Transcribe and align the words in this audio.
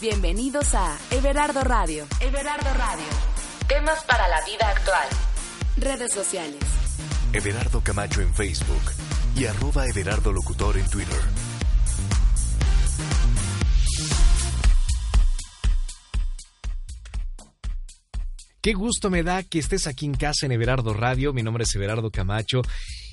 Bienvenidos 0.00 0.74
a 0.74 0.98
Everardo 1.10 1.60
Radio. 1.60 2.06
Everardo 2.22 2.72
Radio. 2.72 3.04
Temas 3.68 4.02
para 4.04 4.28
la 4.28 4.42
vida 4.46 4.66
actual. 4.70 5.06
Redes 5.76 6.14
sociales. 6.14 6.58
Everardo 7.34 7.82
Camacho 7.82 8.22
en 8.22 8.34
Facebook 8.34 8.80
y 9.36 9.44
arroba 9.44 9.84
Everardo 9.86 10.32
Locutor 10.32 10.78
en 10.78 10.88
Twitter. 10.88 11.20
Qué 18.62 18.72
gusto 18.72 19.10
me 19.10 19.22
da 19.22 19.42
que 19.42 19.58
estés 19.58 19.86
aquí 19.86 20.06
en 20.06 20.14
casa 20.14 20.46
en 20.46 20.52
Everardo 20.52 20.94
Radio. 20.94 21.34
Mi 21.34 21.42
nombre 21.42 21.64
es 21.64 21.74
Everardo 21.74 22.10
Camacho 22.10 22.62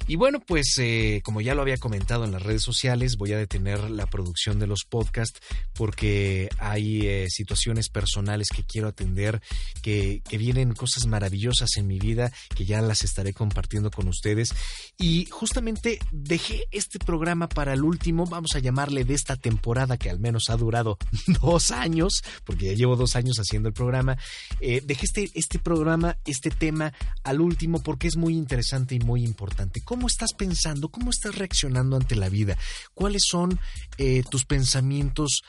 y 0.08 0.16
bueno, 0.16 0.40
pues 0.40 0.76
eh, 0.78 1.22
como 1.24 1.42
ya 1.42 1.54
lo 1.54 1.62
había 1.62 1.78
comentado 1.78 2.24
en 2.24 2.32
las 2.32 2.42
redes 2.42 2.64
sociales, 2.64 3.18
voy 3.18 3.34
a 3.34 3.38
detener 3.38 3.90
la 3.90 4.08
producción 4.08 4.58
de 4.60 4.68
los 4.68 4.86
podcasts 4.86 5.40
porque 5.74 6.50
hay 6.60 7.06
eh, 7.06 7.28
situaciones 7.30 7.90
personales 7.90 8.48
que 8.54 8.64
quiero 8.64 8.88
atender, 8.88 9.42
que, 9.82 10.22
que 10.28 10.38
vienen 10.38 10.74
cosas 10.74 11.06
maravillosas 11.08 11.78
en 11.78 11.88
mi 11.88 12.00
vida 12.00 12.32
que 12.56 12.66
ya 12.66 12.82
las 12.82 13.04
estaré 13.04 13.34
compartiendo 13.34 13.92
con 13.92 14.08
ustedes. 14.08 14.54
Y 14.98 15.26
justamente 15.26 16.00
dejé 16.12 16.66
este 16.72 17.00
programa 17.00 17.50
para 17.50 17.74
el 17.74 17.84
último, 17.84 18.26
vamos 18.26 18.52
a 18.56 18.60
llamarle 18.60 19.04
de 19.04 19.14
esta 19.14 19.36
temporada 19.36 19.98
que 19.98 20.10
al 20.10 20.20
menos 20.20 20.50
ha 20.50 20.56
durado 20.58 20.98
dos 21.42 21.72
años, 21.72 22.24
porque 22.46 22.68
ya 22.68 22.74
llevo 22.74 22.96
dos 22.96 23.16
años 23.16 23.38
haciendo 23.40 23.68
el 23.70 23.74
programa. 23.74 24.18
Eh, 24.62 24.82
dejé 24.86 25.06
este, 25.06 25.32
este 25.34 25.60
programa, 25.60 26.18
este 26.26 26.50
tema 26.50 26.94
al 27.24 27.42
último 27.42 27.82
porque 27.84 28.08
es 28.08 28.16
muy 28.16 28.36
interesante 28.36 28.96
y 28.96 29.00
muy 29.00 29.24
importante. 29.24 29.82
¿Cómo 29.84 29.97
estás 30.06 30.34
pensando? 30.34 30.90
¿Cómo 30.90 31.10
estás 31.10 31.34
reaccionando 31.34 31.96
ante 31.96 32.16
la 32.16 32.30
vida? 32.30 32.56
¿Cuáles 32.94 33.24
son 33.28 33.60
eh, 33.98 34.22
tus 34.30 34.46
pensamientos 34.46 35.42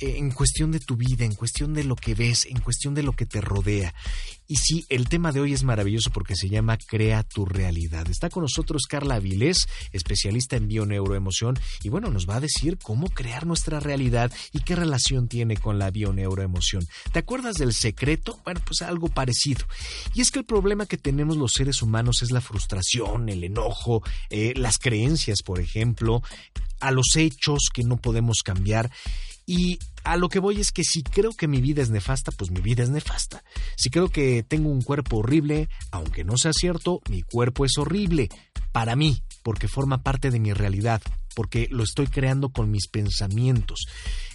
eh, 0.00 0.16
en 0.16 0.32
cuestión 0.32 0.72
de 0.72 0.80
tu 0.80 0.96
vida, 0.96 1.24
en 1.24 1.36
cuestión 1.36 1.74
de 1.74 1.84
lo 1.84 1.94
que 1.94 2.16
ves, 2.16 2.46
en 2.46 2.58
cuestión 2.58 2.94
de 2.94 3.04
lo 3.04 3.12
que 3.12 3.26
te 3.26 3.40
rodea? 3.40 3.94
Y 4.52 4.56
sí, 4.56 4.84
el 4.90 5.08
tema 5.08 5.32
de 5.32 5.40
hoy 5.40 5.54
es 5.54 5.64
maravilloso 5.64 6.10
porque 6.10 6.36
se 6.36 6.50
llama 6.50 6.76
Crea 6.76 7.22
tu 7.22 7.46
realidad. 7.46 8.10
Está 8.10 8.28
con 8.28 8.42
nosotros 8.42 8.82
Carla 8.86 9.14
Avilés, 9.14 9.66
especialista 9.92 10.56
en 10.56 10.68
bioneuroemoción, 10.68 11.58
y 11.82 11.88
bueno, 11.88 12.10
nos 12.10 12.28
va 12.28 12.36
a 12.36 12.40
decir 12.40 12.76
cómo 12.76 13.08
crear 13.08 13.46
nuestra 13.46 13.80
realidad 13.80 14.30
y 14.52 14.60
qué 14.60 14.76
relación 14.76 15.26
tiene 15.26 15.56
con 15.56 15.78
la 15.78 15.90
bioneuroemoción. 15.90 16.86
¿Te 17.12 17.20
acuerdas 17.20 17.54
del 17.54 17.72
secreto? 17.72 18.40
Bueno, 18.44 18.60
pues 18.66 18.82
algo 18.82 19.08
parecido. 19.08 19.64
Y 20.12 20.20
es 20.20 20.30
que 20.30 20.40
el 20.40 20.44
problema 20.44 20.84
que 20.84 20.98
tenemos 20.98 21.38
los 21.38 21.54
seres 21.54 21.80
humanos 21.80 22.20
es 22.20 22.30
la 22.30 22.42
frustración, 22.42 23.30
el 23.30 23.44
enojo, 23.44 24.02
eh, 24.28 24.52
las 24.54 24.76
creencias, 24.76 25.38
por 25.42 25.60
ejemplo, 25.60 26.22
a 26.78 26.90
los 26.90 27.16
hechos 27.16 27.70
que 27.72 27.84
no 27.84 27.96
podemos 27.96 28.42
cambiar. 28.44 28.90
Y 29.54 29.78
a 30.04 30.16
lo 30.16 30.30
que 30.30 30.38
voy 30.38 30.62
es 30.62 30.72
que 30.72 30.82
si 30.82 31.02
creo 31.02 31.32
que 31.32 31.46
mi 31.46 31.60
vida 31.60 31.82
es 31.82 31.90
nefasta, 31.90 32.32
pues 32.32 32.50
mi 32.50 32.62
vida 32.62 32.84
es 32.84 32.88
nefasta. 32.88 33.44
Si 33.76 33.90
creo 33.90 34.08
que 34.08 34.42
tengo 34.42 34.70
un 34.70 34.80
cuerpo 34.80 35.18
horrible, 35.18 35.68
aunque 35.90 36.24
no 36.24 36.38
sea 36.38 36.54
cierto, 36.54 37.02
mi 37.10 37.20
cuerpo 37.20 37.66
es 37.66 37.76
horrible 37.76 38.30
para 38.72 38.96
mí, 38.96 39.22
porque 39.42 39.68
forma 39.68 40.02
parte 40.02 40.30
de 40.30 40.40
mi 40.40 40.54
realidad, 40.54 41.02
porque 41.32 41.68
lo 41.70 41.84
estoy 41.84 42.06
creando 42.06 42.50
con 42.50 42.70
mis 42.70 42.88
pensamientos. 42.88 43.80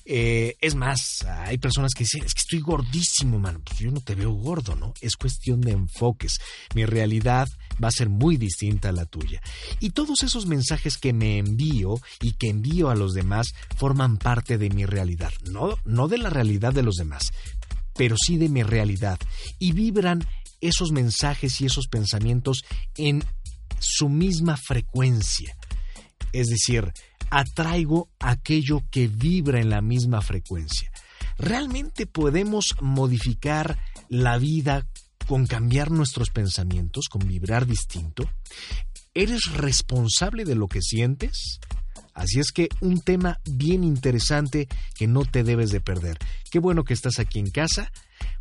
Eh, 0.06 0.56
es 0.62 0.76
más, 0.76 1.26
hay 1.26 1.58
personas 1.58 1.92
que 1.94 2.06
dicen, 2.06 2.24
es 2.24 2.34
que 2.34 2.40
estoy 2.40 2.60
gordísimo, 2.60 3.40
mano. 3.40 3.62
Pues 3.64 3.80
yo 3.80 3.92
no 3.92 4.00
te 4.00 4.16
veo 4.16 4.32
gordo, 4.32 4.76
¿no? 4.76 4.94
Es 5.02 5.16
cuestión 5.16 5.62
de 5.62 5.72
enfoques. 5.72 6.38
Mi 6.76 6.86
realidad 6.86 7.50
va 7.84 7.90
a 7.90 7.92
ser 7.92 8.10
muy 8.10 8.38
distinta 8.38 8.90
a 8.90 8.94
la 8.94 9.06
tuya. 9.06 9.42
Y 9.80 9.90
todos 9.90 10.24
esos 10.24 10.46
mensajes 10.46 10.98
que 10.98 11.14
me 11.14 11.38
envío 11.38 12.00
y 12.22 12.34
que 12.34 12.50
envío 12.50 12.90
a 12.90 12.96
los 12.96 13.14
demás 13.14 13.48
forman 13.76 14.18
parte 14.18 14.58
de 14.58 14.70
mi 14.70 14.86
realidad. 14.86 15.34
No, 15.50 15.78
no 15.86 16.08
de 16.08 16.18
la 16.18 16.30
realidad 16.30 16.74
de 16.74 16.84
los 16.84 16.96
demás, 16.96 17.32
pero 17.96 18.16
sí 18.18 18.38
de 18.38 18.50
mi 18.50 18.64
realidad. 18.64 19.20
Y 19.60 19.74
vibran 19.74 20.26
esos 20.62 20.92
mensajes 20.92 21.62
y 21.62 21.66
esos 21.66 21.88
pensamientos 21.88 22.64
en 22.96 23.24
su 23.80 24.10
misma 24.10 24.58
frecuencia. 24.58 25.56
Es 26.34 26.48
decir, 26.48 26.92
atraigo 27.30 28.10
aquello 28.20 28.84
que 28.90 29.08
vibra 29.08 29.60
en 29.60 29.70
la 29.70 29.82
misma 29.82 30.22
frecuencia. 30.22 30.92
¿Realmente 31.38 32.06
podemos 32.08 32.76
modificar 32.82 33.78
la 34.10 34.38
vida 34.38 34.88
con 35.28 35.46
cambiar 35.46 35.92
nuestros 35.92 36.30
pensamientos, 36.30 37.08
con 37.10 37.28
vibrar 37.28 37.68
distinto? 37.68 38.30
¿Eres 39.14 39.52
responsable 39.54 40.46
de 40.46 40.56
lo 40.56 40.68
que 40.68 40.82
sientes? 40.82 41.60
Así 42.14 42.40
es 42.40 42.52
que 42.52 42.70
un 42.82 43.02
tema 43.02 43.40
bien 43.46 43.84
interesante 43.84 44.68
que 44.96 45.08
no 45.08 45.24
te 45.24 45.44
debes 45.44 45.70
de 45.70 45.82
perder. 45.82 46.18
Qué 46.50 46.60
bueno 46.60 46.84
que 46.84 46.94
estás 46.94 47.20
aquí 47.20 47.38
en 47.38 47.52
casa. 47.52 47.92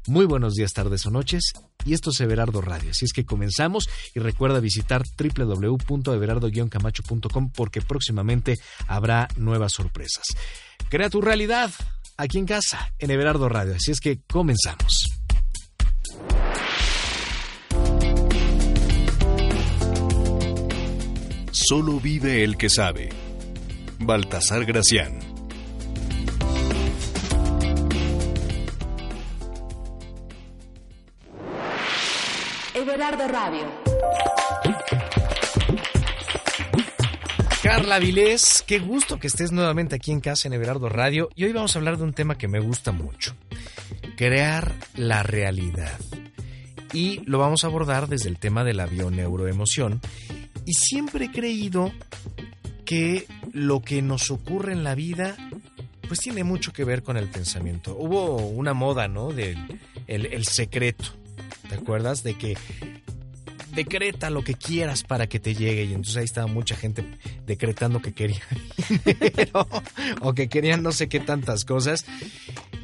Muy 0.08 0.24
buenos 0.24 0.54
días, 0.54 0.72
tardes 0.72 1.04
o 1.06 1.10
noches. 1.10 1.52
Y 1.84 1.94
esto 1.94 2.10
es 2.10 2.20
Everardo 2.20 2.60
Radio. 2.60 2.90
Así 2.90 3.04
es 3.04 3.12
que 3.12 3.24
comenzamos 3.24 3.88
y 4.14 4.20
recuerda 4.20 4.60
visitar 4.60 5.02
www.everardo-camacho.com 5.18 7.50
porque 7.50 7.80
próximamente 7.80 8.54
habrá 8.86 9.26
nuevas 9.36 9.72
sorpresas. 9.72 10.24
Crea 10.88 11.10
tu 11.10 11.20
realidad 11.20 11.72
aquí 12.16 12.38
en 12.38 12.46
casa, 12.46 12.92
en 12.98 13.10
Everardo 13.10 13.48
Radio. 13.48 13.74
Así 13.74 13.90
es 13.90 13.98
que 14.00 14.20
comenzamos. 14.22 15.10
Solo 21.50 21.98
vive 21.98 22.44
el 22.44 22.56
que 22.56 22.68
sabe. 22.68 23.08
Baltasar 23.98 24.64
Gracián. 24.66 25.35
Everardo 33.08 33.32
Radio. 33.32 33.60
Carla 37.62 38.00
Vilés, 38.00 38.64
qué 38.66 38.80
gusto 38.80 39.20
que 39.20 39.28
estés 39.28 39.52
nuevamente 39.52 39.94
aquí 39.94 40.10
en 40.10 40.18
casa 40.18 40.48
en 40.48 40.54
Everardo 40.54 40.88
Radio 40.88 41.28
y 41.36 41.44
hoy 41.44 41.52
vamos 41.52 41.76
a 41.76 41.78
hablar 41.78 41.98
de 41.98 42.02
un 42.02 42.14
tema 42.14 42.36
que 42.36 42.48
me 42.48 42.58
gusta 42.58 42.90
mucho, 42.90 43.36
crear 44.16 44.74
la 44.96 45.22
realidad. 45.22 46.00
Y 46.92 47.20
lo 47.26 47.38
vamos 47.38 47.62
a 47.62 47.68
abordar 47.68 48.08
desde 48.08 48.28
el 48.28 48.40
tema 48.40 48.64
de 48.64 48.74
la 48.74 48.86
bioneuroemoción 48.86 50.00
y 50.64 50.72
siempre 50.72 51.26
he 51.26 51.30
creído 51.30 51.92
que 52.84 53.28
lo 53.52 53.82
que 53.82 54.02
nos 54.02 54.32
ocurre 54.32 54.72
en 54.72 54.82
la 54.82 54.96
vida 54.96 55.36
pues 56.08 56.18
tiene 56.18 56.42
mucho 56.42 56.72
que 56.72 56.82
ver 56.82 57.04
con 57.04 57.16
el 57.16 57.28
pensamiento. 57.28 57.96
Hubo 57.96 58.34
una 58.38 58.74
moda, 58.74 59.06
¿no? 59.06 59.30
Del 59.30 59.78
el, 60.08 60.26
el 60.26 60.44
secreto. 60.44 61.04
¿Te 61.68 61.74
acuerdas? 61.74 62.22
De 62.22 62.34
que 62.34 62.56
decreta 63.76 64.30
lo 64.30 64.42
que 64.42 64.54
quieras 64.54 65.04
para 65.04 65.28
que 65.28 65.38
te 65.38 65.54
llegue. 65.54 65.84
Y 65.84 65.90
entonces 65.90 66.16
ahí 66.16 66.24
estaba 66.24 66.48
mucha 66.48 66.74
gente 66.74 67.04
decretando 67.46 68.02
que 68.02 68.12
querían 68.12 68.40
dinero 69.04 69.68
o 70.22 70.34
que 70.34 70.48
querían 70.48 70.82
no 70.82 70.90
sé 70.90 71.08
qué 71.08 71.20
tantas 71.20 71.64
cosas. 71.64 72.04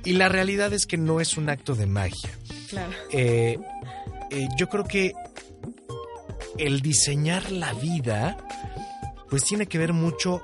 Y 0.05 0.13
la 0.13 0.29
realidad 0.29 0.73
es 0.73 0.87
que 0.87 0.97
no 0.97 1.21
es 1.21 1.37
un 1.37 1.49
acto 1.49 1.75
de 1.75 1.87
magia. 1.87 2.31
Claro. 2.69 2.93
Eh, 3.11 3.59
eh, 4.31 4.49
yo 4.57 4.69
creo 4.69 4.85
que 4.85 5.13
el 6.59 6.81
diseñar 6.81 7.51
la 7.51 7.73
vida, 7.73 8.37
pues 9.29 9.45
tiene 9.45 9.67
que 9.67 9.79
ver 9.79 9.93
mucho 9.93 10.43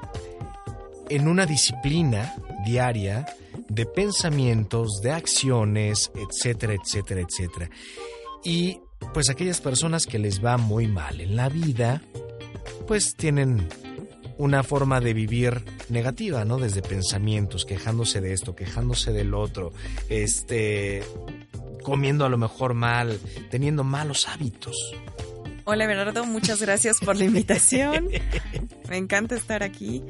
en 1.08 1.28
una 1.28 1.46
disciplina 1.46 2.34
diaria 2.64 3.26
de 3.68 3.86
pensamientos, 3.86 5.00
de 5.02 5.12
acciones, 5.12 6.10
etcétera, 6.14 6.74
etcétera, 6.74 7.20
etcétera. 7.20 7.70
Y 8.44 8.80
pues 9.12 9.30
aquellas 9.30 9.60
personas 9.60 10.06
que 10.06 10.18
les 10.18 10.44
va 10.44 10.56
muy 10.56 10.86
mal 10.86 11.20
en 11.20 11.36
la 11.36 11.48
vida, 11.48 12.02
pues 12.86 13.14
tienen 13.14 13.68
una 14.38 14.62
forma 14.62 15.00
de 15.00 15.12
vivir 15.12 15.64
negativa, 15.88 16.44
¿no? 16.44 16.58
Desde 16.58 16.80
pensamientos, 16.80 17.64
quejándose 17.64 18.20
de 18.20 18.32
esto, 18.32 18.54
quejándose 18.54 19.12
del 19.12 19.34
otro, 19.34 19.72
este, 20.08 21.02
comiendo 21.82 22.24
a 22.24 22.28
lo 22.28 22.38
mejor 22.38 22.74
mal, 22.74 23.18
teniendo 23.50 23.84
malos 23.84 24.28
hábitos. 24.28 24.76
Hola 25.64 25.86
Bernardo, 25.86 26.24
muchas 26.24 26.62
gracias 26.62 26.98
por 26.98 27.16
la 27.16 27.24
invitación. 27.24 28.08
Me 28.88 28.96
encanta 28.96 29.34
estar 29.34 29.62
aquí. 29.62 30.02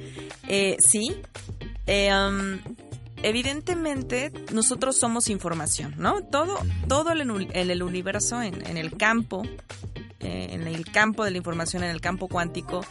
Eh, 0.46 0.76
sí, 0.78 1.16
eh, 1.86 2.10
um, 2.14 2.58
evidentemente 3.22 4.32
nosotros 4.52 4.96
somos 4.96 5.28
información, 5.28 5.94
¿no? 5.98 6.22
Todo, 6.22 6.58
todo 6.88 7.12
el, 7.12 7.82
universo, 7.82 8.42
en, 8.42 8.66
en, 8.66 8.76
el 8.76 8.96
campo, 8.96 9.42
eh, 10.20 10.48
en 10.50 10.66
el 10.66 10.90
campo 10.90 11.24
de 11.24 11.30
la 11.30 11.38
información, 11.38 11.82
en 11.82 11.90
el 11.90 12.00
campo 12.00 12.28
cuántico. 12.28 12.84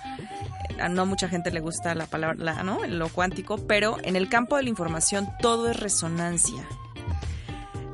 A 0.79 0.89
no 0.89 1.05
mucha 1.05 1.27
gente 1.27 1.51
le 1.51 1.59
gusta 1.59 1.95
la 1.95 2.05
palabra, 2.05 2.37
la, 2.37 2.63
¿no? 2.63 2.85
Lo 2.85 3.09
cuántico, 3.09 3.57
pero 3.57 3.97
en 4.03 4.15
el 4.15 4.29
campo 4.29 4.57
de 4.57 4.63
la 4.63 4.69
información 4.69 5.29
todo 5.41 5.69
es 5.69 5.79
resonancia. 5.79 6.67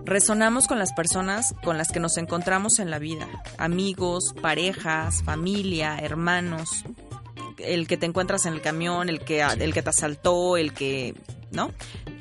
Resonamos 0.05 0.67
con 0.67 0.79
las 0.79 0.91
personas 0.91 1.55
con 1.63 1.77
las 1.77 1.91
que 1.91 2.01
nos 2.01 2.17
encontramos 2.17 2.79
en 2.79 2.91
la 2.91 2.99
vida, 2.99 3.27
amigos, 3.57 4.35
parejas, 4.41 5.23
familia, 5.23 5.97
hermanos, 5.97 6.83
el 7.57 7.87
que 7.87 7.95
te 7.95 8.05
encuentras 8.05 8.45
en 8.45 8.53
el 8.53 8.61
camión, 8.61 9.07
el 9.07 9.21
que, 9.21 9.41
el 9.41 9.73
que 9.73 9.81
te 9.81 9.89
asaltó, 9.89 10.57
el 10.57 10.73
que 10.73 11.15
¿no? 11.53 11.71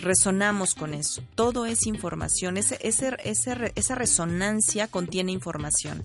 Resonamos 0.01 0.75
con 0.75 0.95
eso. 0.95 1.23
Todo 1.35 1.67
es 1.67 1.87
información. 1.87 2.57
Ese, 2.57 2.79
ese, 2.83 3.17
esa 3.25 3.95
resonancia 3.95 4.87
contiene 4.87 5.33
información. 5.33 6.05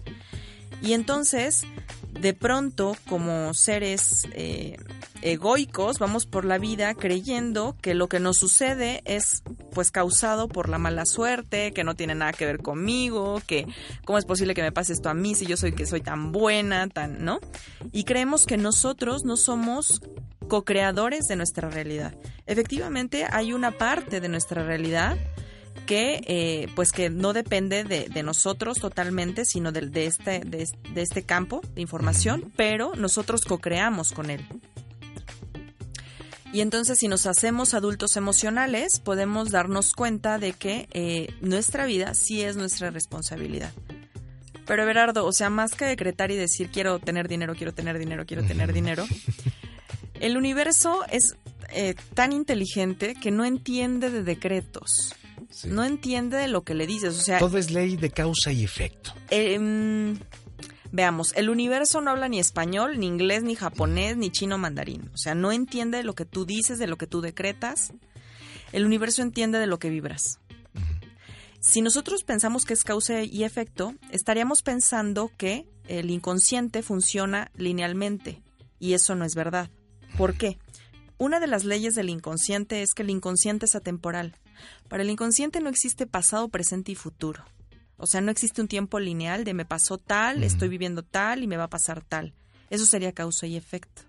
Y 0.81 0.93
entonces, 0.93 1.65
de 2.19 2.33
pronto, 2.33 2.95
como 3.09 3.53
seres 3.53 4.27
eh, 4.33 4.77
egoicos, 5.21 5.97
vamos 5.97 6.25
por 6.25 6.45
la 6.45 6.59
vida 6.59 6.93
creyendo 6.93 7.75
que 7.81 7.95
lo 7.95 8.07
que 8.07 8.19
nos 8.19 8.37
sucede 8.37 9.01
es 9.05 9.43
pues 9.73 9.91
causado 9.91 10.47
por 10.47 10.69
la 10.69 10.77
mala 10.77 11.05
suerte, 11.05 11.73
que 11.73 11.83
no 11.83 11.95
tiene 11.95 12.15
nada 12.15 12.33
que 12.33 12.45
ver 12.45 12.59
conmigo, 12.59 13.41
que 13.47 13.67
cómo 14.05 14.19
es 14.19 14.25
posible 14.25 14.53
que 14.53 14.61
me 14.61 14.71
pase 14.71 14.93
esto 14.93 15.09
a 15.09 15.13
mí 15.13 15.33
si 15.33 15.45
yo 15.45 15.57
soy 15.57 15.73
que 15.73 15.85
soy 15.85 16.01
tan 16.01 16.31
buena, 16.31 16.87
tan, 16.87 17.23
¿no? 17.25 17.39
Y 17.91 18.03
creemos 18.03 18.45
que 18.45 18.57
nosotros 18.57 19.23
no 19.25 19.35
somos 19.35 20.01
co-creadores 20.47 21.27
de 21.27 21.35
nuestra 21.35 21.69
realidad. 21.69 22.15
Efectivamente, 22.45 23.25
hay 23.29 23.53
una 23.53 23.71
parte 23.71 24.19
de 24.21 24.29
nuestra 24.29 24.63
realidad 24.63 25.17
que 25.85 26.21
eh, 26.27 26.67
pues 26.75 26.91
que 26.91 27.09
no 27.09 27.33
depende 27.33 27.83
de, 27.83 28.23
nosotros 28.23 28.77
totalmente, 28.79 29.45
sino 29.45 29.71
de, 29.71 29.87
de 29.87 30.05
este, 30.05 30.41
de, 30.41 30.67
este 30.95 31.23
campo 31.23 31.61
de 31.73 31.81
información, 31.81 32.51
pero 32.55 32.93
nosotros 32.95 33.45
co-creamos 33.45 34.11
con 34.11 34.29
él. 34.29 34.45
Y 36.51 36.61
entonces 36.61 36.99
si 36.99 37.07
nos 37.07 37.25
hacemos 37.25 37.73
adultos 37.73 38.17
emocionales, 38.17 38.99
podemos 38.99 39.51
darnos 39.51 39.93
cuenta 39.93 40.39
de 40.39 40.53
que 40.53 40.87
eh, 40.91 41.33
nuestra 41.41 41.85
vida 41.85 42.13
sí 42.13 42.41
es 42.41 42.55
nuestra 42.55 42.89
responsabilidad. 42.89 43.71
Pero 44.65 44.83
Everardo, 44.83 45.25
o 45.25 45.31
sea, 45.31 45.49
más 45.49 45.75
que 45.75 45.85
decretar 45.85 46.29
y 46.31 46.35
decir 46.35 46.69
quiero 46.69 46.99
tener 46.99 47.29
dinero, 47.29 47.55
quiero 47.55 47.73
tener 47.73 47.97
dinero, 47.97 48.25
quiero 48.25 48.43
tener 48.43 48.73
dinero, 48.73 49.05
el 50.19 50.37
universo 50.37 51.03
es 51.09 51.35
eh, 51.69 51.95
tan 52.13 52.33
inteligente 52.33 53.15
que 53.15 53.31
no 53.31 53.45
entiende 53.45 54.09
de 54.09 54.23
decretos. 54.23 55.13
No 55.65 55.83
entiende 55.83 56.37
de 56.37 56.47
lo 56.47 56.63
que 56.63 56.73
le 56.73 56.87
dices. 56.87 57.17
O 57.17 57.21
sea, 57.21 57.39
todo 57.39 57.57
es 57.57 57.71
ley 57.71 57.95
de 57.95 58.09
causa 58.09 58.51
y 58.51 58.63
efecto. 58.63 59.13
Em, 59.29 60.17
veamos, 60.91 61.33
el 61.35 61.49
universo 61.49 62.01
no 62.01 62.11
habla 62.11 62.29
ni 62.29 62.39
español, 62.39 62.99
ni 62.99 63.07
inglés, 63.07 63.43
ni 63.43 63.55
japonés, 63.55 64.17
ni 64.17 64.29
chino 64.29 64.57
mandarín. 64.57 65.09
O 65.13 65.17
sea, 65.17 65.35
no 65.35 65.51
entiende 65.51 65.97
de 65.97 66.03
lo 66.03 66.15
que 66.15 66.25
tú 66.25 66.45
dices, 66.45 66.79
de 66.79 66.87
lo 66.87 66.97
que 66.97 67.07
tú 67.07 67.21
decretas. 67.21 67.93
El 68.71 68.85
universo 68.85 69.21
entiende 69.21 69.59
de 69.59 69.67
lo 69.67 69.79
que 69.79 69.89
vibras. 69.89 70.39
Si 71.59 71.81
nosotros 71.81 72.23
pensamos 72.23 72.65
que 72.65 72.73
es 72.73 72.83
causa 72.83 73.23
y 73.23 73.43
efecto, 73.43 73.95
estaríamos 74.11 74.61
pensando 74.61 75.31
que 75.37 75.65
el 75.87 76.11
inconsciente 76.11 76.83
funciona 76.83 77.51
linealmente. 77.55 78.41
Y 78.79 78.93
eso 78.93 79.15
no 79.15 79.25
es 79.25 79.35
verdad. 79.35 79.69
¿Por 80.17 80.35
qué? 80.35 80.57
Una 81.19 81.39
de 81.39 81.45
las 81.45 81.63
leyes 81.63 81.93
del 81.93 82.09
inconsciente 82.09 82.81
es 82.81 82.95
que 82.95 83.03
el 83.03 83.11
inconsciente 83.11 83.67
es 83.67 83.75
atemporal. 83.75 84.35
Para 84.89 85.03
el 85.03 85.11
inconsciente 85.11 85.61
no 85.61 85.69
existe 85.69 86.07
pasado, 86.07 86.49
presente 86.49 86.91
y 86.91 86.95
futuro. 86.95 87.45
O 87.97 88.07
sea, 88.07 88.19
no 88.21 88.31
existe 88.31 88.59
un 88.59 88.67
tiempo 88.67 88.99
lineal 88.99 89.43
de 89.43 89.53
me 89.53 89.63
pasó 89.63 89.99
tal, 89.99 90.43
estoy 90.43 90.69
viviendo 90.69 91.03
tal 91.03 91.43
y 91.43 91.47
me 91.47 91.55
va 91.55 91.65
a 91.65 91.69
pasar 91.69 92.03
tal. 92.03 92.33
Eso 92.71 92.87
sería 92.87 93.11
causa 93.11 93.45
y 93.45 93.55
efecto. 93.55 94.01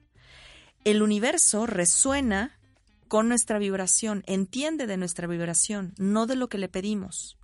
El 0.83 1.03
universo 1.03 1.67
resuena 1.67 2.59
con 3.09 3.29
nuestra 3.29 3.59
vibración, 3.59 4.23
entiende 4.27 4.87
de 4.87 4.97
nuestra 4.97 5.27
vibración, 5.27 5.93
no 5.99 6.27
de 6.27 6.37
lo 6.37 6.49
que 6.49 6.57
le 6.57 6.71
pedimos. 6.71 7.37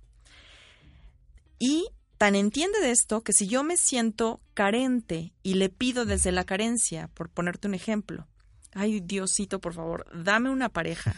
Y 1.59 1.89
tan 2.17 2.33
entiende 2.33 2.79
de 2.79 2.89
esto 2.89 3.21
que 3.21 3.33
si 3.33 3.47
yo 3.47 3.63
me 3.63 3.77
siento 3.77 4.41
carente 4.55 5.33
y 5.43 5.53
le 5.53 5.69
pido 5.69 6.05
desde 6.05 6.31
la 6.31 6.45
carencia, 6.45 7.09
por 7.13 7.29
ponerte 7.29 7.67
un 7.67 7.75
ejemplo, 7.75 8.27
ay 8.75 8.99
Diosito, 8.99 9.59
por 9.59 9.73
favor, 9.73 10.05
dame 10.13 10.51
una 10.51 10.69
pareja, 10.69 11.15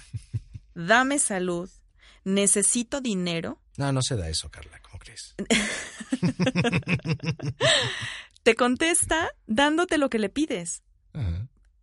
dame 0.74 1.20
salud, 1.20 1.70
necesito 2.24 3.02
dinero. 3.02 3.60
No, 3.76 3.92
no 3.92 4.02
se 4.02 4.16
da 4.16 4.30
eso, 4.30 4.50
Carla, 4.50 4.80
¿cómo 4.82 5.00
crees? 5.00 5.36
te 8.44 8.56
contesta 8.56 9.32
dándote 9.48 9.98
lo 9.98 10.10
que 10.10 10.20
le 10.20 10.30
pides. 10.30 10.84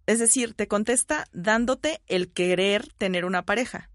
Es 0.07 0.21
decir, 0.21 0.55
te 0.55 0.69
contesta 0.69 1.27
dándote 1.33 2.01
el 2.07 2.31
querer 2.31 2.87
tener 2.99 3.25
una 3.25 3.45
pareja. 3.45 3.91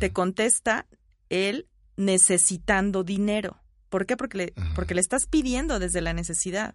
Te 0.00 0.12
contesta 0.12 0.86
el 1.30 1.66
necesitando 1.96 3.04
dinero. 3.04 3.62
¿Por 3.88 4.06
qué? 4.06 4.16
Porque 4.16 4.38
le, 4.38 4.54
porque 4.74 4.94
le 4.94 5.00
estás 5.00 5.26
pidiendo 5.26 5.78
desde 5.78 6.02
la 6.02 6.12
necesidad. 6.12 6.74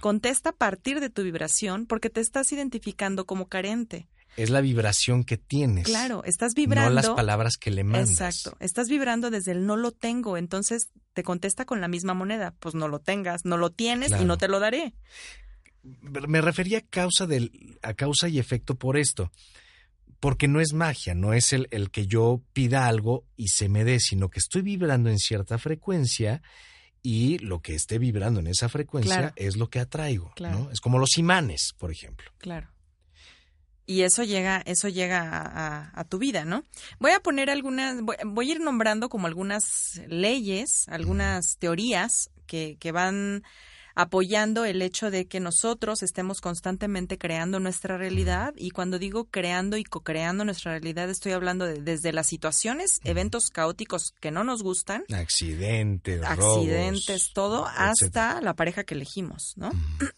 Contesta 0.00 0.50
a 0.50 0.52
partir 0.52 1.00
de 1.00 1.10
tu 1.10 1.22
vibración 1.22 1.86
porque 1.86 2.10
te 2.10 2.20
estás 2.20 2.52
identificando 2.52 3.26
como 3.26 3.48
carente. 3.48 4.08
Es 4.36 4.48
la 4.48 4.62
vibración 4.62 5.24
que 5.24 5.36
tienes. 5.36 5.84
Claro, 5.84 6.24
estás 6.24 6.54
vibrando. 6.54 6.90
No 6.90 6.94
las 6.94 7.10
palabras 7.10 7.56
que 7.58 7.70
le 7.70 7.84
mandas. 7.84 8.10
Exacto. 8.10 8.56
Estás 8.60 8.88
vibrando 8.88 9.30
desde 9.30 9.52
el 9.52 9.66
no 9.66 9.76
lo 9.76 9.92
tengo. 9.92 10.38
Entonces 10.38 10.88
te 11.12 11.22
contesta 11.22 11.66
con 11.66 11.80
la 11.80 11.88
misma 11.88 12.14
moneda. 12.14 12.54
Pues 12.58 12.74
no 12.74 12.88
lo 12.88 12.98
tengas, 12.98 13.44
no 13.44 13.58
lo 13.58 13.70
tienes 13.70 14.10
y 14.18 14.24
no 14.24 14.38
te 14.38 14.48
lo 14.48 14.58
daré. 14.58 14.94
Me 15.82 16.40
refería 16.40 16.78
a 16.78 16.82
causa, 16.82 17.26
del, 17.26 17.78
a 17.82 17.92
causa 17.94 18.28
y 18.28 18.38
efecto 18.38 18.76
por 18.76 18.96
esto. 18.96 19.30
Porque 20.18 20.48
no 20.48 20.60
es 20.60 20.72
magia, 20.72 21.14
no 21.14 21.34
es 21.34 21.52
el, 21.52 21.68
el 21.70 21.90
que 21.90 22.06
yo 22.06 22.42
pida 22.52 22.86
algo 22.86 23.26
y 23.36 23.48
se 23.48 23.68
me 23.68 23.84
dé, 23.84 24.00
sino 24.00 24.30
que 24.30 24.38
estoy 24.38 24.62
vibrando 24.62 25.10
en 25.10 25.18
cierta 25.18 25.58
frecuencia 25.58 26.42
y 27.02 27.38
lo 27.38 27.60
que 27.60 27.74
esté 27.74 27.98
vibrando 27.98 28.40
en 28.40 28.46
esa 28.46 28.68
frecuencia 28.68 29.32
es 29.36 29.56
lo 29.56 29.68
que 29.68 29.80
atraigo, 29.80 30.32
¿no? 30.40 30.70
Es 30.70 30.80
como 30.80 30.98
los 30.98 31.18
imanes, 31.18 31.74
por 31.78 31.90
ejemplo. 31.90 32.30
Claro. 32.38 32.68
Y 33.84 34.02
eso 34.02 34.22
llega, 34.22 34.62
eso 34.64 34.88
llega 34.88 35.90
a, 35.92 36.04
tu 36.04 36.18
vida, 36.18 36.44
¿no? 36.44 36.64
Voy 37.00 37.10
a 37.10 37.20
poner 37.20 37.50
algunas, 37.50 38.00
voy, 38.00 38.48
a 38.48 38.52
ir 38.52 38.60
nombrando 38.60 39.08
como 39.08 39.26
algunas 39.26 40.00
leyes, 40.06 40.86
algunas 40.88 41.56
teorías 41.58 42.30
que, 42.46 42.76
que 42.78 42.92
van 42.92 43.42
apoyando 43.94 44.64
el 44.64 44.82
hecho 44.82 45.10
de 45.10 45.26
que 45.26 45.40
nosotros 45.40 46.02
estemos 46.02 46.40
constantemente 46.40 47.18
creando 47.18 47.60
nuestra 47.60 47.96
realidad. 47.96 48.54
Y 48.56 48.70
cuando 48.70 48.98
digo 48.98 49.24
creando 49.24 49.76
y 49.76 49.84
co-creando 49.84 50.44
nuestra 50.44 50.72
realidad 50.72 51.10
estoy 51.10 51.32
hablando 51.32 51.66
de, 51.66 51.80
desde 51.80 52.12
las 52.12 52.26
situaciones, 52.26 53.00
eventos 53.04 53.50
caóticos 53.50 54.14
que 54.20 54.30
no 54.30 54.44
nos 54.44 54.62
gustan, 54.62 55.04
accidentes, 55.12 56.22
accidentes, 56.22 57.32
todo, 57.32 57.66
hasta 57.66 58.40
la 58.40 58.54
pareja 58.54 58.84
que 58.84 58.94
elegimos, 58.94 59.54
¿no? 59.56 59.70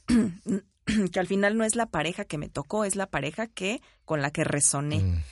que 1.13 1.21
al 1.21 1.27
final 1.27 1.57
no 1.57 1.65
es 1.65 1.77
la 1.77 1.87
pareja 1.87 2.25
que 2.25 2.39
me 2.39 2.49
tocó, 2.49 2.85
es 2.85 2.97
la 2.97 3.07
pareja 3.07 3.47
que 3.47 3.81
con 4.05 4.23
la 4.23 4.31
que 4.31 4.45
resoné. 4.45 5.23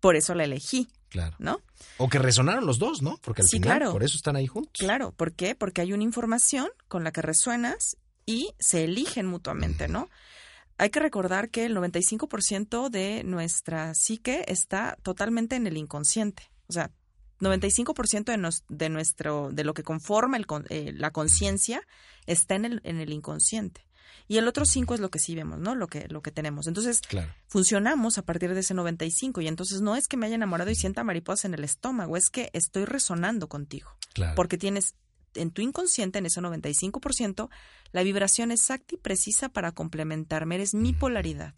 Por 0.00 0.16
eso 0.16 0.34
la 0.34 0.44
elegí. 0.44 0.88
Claro. 1.10 1.36
¿No? 1.38 1.60
O 1.98 2.08
que 2.08 2.18
resonaron 2.18 2.64
los 2.66 2.78
dos, 2.78 3.02
¿no? 3.02 3.18
Porque 3.22 3.42
al 3.42 3.48
final 3.48 3.90
por 3.90 4.02
eso 4.02 4.16
están 4.16 4.36
ahí 4.36 4.46
juntos. 4.46 4.72
Claro, 4.78 5.12
¿por 5.12 5.32
qué? 5.32 5.54
Porque 5.54 5.80
hay 5.80 5.92
una 5.92 6.04
información 6.04 6.68
con 6.88 7.04
la 7.04 7.12
que 7.12 7.20
resuenas 7.20 7.96
y 8.26 8.54
se 8.58 8.84
eligen 8.84 9.26
mutuamente, 9.26 9.88
¿no? 9.88 10.08
Hay 10.78 10.90
que 10.90 11.00
recordar 11.00 11.50
que 11.50 11.66
el 11.66 11.76
95% 11.76 12.88
de 12.88 13.22
nuestra 13.24 13.92
psique 13.94 14.44
está 14.46 14.96
totalmente 15.02 15.56
en 15.56 15.66
el 15.66 15.76
inconsciente. 15.76 16.44
O 16.68 16.72
sea, 16.72 16.90
95% 17.40 18.24
de, 18.24 18.50
de, 18.68 18.88
nuestro, 18.88 19.50
de 19.50 19.64
lo 19.64 19.74
que 19.74 19.82
conforma 19.82 20.36
el, 20.36 20.46
eh, 20.68 20.92
la 20.94 21.10
conciencia 21.10 21.82
está 22.26 22.54
en 22.54 22.64
el, 22.64 22.80
en 22.84 23.00
el 23.00 23.12
inconsciente. 23.12 23.84
Y 24.28 24.38
el 24.38 24.48
otro 24.48 24.64
5 24.64 24.94
es 24.94 25.00
lo 25.00 25.10
que 25.10 25.18
sí 25.18 25.34
vemos, 25.34 25.58
¿no? 25.58 25.74
Lo 25.74 25.86
que, 25.86 26.06
lo 26.08 26.22
que 26.22 26.30
tenemos. 26.30 26.66
Entonces, 26.66 27.00
funcionamos 27.46 28.18
a 28.18 28.22
partir 28.22 28.54
de 28.54 28.60
ese 28.60 28.74
95 28.74 29.40
y 29.40 29.48
entonces 29.48 29.80
no 29.80 29.96
es 29.96 30.08
que 30.08 30.16
me 30.16 30.26
haya 30.26 30.36
enamorado 30.36 30.70
y 30.70 30.74
sienta 30.74 31.04
mariposas 31.04 31.46
en 31.46 31.54
el 31.54 31.64
estómago, 31.64 32.16
es 32.16 32.30
que 32.30 32.50
estoy 32.52 32.84
resonando 32.84 33.48
contigo. 33.48 33.90
Porque 34.36 34.58
tienes 34.58 34.94
en 35.34 35.50
tu 35.50 35.62
inconsciente, 35.62 36.18
en 36.18 36.26
ese 36.26 36.40
95%, 36.40 37.48
la 37.92 38.02
vibración 38.02 38.50
exacta 38.50 38.94
y 38.94 38.98
precisa 38.98 39.48
para 39.48 39.72
complementarme. 39.72 40.56
Eres 40.56 40.74
mi 40.74 40.92
polaridad 40.92 41.54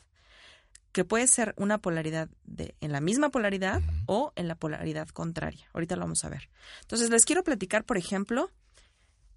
que 0.93 1.05
puede 1.05 1.27
ser 1.27 1.55
una 1.57 1.79
polaridad 1.79 2.29
de, 2.45 2.75
en 2.81 2.93
la 2.93 3.01
misma 3.01 3.31
polaridad 3.31 3.81
o 4.07 4.33
en 4.37 4.47
la 4.47 4.55
polaridad 4.55 5.09
contraria. 5.09 5.67
Ahorita 5.73 5.97
lo 5.97 6.03
vamos 6.03 6.25
a 6.25 6.29
ver. 6.29 6.51
Entonces, 6.83 7.11
les 7.11 7.25
quiero 7.25 7.43
platicar, 7.43 7.85
por 7.85 7.97
ejemplo, 7.97 8.51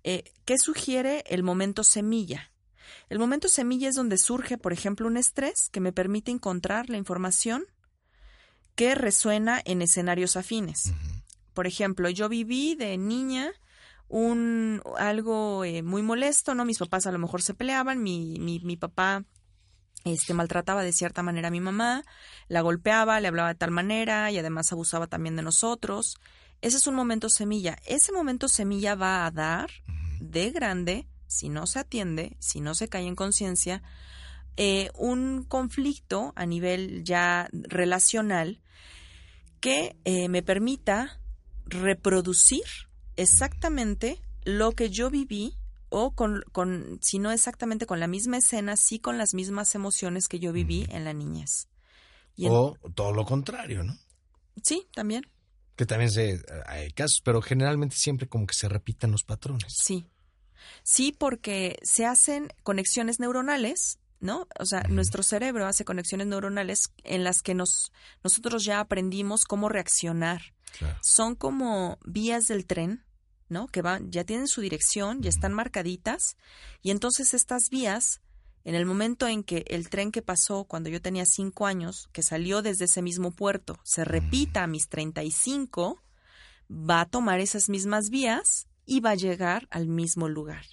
eh, 0.04 0.26
qué 0.44 0.58
sugiere 0.58 1.24
el 1.28 1.44
momento 1.44 1.84
semilla. 1.84 2.52
El 3.10 3.20
momento 3.20 3.48
semilla 3.48 3.90
es 3.90 3.96
donde 3.96 4.18
surge, 4.18 4.58
por 4.58 4.74
ejemplo, 4.74 5.08
un 5.08 5.18
estrés 5.18 5.70
que 5.72 5.80
me 5.80 5.94
permite 5.94 6.32
encontrar 6.32 6.90
la 6.90 6.98
información 6.98 7.66
que 8.76 8.96
resuena 8.96 9.62
en 9.66 9.82
escenarios 9.82 10.36
afines. 10.36 10.94
Por 11.54 11.68
ejemplo, 11.68 12.10
yo 12.10 12.28
viví 12.30 12.76
de 12.76 12.98
niña 12.98 13.52
un 14.08 14.82
algo 14.98 15.64
eh, 15.64 15.82
muy 15.82 16.02
molesto, 16.02 16.54
¿no? 16.54 16.66
Mis 16.66 16.78
papás 16.78 17.08
a 17.08 17.12
lo 17.12 17.20
mejor 17.20 17.42
se 17.42 17.54
peleaban, 17.54 18.04
mi, 18.04 18.38
mi, 18.40 18.60
mi 18.60 18.78
papá 18.78 19.24
este 20.04 20.36
maltrataba 20.36 20.84
de 20.84 20.94
cierta 20.94 21.24
manera 21.24 21.48
a 21.48 21.52
mi 21.52 21.60
mamá, 21.60 22.04
la 22.48 22.62
golpeaba, 22.62 23.20
le 23.20 23.28
hablaba 23.28 23.50
de 23.50 23.56
tal 23.56 23.72
manera 23.72 24.30
y 24.32 24.38
además 24.38 24.72
abusaba 24.72 25.08
también 25.08 25.36
de 25.36 25.42
nosotros. 25.42 26.18
Ese 26.62 26.78
es 26.78 26.88
un 26.88 26.96
momento 26.96 27.30
semilla. 27.30 27.78
Ese 27.86 28.12
momento 28.12 28.48
semilla 28.48 28.96
va 28.96 29.26
a 29.26 29.32
dar 29.32 29.72
de 30.20 30.52
grande 30.52 31.08
si 31.28 31.50
no 31.50 31.68
se 31.68 31.80
atiende, 31.80 32.36
si 32.40 32.62
no 32.62 32.76
se 32.76 32.88
cae 32.88 33.08
en 33.08 33.16
conciencia, 33.16 33.82
eh, 34.58 34.90
un 34.96 35.44
conflicto 35.44 36.34
a 36.36 36.46
nivel 36.46 37.04
ya 37.04 37.50
relacional 37.52 38.62
que 39.60 39.98
eh, 40.06 40.30
me 40.30 40.44
permita 40.44 41.20
reproducir 41.66 42.64
exactamente 43.16 44.22
lo 44.44 44.72
que 44.72 44.90
yo 44.90 45.10
viví 45.10 45.58
o 45.90 46.12
con, 46.12 46.44
con, 46.52 47.00
si 47.02 47.20
no 47.20 47.32
exactamente 47.32 47.86
con 47.86 48.00
la 48.00 48.08
misma 48.08 48.38
escena, 48.38 48.78
sí 48.78 49.00
con 49.00 49.18
las 49.18 49.34
mismas 49.34 49.76
emociones 49.76 50.28
que 50.28 50.40
yo 50.40 50.54
viví 50.54 50.86
en 50.90 51.04
la 51.04 51.14
niñez. 51.14 51.68
o 52.44 52.78
todo 52.94 53.12
lo 53.12 53.26
contrario, 53.26 53.84
¿no? 53.84 53.98
Sí, 54.62 54.88
también. 54.94 55.26
Que 55.76 55.86
también 55.86 56.12
se, 56.12 56.42
hay 56.66 56.92
casos, 56.92 57.22
pero 57.22 57.42
generalmente 57.42 57.96
siempre 57.96 58.28
como 58.28 58.48
que 58.48 58.54
se 58.54 58.70
repitan 58.70 59.12
los 59.12 59.24
patrones. 59.24 59.74
Sí. 59.74 60.08
Sí, 60.84 61.16
porque 61.18 61.78
se 61.84 62.06
hacen 62.06 62.54
conexiones 62.64 63.20
neuronales, 63.20 64.00
¿no? 64.20 64.48
O 64.60 64.66
sea, 64.66 64.84
nuestro 64.90 65.24
cerebro 65.24 65.66
hace 65.68 65.86
conexiones 65.86 66.28
neuronales 66.28 66.92
en 67.04 67.24
las 67.24 67.42
que 67.42 67.54
nos, 67.54 67.92
nosotros 68.24 68.64
ya 68.64 68.80
aprendimos 68.80 69.46
cómo 69.46 69.70
reaccionar. 69.70 70.42
Son 71.02 71.36
como 71.36 71.98
vías 72.06 72.48
del 72.48 72.66
tren, 72.66 73.06
¿no? 73.48 73.68
Que 73.68 73.82
van, 73.82 74.12
ya 74.12 74.26
tienen 74.26 74.48
su 74.48 74.62
dirección, 74.62 75.22
ya 75.22 75.30
están 75.30 75.54
marcaditas, 75.54 76.36
y 76.82 76.92
entonces 76.92 77.34
estas 77.34 77.70
vías, 77.70 78.22
en 78.66 78.76
el 78.76 78.86
momento 78.86 79.28
en 79.28 79.44
que 79.44 79.64
el 79.68 79.90
tren 79.90 80.12
que 80.12 80.22
pasó 80.22 80.66
cuando 80.66 80.90
yo 80.90 81.02
tenía 81.02 81.26
cinco 81.26 81.66
años, 81.66 82.10
que 82.12 82.24
salió 82.24 82.62
desde 82.62 82.86
ese 82.86 83.02
mismo 83.02 83.32
puerto, 83.32 83.80
se 83.84 84.04
repita 84.04 84.64
a 84.64 84.68
mis 84.68 84.90
35, 84.90 86.02
va 86.70 87.02
a 87.02 87.06
tomar 87.06 87.40
esas 87.40 87.70
mismas 87.70 88.10
vías 88.10 88.68
y 88.86 89.00
va 89.00 89.12
a 89.12 89.16
llegar 89.16 89.68
al 89.72 89.88
mismo 89.88 90.30
lugar. 90.30 90.66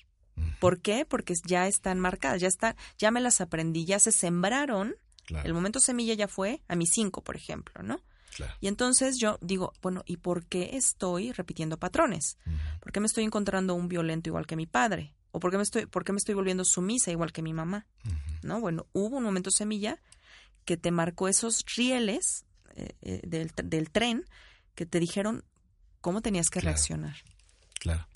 ¿Por 0.61 0.81
qué? 0.81 1.05
Porque 1.05 1.35
ya 1.45 1.67
están 1.67 1.99
marcadas, 1.99 2.41
ya 2.41 2.49
está, 2.49 2.77
ya 2.99 3.11
me 3.11 3.21
las 3.21 3.41
aprendí, 3.41 3.85
ya 3.85 3.99
se 3.99 4.13
sembraron. 4.13 4.95
El 5.45 5.55
momento 5.55 5.81
semilla 5.81 6.15
ya 6.15 6.29
fue 6.29 6.63
a 6.69 6.77
mis 6.77 6.91
cinco, 6.93 7.23
por 7.23 7.37
ejemplo, 7.37 7.83
¿no? 7.83 8.01
Y 8.61 8.69
entonces 8.69 9.19
yo 9.19 9.39
digo, 9.41 9.73
bueno, 9.83 10.03
¿y 10.07 10.17
por 10.17 10.47
qué 10.47 10.71
estoy 10.77 11.33
repitiendo 11.33 11.79
patrones? 11.79 12.39
¿Por 12.81 12.93
qué 12.93 13.01
me 13.01 13.07
estoy 13.07 13.25
encontrando 13.25 13.75
un 13.75 13.89
violento 13.89 14.31
igual 14.31 14.47
que 14.47 14.57
mi 14.57 14.67
padre? 14.67 15.15
¿O 15.33 15.41
por 15.41 15.51
qué 15.51 15.57
me 15.57 15.63
estoy, 15.63 15.87
por 15.87 16.05
qué 16.05 16.13
me 16.13 16.19
estoy 16.19 16.35
volviendo 16.35 16.65
sumisa 16.65 17.11
igual 17.11 17.33
que 17.33 17.43
mi 17.43 17.53
mamá? 17.53 17.87
¿No? 18.43 18.61
Bueno, 18.61 18.87
hubo 18.93 19.17
un 19.17 19.25
momento 19.25 19.51
semilla 19.51 20.01
que 20.65 20.77
te 20.77 20.91
marcó 20.91 21.29
esos 21.29 21.65
rieles 21.77 22.45
eh, 22.75 22.95
eh, 23.03 23.21
del, 23.25 23.51
del, 23.65 23.91
tren 23.91 24.25
que 24.75 24.87
te 24.87 25.01
dijeron 25.01 25.45
cómo 26.01 26.23
tenías 26.23 26.51
que 26.51 26.61
reaccionar. 26.61 27.17
Claro. 27.83 28.09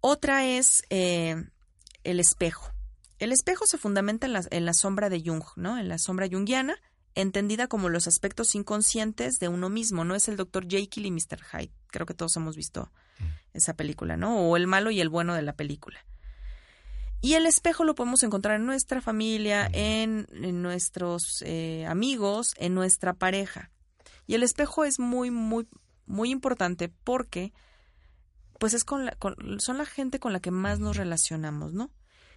Otra 0.00 0.44
es 0.46 0.82
eh, 0.90 1.42
el 2.04 2.20
espejo. 2.20 2.70
El 3.18 3.32
espejo 3.32 3.66
se 3.66 3.78
fundamenta 3.78 4.26
en 4.26 4.34
la, 4.34 4.42
en 4.50 4.66
la 4.66 4.74
sombra 4.74 5.08
de 5.08 5.22
Jung, 5.24 5.44
¿no? 5.56 5.78
En 5.78 5.88
la 5.88 5.98
sombra 5.98 6.28
jungiana 6.30 6.76
entendida 7.14 7.66
como 7.66 7.88
los 7.88 8.06
aspectos 8.06 8.54
inconscientes 8.54 9.38
de 9.38 9.48
uno 9.48 9.68
mismo, 9.68 10.04
no 10.04 10.14
es 10.14 10.28
el 10.28 10.36
doctor 10.36 10.66
Jekyll 10.68 11.06
y 11.06 11.10
Mr. 11.10 11.40
Hyde. 11.42 11.72
Creo 11.88 12.06
que 12.06 12.14
todos 12.14 12.36
hemos 12.36 12.56
visto 12.56 12.90
mm. 13.18 13.24
esa 13.54 13.74
película, 13.74 14.16
¿no? 14.16 14.48
O 14.48 14.56
el 14.56 14.66
malo 14.66 14.90
y 14.90 15.00
el 15.00 15.08
bueno 15.08 15.34
de 15.34 15.42
la 15.42 15.54
película. 15.54 16.04
Y 17.20 17.34
el 17.34 17.46
espejo 17.46 17.84
lo 17.84 17.94
podemos 17.94 18.22
encontrar 18.24 18.56
en 18.56 18.66
nuestra 18.66 19.00
familia, 19.00 19.68
mm. 19.68 19.74
en, 19.74 20.62
nuestros 20.62 21.42
eh, 21.46 21.86
amigos, 21.86 22.54
en 22.56 22.74
nuestra 22.74 23.14
pareja. 23.14 23.70
Y 24.26 24.34
el 24.34 24.42
espejo 24.42 24.84
es 24.84 24.98
muy, 24.98 25.30
muy, 25.30 25.68
muy 26.06 26.30
importante 26.30 26.88
porque, 26.88 27.52
pues 28.62 28.74
es 28.74 28.84
con, 28.84 29.10
son 29.58 29.76
la 29.76 29.84
gente 29.84 30.20
con 30.20 30.32
la 30.32 30.38
que 30.38 30.52
más 30.52 30.78
nos 30.78 30.96
relacionamos, 30.96 31.72
¿no? 31.72 31.90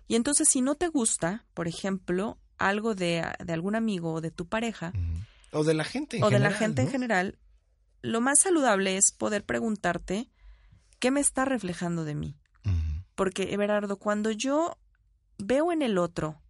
Y 0.07 0.15
entonces, 0.15 0.49
si 0.49 0.59
no 0.59 0.73
te 0.73 0.87
gusta, 0.87 1.45
por 1.53 1.67
ejemplo, 1.67 2.39
algo 2.57 2.95
de, 2.95 3.21
algún 3.47 3.75
amigo 3.75 4.11
o 4.11 4.21
de 4.21 4.31
tu 4.31 4.47
pareja. 4.47 4.91
O 5.51 5.63
de 5.63 5.75
la 5.75 5.83
gente 5.83 6.17
en 6.17 6.23
o 6.23 6.31
de 6.31 6.39
la 6.39 6.49
gente 6.49 6.81
en 6.81 6.89
general, 6.89 7.37
lo 8.01 8.21
más 8.21 8.39
saludable 8.39 8.97
es 8.97 9.11
poder 9.11 9.45
preguntarte 9.45 10.31
qué 10.97 11.11
me 11.11 11.19
está 11.19 11.45
reflejando 11.45 12.05
de 12.05 12.15
mí. 12.15 12.35
Porque, 13.13 13.53
Everardo, 13.53 13.99
cuando 13.99 14.31
yo 14.31 14.79
veo 15.37 15.71
en 15.71 15.83
el 15.83 15.99
otro 15.99 16.41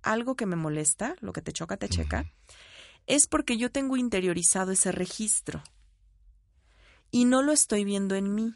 algo 0.00 0.36
que 0.36 0.46
me 0.46 0.54
molesta, 0.54 1.16
lo 1.20 1.32
que 1.32 1.42
te 1.42 1.50
choca, 1.50 1.76
te 1.76 1.88
checa, 1.88 2.32
es 3.08 3.26
porque 3.26 3.56
yo 3.56 3.72
tengo 3.72 3.96
interiorizado 3.96 4.70
ese 4.70 4.92
registro 4.92 5.60
y 7.10 7.24
no 7.24 7.42
lo 7.42 7.50
estoy 7.50 7.82
viendo 7.82 8.14
en 8.14 8.32
mí. 8.32 8.54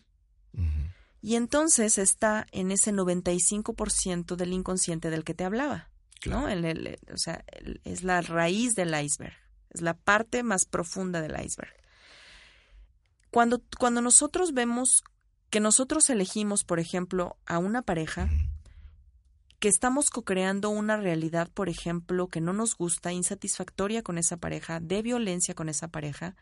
Y 1.21 1.35
entonces 1.35 1.99
está 1.99 2.47
en 2.52 2.71
ese 2.71 2.93
95% 2.93 4.37
del 4.37 4.52
inconsciente 4.52 5.11
del 5.11 5.25
que 5.25 5.35
te 5.35 5.45
hablaba. 5.45 5.90
¿no? 6.26 6.49
El, 6.49 6.99
o 7.12 7.19
sea, 7.19 7.45
es 7.85 8.02
la 8.02 8.21
raíz 8.21 8.75
del 8.75 8.95
iceberg, 9.00 9.37
es 9.71 9.81
la 9.81 9.95
parte 9.95 10.43
más 10.43 10.64
profunda 10.64 11.21
del 11.21 11.33
iceberg. 11.33 11.75
Cuando, 13.31 13.62
cuando 13.78 14.00
nosotros 14.00 14.52
vemos 14.52 15.05
que 15.50 15.61
nosotros 15.61 16.11
elegimos, 16.11 16.64
por 16.64 16.81
ejemplo, 16.81 17.37
a 17.47 17.59
una 17.59 17.83
pareja, 17.83 18.28
que 19.59 19.69
estamos 19.69 20.11
co-creando 20.11 20.71
una 20.71 20.97
realidad, 20.97 21.50
por 21.52 21.69
ejemplo, 21.69 22.28
que 22.28 22.40
no 22.40 22.52
nos 22.52 22.76
gusta, 22.76 23.12
insatisfactoria 23.12 24.02
con 24.02 24.19
esa 24.19 24.37
pareja, 24.37 24.81
de 24.81 25.02
violencia 25.02 25.55
con 25.55 25.69
esa 25.69 25.88
pareja, 25.88 26.37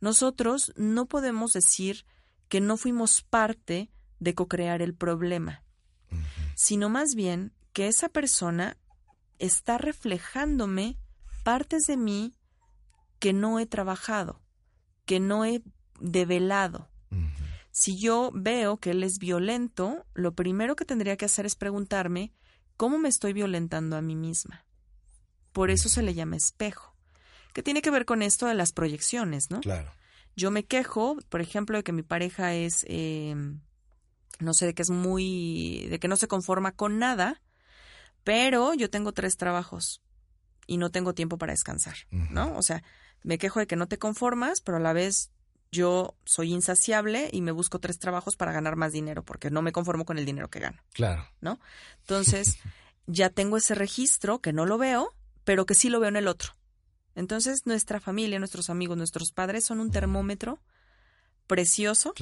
nosotros 0.00 0.72
no 0.76 1.06
podemos 1.06 1.52
decir 1.52 2.04
que 2.52 2.60
no 2.60 2.76
fuimos 2.76 3.22
parte 3.22 3.90
de 4.20 4.34
co-crear 4.34 4.82
el 4.82 4.94
problema, 4.94 5.64
sino 6.54 6.90
más 6.90 7.14
bien 7.14 7.54
que 7.72 7.88
esa 7.88 8.10
persona 8.10 8.76
está 9.38 9.78
reflejándome 9.78 10.98
partes 11.44 11.86
de 11.86 11.96
mí 11.96 12.34
que 13.20 13.32
no 13.32 13.58
he 13.58 13.64
trabajado, 13.64 14.42
que 15.06 15.18
no 15.18 15.46
he 15.46 15.62
develado. 15.98 16.90
Si 17.70 17.98
yo 17.98 18.30
veo 18.34 18.76
que 18.76 18.90
él 18.90 19.02
es 19.02 19.16
violento, 19.18 20.04
lo 20.12 20.34
primero 20.34 20.76
que 20.76 20.84
tendría 20.84 21.16
que 21.16 21.24
hacer 21.24 21.46
es 21.46 21.54
preguntarme 21.54 22.34
cómo 22.76 22.98
me 22.98 23.08
estoy 23.08 23.32
violentando 23.32 23.96
a 23.96 24.02
mí 24.02 24.14
misma. 24.14 24.66
Por 25.52 25.70
eso 25.70 25.88
se 25.88 26.02
le 26.02 26.12
llama 26.12 26.36
espejo, 26.36 26.94
que 27.54 27.62
tiene 27.62 27.80
que 27.80 27.90
ver 27.90 28.04
con 28.04 28.20
esto 28.20 28.44
de 28.44 28.52
las 28.52 28.72
proyecciones, 28.74 29.50
¿no? 29.50 29.60
Claro. 29.60 29.90
Yo 30.36 30.50
me 30.50 30.64
quejo, 30.64 31.18
por 31.28 31.40
ejemplo, 31.40 31.76
de 31.76 31.84
que 31.84 31.92
mi 31.92 32.02
pareja 32.02 32.54
es, 32.54 32.84
eh, 32.88 33.34
no 34.38 34.54
sé, 34.54 34.66
de 34.66 34.74
que 34.74 34.82
es 34.82 34.90
muy, 34.90 35.86
de 35.90 35.98
que 35.98 36.08
no 36.08 36.16
se 36.16 36.28
conforma 36.28 36.72
con 36.72 36.98
nada, 36.98 37.42
pero 38.24 38.74
yo 38.74 38.90
tengo 38.90 39.12
tres 39.12 39.36
trabajos 39.36 40.02
y 40.66 40.76
no 40.76 40.90
tengo 40.90 41.14
tiempo 41.14 41.38
para 41.38 41.52
descansar, 41.52 41.96
¿no? 42.10 42.56
O 42.56 42.62
sea, 42.62 42.82
me 43.22 43.38
quejo 43.38 43.60
de 43.60 43.66
que 43.66 43.76
no 43.76 43.88
te 43.88 43.98
conformas, 43.98 44.60
pero 44.60 44.78
a 44.78 44.80
la 44.80 44.92
vez 44.92 45.30
yo 45.72 46.14
soy 46.24 46.52
insaciable 46.52 47.30
y 47.32 47.40
me 47.40 47.50
busco 47.50 47.78
tres 47.78 47.98
trabajos 47.98 48.36
para 48.36 48.52
ganar 48.52 48.76
más 48.76 48.92
dinero 48.92 49.24
porque 49.24 49.50
no 49.50 49.62
me 49.62 49.72
conformo 49.72 50.04
con 50.04 50.18
el 50.18 50.26
dinero 50.26 50.48
que 50.48 50.60
gano. 50.60 50.78
Claro. 50.92 51.26
¿No? 51.40 51.58
Entonces, 52.00 52.58
ya 53.06 53.30
tengo 53.30 53.56
ese 53.56 53.74
registro 53.74 54.40
que 54.40 54.52
no 54.52 54.66
lo 54.66 54.78
veo, 54.78 55.14
pero 55.44 55.66
que 55.66 55.74
sí 55.74 55.88
lo 55.88 55.98
veo 55.98 56.10
en 56.10 56.16
el 56.16 56.28
otro. 56.28 56.52
Entonces, 57.14 57.66
nuestra 57.66 58.00
familia, 58.00 58.38
nuestros 58.38 58.70
amigos, 58.70 58.96
nuestros 58.96 59.32
padres 59.32 59.64
son 59.64 59.80
un 59.80 59.90
termómetro 59.90 60.60
precioso 61.46 62.14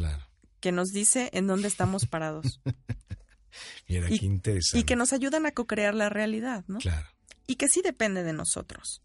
que 0.61 0.73
nos 0.73 0.93
dice 0.93 1.31
en 1.33 1.47
dónde 1.47 1.69
estamos 1.69 2.07
parados. 2.07 2.61
Mira, 3.89 4.11
y, 4.11 4.19
qué 4.19 4.27
interesante. 4.27 4.79
Y 4.79 4.85
que 4.85 4.97
nos 4.97 5.13
ayudan 5.13 5.47
a 5.47 5.53
co-crear 5.53 5.95
la 5.95 6.09
realidad, 6.09 6.65
¿no? 6.69 6.79
Claro. 6.79 7.09
Y 7.47 7.57
que 7.57 7.69
sí 7.69 7.83
depende 7.83 8.23
de 8.23 8.33
nosotros. 8.33 9.03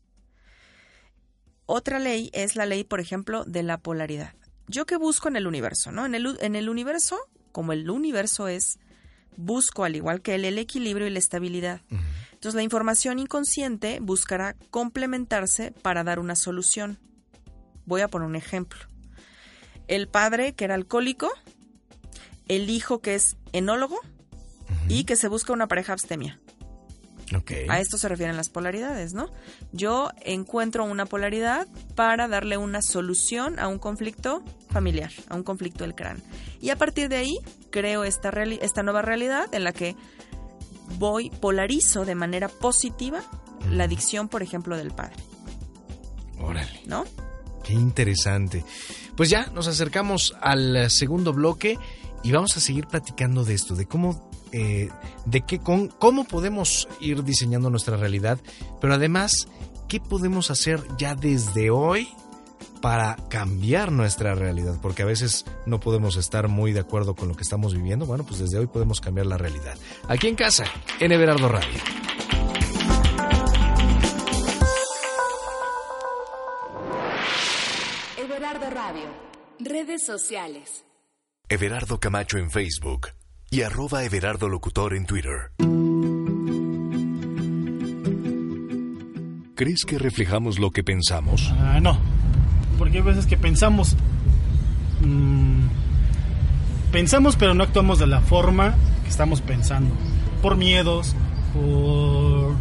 Otra 1.65 1.99
ley 1.99 2.29
es 2.33 2.55
la 2.55 2.65
ley, 2.65 2.83
por 2.83 2.99
ejemplo, 2.99 3.43
de 3.45 3.63
la 3.63 3.79
polaridad. 3.79 4.35
¿Yo 4.67 4.85
qué 4.85 4.97
busco 4.97 5.27
en 5.27 5.35
el 5.35 5.47
universo, 5.47 5.91
no? 5.91 6.05
En 6.05 6.15
el, 6.15 6.37
en 6.41 6.55
el 6.55 6.69
universo, 6.69 7.19
como 7.51 7.73
el 7.73 7.89
universo 7.89 8.47
es, 8.47 8.77
busco, 9.37 9.83
al 9.83 9.95
igual 9.95 10.21
que 10.21 10.35
él, 10.35 10.45
el 10.45 10.57
equilibrio 10.57 11.07
y 11.07 11.11
la 11.11 11.19
estabilidad. 11.19 11.81
Entonces, 12.33 12.55
la 12.55 12.63
información 12.63 13.19
inconsciente 13.19 13.99
buscará 14.01 14.55
complementarse 14.69 15.71
para 15.71 16.03
dar 16.03 16.19
una 16.19 16.35
solución. 16.35 16.99
Voy 17.85 18.01
a 18.01 18.07
poner 18.07 18.27
un 18.27 18.35
ejemplo. 18.35 18.79
El 19.87 20.07
padre 20.07 20.53
que 20.53 20.65
era 20.65 20.75
alcohólico, 20.75 21.31
el 22.47 22.69
hijo 22.69 22.99
que 22.99 23.15
es 23.15 23.37
enólogo, 23.53 23.99
y 24.87 25.03
que 25.05 25.15
se 25.15 25.27
busca 25.27 25.53
una 25.53 25.67
pareja 25.67 25.93
abstemia. 25.93 26.39
Okay. 27.33 27.65
A 27.69 27.79
esto 27.79 27.97
se 27.97 28.07
refieren 28.07 28.37
las 28.37 28.49
polaridades, 28.49 29.13
¿no? 29.13 29.29
Yo 29.71 30.11
encuentro 30.21 30.83
una 30.83 31.05
polaridad 31.05 31.67
para 31.95 32.27
darle 32.27 32.57
una 32.57 32.81
solución 32.81 33.59
a 33.59 33.67
un 33.67 33.79
conflicto 33.79 34.43
familiar, 34.69 35.11
a 35.29 35.35
un 35.35 35.43
conflicto 35.43 35.83
del 35.83 35.95
cráneo. 35.95 36.23
Y 36.61 36.69
a 36.69 36.75
partir 36.75 37.09
de 37.09 37.15
ahí 37.15 37.39
creo 37.71 38.03
esta, 38.03 38.29
esta 38.29 38.83
nueva 38.83 39.01
realidad 39.01 39.53
en 39.53 39.63
la 39.63 39.71
que 39.71 39.95
voy, 40.99 41.29
polarizo 41.29 42.05
de 42.05 42.15
manera 42.15 42.47
positiva 42.47 43.21
la 43.71 43.85
adicción, 43.85 44.29
por 44.29 44.43
ejemplo, 44.43 44.77
del 44.77 44.91
padre. 44.91 45.15
Órale. 46.39 46.81
¿No? 46.85 47.05
Qué 47.63 47.73
interesante. 47.73 48.63
Pues 49.17 49.29
ya 49.29 49.47
nos 49.47 49.67
acercamos 49.67 50.35
al 50.41 50.91
segundo 50.91 51.33
bloque 51.33 51.79
y 52.23 52.31
vamos 52.31 52.55
a 52.57 52.59
seguir 52.59 52.85
platicando 52.85 53.43
de 53.43 53.55
esto, 53.55 53.75
de 53.75 53.87
cómo 53.87 54.29
eh, 54.57 54.89
de 55.25 55.41
qué, 55.41 55.59
con, 55.59 55.89
cómo 55.89 56.23
podemos 56.23 56.87
ir 57.01 57.25
diseñando 57.25 57.69
nuestra 57.69 57.97
realidad, 57.97 58.39
pero 58.79 58.93
además, 58.93 59.49
¿qué 59.89 59.99
podemos 59.99 60.49
hacer 60.49 60.81
ya 60.97 61.13
desde 61.13 61.71
hoy 61.71 62.07
para 62.81 63.17
cambiar 63.29 63.91
nuestra 63.91 64.33
realidad, 64.33 64.77
porque 64.81 65.01
a 65.01 65.05
veces 65.05 65.45
no 65.65 65.81
podemos 65.81 66.15
estar 66.15 66.47
muy 66.47 66.71
de 66.71 66.79
acuerdo 66.79 67.15
con 67.15 67.27
lo 67.27 67.35
que 67.35 67.43
estamos 67.43 67.73
viviendo. 67.73 68.05
Bueno, 68.05 68.25
pues 68.25 68.39
desde 68.39 68.57
hoy 68.57 68.67
podemos 68.67 69.01
cambiar 69.01 69.25
la 69.25 69.37
realidad. 69.37 69.75
Aquí 70.07 70.27
en 70.27 70.35
casa, 70.35 70.65
en 70.99 71.11
Everardo 71.11 71.49
Radio. 71.49 71.79
Everardo 78.17 78.69
Radio. 78.69 79.09
Redes 79.59 80.05
sociales. 80.05 80.85
Everardo 81.49 81.99
Camacho 81.99 82.37
en 82.37 82.51
Facebook 82.51 83.07
y 83.55 83.61
arroba 83.61 84.03
Everardo 84.03 84.49
Locutor 84.49 84.93
en 84.95 85.05
Twitter. 85.05 85.51
¿Crees 89.55 89.85
que 89.85 89.97
reflejamos 89.97 90.59
lo 90.59 90.71
que 90.71 90.83
pensamos? 90.83 91.53
Ah, 91.57 91.79
no, 91.81 91.97
porque 92.77 92.97
hay 92.97 93.03
veces 93.03 93.25
que 93.25 93.37
pensamos, 93.37 93.95
mm, 94.99 95.67
pensamos 96.91 97.37
pero 97.37 97.53
no 97.53 97.63
actuamos 97.63 97.97
de 97.97 98.07
la 98.07 98.19
forma 98.19 98.75
que 99.03 99.09
estamos 99.09 99.39
pensando, 99.39 99.95
por 100.41 100.57
miedos, 100.57 101.15
por, 101.53 102.55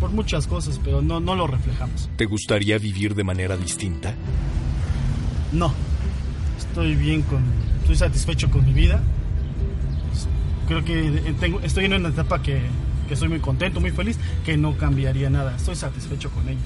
por 0.00 0.10
muchas 0.10 0.46
cosas, 0.46 0.78
pero 0.84 1.00
no, 1.00 1.20
no 1.20 1.34
lo 1.34 1.46
reflejamos. 1.46 2.10
¿Te 2.16 2.26
gustaría 2.26 2.76
vivir 2.76 3.14
de 3.14 3.24
manera 3.24 3.56
distinta? 3.56 4.14
No, 5.50 5.72
estoy 6.58 6.94
bien 6.94 7.22
con, 7.22 7.42
estoy 7.80 7.96
satisfecho 7.96 8.50
con 8.50 8.66
mi 8.66 8.74
vida. 8.74 9.00
Creo 10.70 10.84
que 10.84 11.34
tengo, 11.40 11.58
estoy 11.60 11.86
en 11.86 11.94
una 11.94 12.10
etapa 12.10 12.40
que 12.40 12.60
que 13.10 13.14
estoy 13.14 13.28
muy 13.28 13.40
contento, 13.40 13.80
muy 13.80 13.90
feliz, 13.90 14.16
que 14.44 14.56
no 14.56 14.76
cambiaría 14.76 15.28
nada. 15.28 15.56
Estoy 15.56 15.74
satisfecho 15.74 16.30
con 16.30 16.48
ello. 16.48 16.60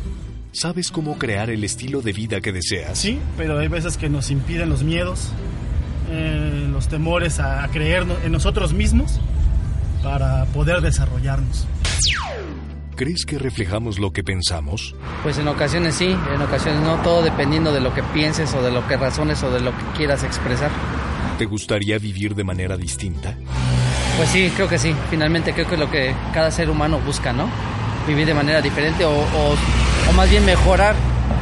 ¿Sabes 0.52 0.90
cómo 0.90 1.16
crear 1.16 1.48
el 1.48 1.64
estilo 1.64 2.02
de 2.02 2.12
vida 2.12 2.42
que 2.42 2.52
deseas? 2.52 2.98
Sí, 2.98 3.18
pero 3.38 3.58
hay 3.58 3.68
veces 3.68 3.96
que 3.96 4.10
nos 4.10 4.30
impiden 4.30 4.68
los 4.68 4.82
miedos, 4.82 5.30
eh, 6.10 6.68
los 6.70 6.88
temores 6.88 7.40
a, 7.40 7.66
creer 7.72 8.04
en 8.22 8.30
nosotros 8.30 8.74
mismos 8.74 9.20
para 10.02 10.44
poder 10.52 10.82
desarrollarnos. 10.82 11.66
¿Crees 12.94 13.24
que 13.24 13.38
reflejamos 13.38 13.98
lo 13.98 14.12
que 14.12 14.22
pensamos? 14.22 14.94
Pues 15.22 15.38
en 15.38 15.48
ocasiones 15.48 15.94
sí, 15.94 16.14
en 16.34 16.42
ocasiones 16.42 16.82
no, 16.82 16.96
todo 16.96 17.22
dependiendo 17.22 17.72
de 17.72 17.80
lo 17.80 17.94
que 17.94 18.02
pienses 18.02 18.52
o 18.52 18.62
de 18.62 18.70
lo 18.70 18.86
que 18.86 18.98
razones 18.98 19.42
o 19.42 19.50
de 19.50 19.60
lo 19.60 19.70
que 19.70 19.84
quieras 19.96 20.24
expresar. 20.24 20.70
¿Te 21.38 21.46
gustaría 21.46 21.98
vivir 21.98 22.34
de 22.34 22.44
manera 22.44 22.76
distinta? 22.76 23.34
Pues 24.16 24.28
sí, 24.28 24.50
creo 24.54 24.68
que 24.68 24.78
sí. 24.78 24.94
Finalmente 25.10 25.52
creo 25.52 25.66
que 25.66 25.74
es 25.74 25.80
lo 25.80 25.90
que 25.90 26.14
cada 26.32 26.50
ser 26.50 26.70
humano 26.70 27.00
busca, 27.00 27.32
¿no? 27.32 27.48
Vivir 28.06 28.26
de 28.26 28.34
manera 28.34 28.60
diferente 28.60 29.04
o, 29.04 29.12
o, 29.12 30.12
más 30.14 30.30
bien 30.30 30.44
mejorar 30.44 30.94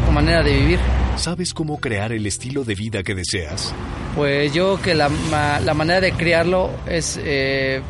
tu 0.07 0.13
manera 0.13 0.43
de 0.43 0.53
vivir. 0.55 0.79
¿Sabes 1.17 1.53
cómo 1.53 1.79
crear 1.79 2.13
el 2.13 2.27
estilo 2.27 2.65
de 2.65 2.75
vida 2.75 3.03
que 3.03 3.15
deseas? 3.15 3.75
Pues 4.17 4.53
yo 4.55 4.81
que 4.81 4.95
la, 4.95 5.11
la 5.65 5.75
manera 5.75 6.01
de 6.01 6.13
crearlo 6.13 6.71
es 6.87 7.21
eh, 7.23 7.83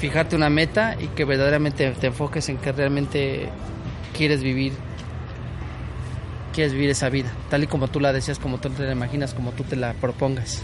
fijarte 0.00 0.34
una 0.34 0.50
meta 0.50 0.96
y 0.98 1.08
que 1.08 1.24
verdaderamente 1.24 1.90
te 1.92 2.08
enfoques 2.08 2.48
en 2.48 2.58
que 2.58 2.72
realmente 2.72 3.48
quieres 4.16 4.42
vivir 4.42 4.72
quieres 6.52 6.72
vivir 6.72 6.90
esa 6.90 7.08
vida, 7.08 7.32
tal 7.48 7.64
y 7.64 7.66
como 7.66 7.88
tú 7.88 7.98
la 7.98 8.12
deseas, 8.12 8.38
como 8.38 8.58
tú 8.58 8.68
te 8.70 8.84
la 8.84 8.92
imaginas, 8.92 9.34
como 9.34 9.52
tú 9.52 9.64
te 9.64 9.74
la 9.74 9.94
propongas. 9.94 10.62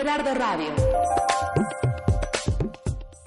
Everardo 0.00 0.34
Radio. 0.34 0.74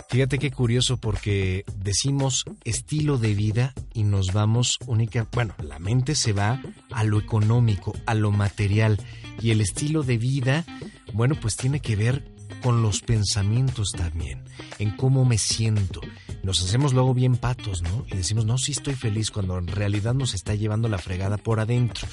Fíjate 0.09 0.39
qué 0.39 0.49
curioso 0.49 0.97
porque 0.97 1.65
decimos 1.75 2.45
estilo 2.63 3.19
de 3.19 3.35
vida 3.35 3.75
y 3.93 4.01
nos 4.01 4.33
vamos 4.33 4.79
única, 4.87 5.27
bueno, 5.33 5.53
la 5.61 5.77
mente 5.77 6.15
se 6.15 6.33
va 6.33 6.63
a 6.91 7.03
lo 7.03 7.19
económico, 7.19 7.93
a 8.07 8.15
lo 8.15 8.31
material 8.31 8.99
y 9.39 9.51
el 9.51 9.61
estilo 9.61 10.01
de 10.01 10.17
vida, 10.17 10.65
bueno, 11.13 11.35
pues 11.39 11.57
tiene 11.57 11.79
que 11.79 11.95
ver 11.95 12.33
con 12.63 12.81
los 12.81 13.01
pensamientos 13.01 13.91
también, 13.91 14.43
en 14.79 14.97
cómo 14.97 15.25
me 15.25 15.37
siento. 15.37 16.01
Nos 16.43 16.61
hacemos 16.61 16.93
luego 16.93 17.13
bien 17.13 17.37
patos, 17.37 17.81
¿no? 17.81 18.05
Y 18.11 18.17
decimos, 18.17 18.45
no, 18.45 18.57
sí 18.57 18.73
estoy 18.73 18.95
feliz 18.95 19.31
cuando 19.31 19.57
en 19.57 19.67
realidad 19.67 20.13
nos 20.13 20.33
está 20.33 20.53
llevando 20.53 20.89
la 20.89 20.97
fregada 20.97 21.37
por 21.37 21.61
adentro. 21.61 22.07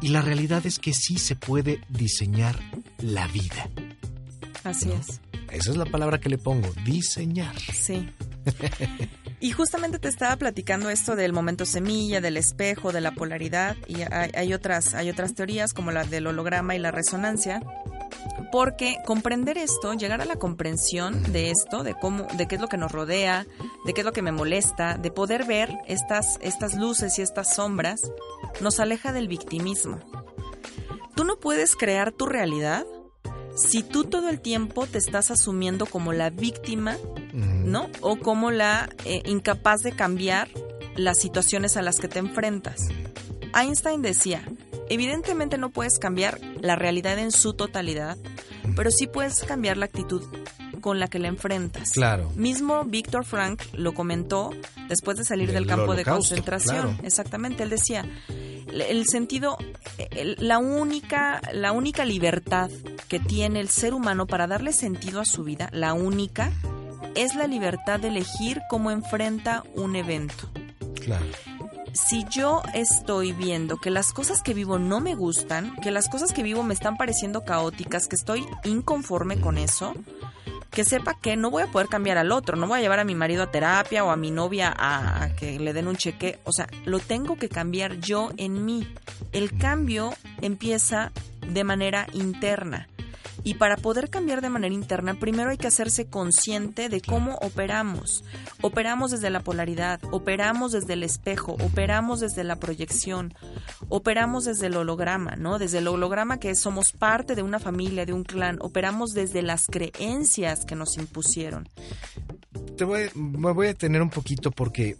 Y 0.00 0.08
la 0.08 0.22
realidad 0.22 0.64
es 0.64 0.78
que 0.78 0.94
sí 0.94 1.18
se 1.18 1.34
puede 1.34 1.80
diseñar 1.88 2.58
la 2.98 3.26
vida. 3.28 3.68
Así 4.62 4.92
es. 4.92 5.20
Esa 5.50 5.70
es 5.70 5.76
la 5.76 5.86
palabra 5.86 6.18
que 6.18 6.28
le 6.28 6.38
pongo, 6.38 6.72
diseñar. 6.84 7.58
Sí. 7.58 8.08
Y 9.40 9.50
justamente 9.50 9.98
te 9.98 10.08
estaba 10.08 10.36
platicando 10.36 10.88
esto 10.88 11.16
del 11.16 11.34
momento 11.34 11.66
semilla, 11.66 12.22
del 12.22 12.38
espejo, 12.38 12.92
de 12.92 13.02
la 13.02 13.10
polaridad, 13.10 13.76
y 13.86 13.96
hay, 14.00 14.54
otras, 14.54 14.94
hay 14.94 15.10
otras 15.10 15.34
teorías 15.34 15.74
como 15.74 15.90
la 15.90 16.04
del 16.04 16.28
holograma 16.28 16.74
y 16.74 16.78
la 16.78 16.90
resonancia, 16.90 17.60
porque 18.50 18.96
comprender 19.04 19.58
esto, 19.58 19.92
llegar 19.94 20.20
a 20.20 20.24
la 20.24 20.36
comprensión 20.36 21.32
de 21.32 21.50
esto, 21.50 21.82
de 21.82 21.94
cómo, 21.94 22.26
de 22.36 22.46
qué 22.46 22.56
es 22.56 22.60
lo 22.60 22.68
que 22.68 22.76
nos 22.76 22.92
rodea, 22.92 23.46
de 23.84 23.94
qué 23.94 24.02
es 24.02 24.04
lo 24.04 24.12
que 24.12 24.22
me 24.22 24.32
molesta, 24.32 24.96
de 24.96 25.10
poder 25.10 25.44
ver 25.44 25.72
estas, 25.86 26.38
estas 26.40 26.74
luces 26.74 27.18
y 27.18 27.22
estas 27.22 27.54
sombras, 27.54 28.00
nos 28.60 28.80
aleja 28.80 29.12
del 29.12 29.28
victimismo. 29.28 30.00
Tú 31.14 31.24
no 31.24 31.38
puedes 31.38 31.76
crear 31.76 32.12
tu 32.12 32.26
realidad 32.26 32.84
si 33.54 33.82
tú 33.82 34.04
todo 34.04 34.28
el 34.28 34.40
tiempo 34.40 34.86
te 34.86 34.98
estás 34.98 35.30
asumiendo 35.30 35.86
como 35.86 36.12
la 36.12 36.30
víctima, 36.30 36.96
¿no? 37.32 37.88
O 38.00 38.16
como 38.16 38.50
la 38.50 38.90
eh, 39.04 39.22
incapaz 39.26 39.82
de 39.82 39.92
cambiar 39.92 40.48
las 40.96 41.18
situaciones 41.20 41.76
a 41.76 41.82
las 41.82 41.98
que 41.98 42.08
te 42.08 42.18
enfrentas. 42.18 42.88
Einstein 43.54 44.02
decía, 44.02 44.44
evidentemente 44.88 45.58
no 45.58 45.70
puedes 45.70 45.98
cambiar 45.98 46.40
la 46.60 46.76
realidad 46.76 47.18
en 47.18 47.32
su 47.32 47.54
totalidad, 47.54 48.16
pero 48.76 48.90
sí 48.90 49.06
puedes 49.06 49.44
cambiar 49.44 49.76
la 49.76 49.86
actitud 49.86 50.22
con 50.80 51.00
la 51.00 51.08
que 51.08 51.18
la 51.18 51.28
enfrentas. 51.28 51.92
Claro. 51.92 52.30
Mismo 52.36 52.84
Víctor 52.84 53.24
Frank 53.24 53.62
lo 53.72 53.94
comentó 53.94 54.50
después 54.88 55.16
de 55.16 55.24
salir 55.24 55.52
del, 55.52 55.66
campo 55.66 55.94
de 55.94 56.04
concentración. 56.04 56.98
Exactamente, 57.02 57.62
él 57.62 57.70
decía, 57.70 58.04
el 58.66 59.06
sentido, 59.06 59.56
la 60.38 60.58
única, 60.58 61.40
la 61.52 61.72
única 61.72 62.04
libertad 62.04 62.70
que 63.08 63.18
tiene 63.18 63.60
el 63.60 63.68
ser 63.68 63.94
humano 63.94 64.26
para 64.26 64.46
darle 64.46 64.72
sentido 64.72 65.20
a 65.20 65.24
su 65.24 65.44
vida, 65.44 65.70
la 65.72 65.94
única, 65.94 66.52
es 67.14 67.34
la 67.34 67.46
libertad 67.46 68.00
de 68.00 68.08
elegir 68.08 68.60
cómo 68.68 68.90
enfrenta 68.90 69.62
un 69.74 69.96
evento. 69.96 70.50
Claro. 71.00 71.24
Si 71.94 72.24
yo 72.28 72.60
estoy 72.74 73.32
viendo 73.32 73.76
que 73.76 73.90
las 73.90 74.12
cosas 74.12 74.42
que 74.42 74.52
vivo 74.52 74.80
no 74.80 75.00
me 75.00 75.14
gustan, 75.14 75.76
que 75.76 75.92
las 75.92 76.08
cosas 76.08 76.32
que 76.32 76.42
vivo 76.42 76.64
me 76.64 76.74
están 76.74 76.96
pareciendo 76.96 77.44
caóticas, 77.44 78.08
que 78.08 78.16
estoy 78.16 78.44
inconforme 78.64 79.40
con 79.40 79.58
eso, 79.58 79.94
que 80.72 80.84
sepa 80.84 81.14
que 81.14 81.36
no 81.36 81.52
voy 81.52 81.62
a 81.62 81.70
poder 81.70 81.86
cambiar 81.86 82.18
al 82.18 82.32
otro, 82.32 82.56
no 82.56 82.66
voy 82.66 82.80
a 82.80 82.82
llevar 82.82 82.98
a 82.98 83.04
mi 83.04 83.14
marido 83.14 83.44
a 83.44 83.52
terapia 83.52 84.04
o 84.04 84.10
a 84.10 84.16
mi 84.16 84.32
novia 84.32 84.74
a, 84.76 85.28
que 85.36 85.60
le 85.60 85.72
den 85.72 85.86
un 85.86 85.96
cheque, 85.96 86.40
o 86.42 86.52
sea, 86.52 86.66
lo 86.84 86.98
tengo 86.98 87.36
que 87.36 87.48
cambiar 87.48 88.00
yo 88.00 88.30
en 88.38 88.64
mí. 88.64 88.92
El 89.30 89.56
cambio 89.56 90.12
empieza 90.42 91.12
de 91.46 91.62
manera 91.62 92.08
interna. 92.12 92.88
Y 93.44 93.54
para 93.54 93.76
poder 93.76 94.08
cambiar 94.08 94.40
de 94.40 94.48
manera 94.48 94.74
interna, 94.74 95.14
primero 95.20 95.50
hay 95.50 95.58
que 95.58 95.66
hacerse 95.66 96.06
consciente 96.06 96.88
de 96.88 97.02
cómo 97.02 97.34
operamos. 97.42 98.24
Operamos 98.62 99.10
desde 99.10 99.28
la 99.28 99.40
polaridad, 99.40 100.00
operamos 100.10 100.72
desde 100.72 100.94
el 100.94 101.02
espejo, 101.02 101.52
operamos 101.60 102.20
desde 102.20 102.42
la 102.42 102.56
proyección, 102.56 103.34
operamos 103.90 104.46
desde 104.46 104.68
el 104.68 104.76
holograma, 104.76 105.36
¿no? 105.36 105.58
Desde 105.58 105.78
el 105.78 105.88
holograma 105.88 106.40
que 106.40 106.54
somos 106.54 106.92
parte 106.92 107.34
de 107.34 107.42
una 107.42 107.58
familia, 107.58 108.06
de 108.06 108.14
un 108.14 108.24
clan, 108.24 108.56
operamos 108.62 109.12
desde 109.12 109.42
las 109.42 109.66
creencias 109.66 110.64
que 110.64 110.74
nos 110.74 110.96
impusieron. 110.96 111.68
Te 112.78 112.84
voy, 112.84 113.10
me 113.14 113.52
voy 113.52 113.68
a 113.68 113.74
tener 113.74 114.00
un 114.00 114.10
poquito 114.10 114.50
porque, 114.50 114.96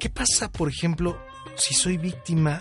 ¿qué 0.00 0.10
pasa, 0.10 0.50
por 0.50 0.68
ejemplo, 0.68 1.16
si 1.56 1.74
soy 1.74 1.96
víctima 1.96 2.60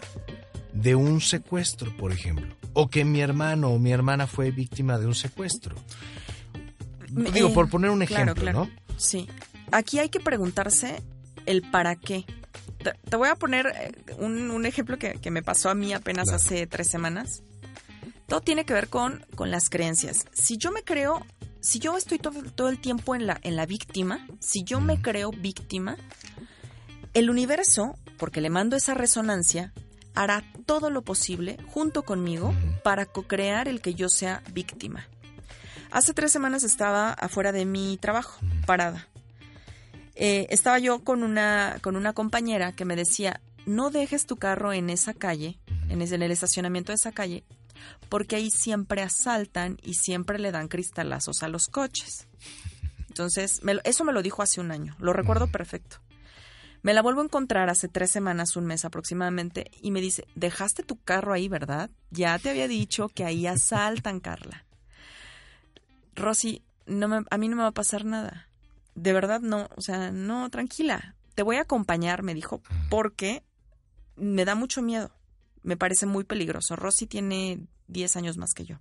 de 0.73 0.93
un 0.93 1.21
secuestro, 1.21 1.95
por 1.97 2.12
ejemplo? 2.12 2.57
O 2.79 2.89
que 2.89 3.03
mi 3.03 3.21
hermano 3.21 3.71
o 3.71 3.79
mi 3.79 3.91
hermana 3.91 4.27
fue 4.27 4.51
víctima 4.51 4.99
de 4.99 5.07
un 5.07 5.15
secuestro. 5.15 5.75
Digo, 7.09 7.51
por 7.51 7.71
poner 7.71 7.89
un 7.89 8.03
ejemplo, 8.03 8.35
claro, 8.35 8.65
¿no? 8.65 8.95
Sí. 8.97 9.27
Aquí 9.71 9.97
hay 9.97 10.09
que 10.09 10.19
preguntarse 10.19 11.01
el 11.47 11.63
para 11.63 11.95
qué. 11.95 12.23
Te, 13.09 13.17
voy 13.17 13.29
a 13.29 13.35
poner 13.35 13.65
eh, 13.65 14.13
un, 14.19 14.63
ejemplo 14.67 14.99
que, 14.99 15.31
me 15.31 15.41
pasó 15.41 15.71
a 15.71 15.73
mí 15.73 15.91
apenas 15.91 16.29
hace 16.29 16.67
tres 16.67 16.87
semanas. 16.87 17.41
Todo 18.27 18.41
tiene 18.41 18.63
que 18.63 18.75
ver 18.75 18.89
con, 18.89 19.25
con 19.33 19.49
las 19.49 19.69
creencias. 19.69 20.27
Si 20.31 20.59
yo 20.59 20.71
me 20.71 20.83
creo, 20.83 21.25
si 21.61 21.79
yo 21.79 21.97
estoy 21.97 22.19
todo, 22.19 22.43
todo 22.43 22.69
el 22.69 22.77
tiempo 22.77 23.15
en 23.15 23.25
la, 23.25 23.39
en 23.41 23.55
la 23.55 23.65
víctima, 23.65 24.27
si 24.39 24.63
yo 24.63 24.81
me 24.81 25.01
creo 25.01 25.31
víctima, 25.31 25.97
el 27.15 27.31
universo, 27.31 27.97
porque 28.19 28.39
le 28.39 28.51
mando 28.51 28.75
esa 28.75 28.93
resonancia, 28.93 29.73
hará 30.17 30.43
todo 30.65 30.89
lo 30.89 31.03
posible 31.03 31.58
junto 31.67 32.03
conmigo 32.03 32.53
para 32.84 33.06
co-crear 33.06 33.67
el 33.67 33.82
que 33.82 33.93
yo 33.93 34.10
sea 34.10 34.41
víctima. 34.51 35.08
Hace 35.91 36.13
tres 36.13 36.32
semanas 36.32 36.63
estaba 36.63 37.12
afuera 37.13 37.51
de 37.51 37.65
mi 37.65 37.97
trabajo, 37.97 38.39
parada. 38.65 39.08
Eh, 40.15 40.47
estaba 40.49 40.80
yo 40.80 41.03
con 41.03 41.21
una, 41.21 41.77
con 41.82 41.95
una 41.95 42.13
compañera 42.13 42.71
que 42.71 42.84
me 42.84 42.95
decía, 42.95 43.41
no 43.67 43.91
dejes 43.91 44.25
tu 44.25 44.38
carro 44.38 44.73
en 44.73 44.89
esa 44.89 45.13
calle, 45.13 45.60
en, 45.88 46.01
en 46.01 46.21
el 46.23 46.32
estacionamiento 46.32 46.91
de 46.91 46.95
esa 46.95 47.12
calle, 47.12 47.43
porque 48.10 48.38
ahí 48.38 48.49
siempre 48.49 49.03
asaltan 49.03 49.77
y 49.84 49.93
siempre 49.93 50.39
le 50.39 50.51
dan 50.51 50.67
cristalazos 50.67 51.43
a 51.43 51.47
los 51.47 51.67
coches. 51.67 52.27
Entonces, 53.08 53.62
eso 53.84 54.03
me 54.03 54.13
lo 54.13 54.23
dijo 54.23 54.41
hace 54.41 54.62
un 54.62 54.71
año, 54.71 54.95
lo 54.99 55.13
recuerdo 55.13 55.47
perfecto. 55.51 55.97
Me 56.81 56.93
la 56.93 57.01
vuelvo 57.01 57.21
a 57.21 57.25
encontrar 57.25 57.69
hace 57.69 57.87
tres 57.87 58.11
semanas, 58.11 58.55
un 58.55 58.65
mes 58.65 58.85
aproximadamente, 58.85 59.71
y 59.81 59.91
me 59.91 60.01
dice, 60.01 60.25
dejaste 60.35 60.83
tu 60.83 60.97
carro 61.01 61.33
ahí, 61.33 61.49
¿verdad? 61.49 61.89
Ya 62.11 62.37
te 62.39 62.49
había 62.49 62.67
dicho 62.67 63.09
que 63.09 63.25
ahí 63.25 63.47
asaltan, 63.47 64.19
Carla. 64.19 64.65
Rosy, 66.15 66.63
no 66.85 67.25
a 67.29 67.37
mí 67.37 67.47
no 67.47 67.55
me 67.55 67.63
va 67.63 67.69
a 67.69 67.73
pasar 67.73 68.05
nada. 68.05 68.47
De 68.95 69.13
verdad, 69.13 69.41
no, 69.41 69.69
o 69.75 69.81
sea, 69.81 70.11
no, 70.11 70.49
tranquila. 70.49 71.15
Te 71.35 71.43
voy 71.43 71.57
a 71.57 71.61
acompañar, 71.61 72.23
me 72.23 72.33
dijo, 72.33 72.61
porque 72.89 73.43
me 74.15 74.45
da 74.45 74.55
mucho 74.55 74.81
miedo. 74.81 75.11
Me 75.63 75.77
parece 75.77 76.05
muy 76.05 76.23
peligroso. 76.23 76.75
Rosy 76.75 77.05
tiene 77.05 77.67
10 77.87 78.15
años 78.17 78.37
más 78.37 78.53
que 78.53 78.65
yo. 78.65 78.79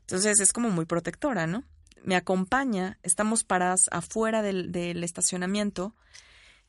Entonces 0.00 0.40
es 0.40 0.52
como 0.52 0.70
muy 0.70 0.84
protectora, 0.84 1.46
¿no? 1.46 1.64
Me 2.04 2.16
acompaña, 2.16 2.98
estamos 3.02 3.44
paradas 3.44 3.86
afuera 3.92 4.42
del, 4.42 5.04
estacionamiento, 5.04 5.94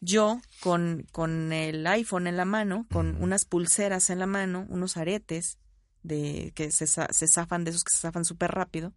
yo 0.03 0.41
con, 0.61 1.07
con, 1.11 1.53
el 1.53 1.85
iPhone 1.87 2.27
en 2.27 2.37
la 2.37 2.45
mano, 2.45 2.85
con 2.91 3.21
unas 3.21 3.45
pulseras 3.45 4.09
en 4.09 4.19
la 4.19 4.27
mano, 4.27 4.65
unos 4.69 4.97
aretes 4.97 5.57
de 6.03 6.51
que 6.55 6.71
se, 6.71 6.87
se 6.87 7.27
zafan 7.27 7.63
de 7.63 7.71
esos 7.71 7.83
que 7.83 7.93
se 7.95 8.01
zafan 8.01 8.25
súper 8.25 8.51
rápido. 8.51 8.93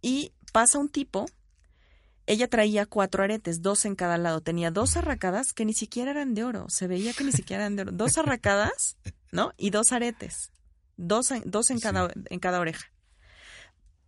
Y 0.00 0.32
pasa 0.52 0.78
un 0.78 0.88
tipo 0.88 1.26
ella 2.26 2.48
traía 2.48 2.86
cuatro 2.86 3.24
aretes, 3.24 3.62
dos 3.62 3.84
en 3.84 3.96
cada 3.96 4.16
lado. 4.16 4.40
Tenía 4.40 4.70
dos 4.70 4.96
arracadas 4.96 5.52
que 5.52 5.64
ni 5.64 5.74
siquiera 5.74 6.12
eran 6.12 6.34
de 6.34 6.44
oro. 6.44 6.66
Se 6.68 6.86
veía 6.86 7.12
que 7.12 7.24
ni 7.24 7.32
siquiera 7.32 7.64
eran 7.64 7.76
de 7.76 7.82
oro. 7.82 7.92
Dos 7.92 8.16
arracadas, 8.16 8.96
¿no? 9.32 9.52
Y 9.56 9.70
dos 9.70 9.92
aretes. 9.92 10.52
Dos, 10.96 11.30
dos 11.44 11.70
en, 11.70 11.80
cada, 11.80 12.12
en 12.30 12.38
cada 12.38 12.60
oreja. 12.60 12.92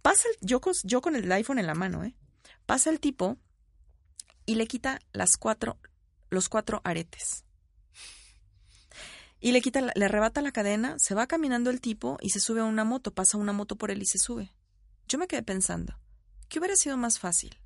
Pasa 0.00 0.28
el, 0.28 0.46
yo, 0.46 0.60
con, 0.60 0.74
yo 0.84 1.00
con 1.00 1.16
el 1.16 1.30
iPhone 1.32 1.58
en 1.58 1.66
la 1.66 1.74
mano, 1.74 2.04
¿eh? 2.04 2.14
Pasa 2.66 2.90
el 2.90 3.00
tipo 3.00 3.36
y 4.46 4.56
le 4.56 4.66
quita 4.66 5.00
las 5.12 5.36
cuatro, 5.36 5.78
los 6.30 6.48
cuatro 6.48 6.80
aretes. 6.84 7.44
Y 9.40 9.52
le 9.52 9.60
quita, 9.60 9.80
le 9.94 10.04
arrebata 10.04 10.40
la 10.40 10.52
cadena, 10.52 10.96
se 10.98 11.14
va 11.14 11.26
caminando 11.26 11.70
el 11.70 11.80
tipo 11.80 12.16
y 12.20 12.30
se 12.30 12.40
sube 12.40 12.60
a 12.60 12.64
una 12.64 12.84
moto, 12.84 13.12
pasa 13.12 13.36
una 13.36 13.52
moto 13.52 13.76
por 13.76 13.90
él 13.90 14.02
y 14.02 14.06
se 14.06 14.18
sube. 14.18 14.54
Yo 15.06 15.18
me 15.18 15.26
quedé 15.26 15.42
pensando, 15.42 15.98
¿qué 16.48 16.58
hubiera 16.58 16.76
sido 16.76 16.96
más 16.96 17.18
fácil? 17.18 17.58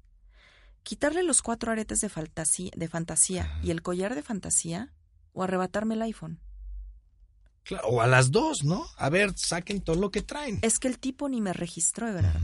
quitarle 0.89 1.23
los 1.23 1.43
cuatro 1.43 1.71
aretes 1.71 2.01
de 2.01 2.09
fantasía, 2.09 2.71
de 2.75 2.89
fantasía 2.89 3.61
y 3.63 3.73
el 3.73 3.83
collar 3.83 4.15
de 4.15 4.23
fantasía 4.23 4.91
o 5.35 5.43
arrebatarme 5.43 5.95
el 5.95 6.01
iPhone. 6.01 6.41
Claro, 7.63 7.89
o 7.89 8.01
a 8.01 8.07
las 8.07 8.31
dos, 8.31 8.65
¿no? 8.65 8.87
A 8.97 9.11
ver, 9.11 9.35
saquen 9.37 9.83
todo 9.83 9.97
lo 9.97 10.11
que 10.11 10.23
traen. 10.23 10.59
Es 10.63 10.79
que 10.79 10.89
el 10.89 10.99
tipo 10.99 11.29
ni 11.29 11.43
me 11.43 11.53
registró, 11.53 12.07
de 12.07 12.15
verdad. 12.15 12.41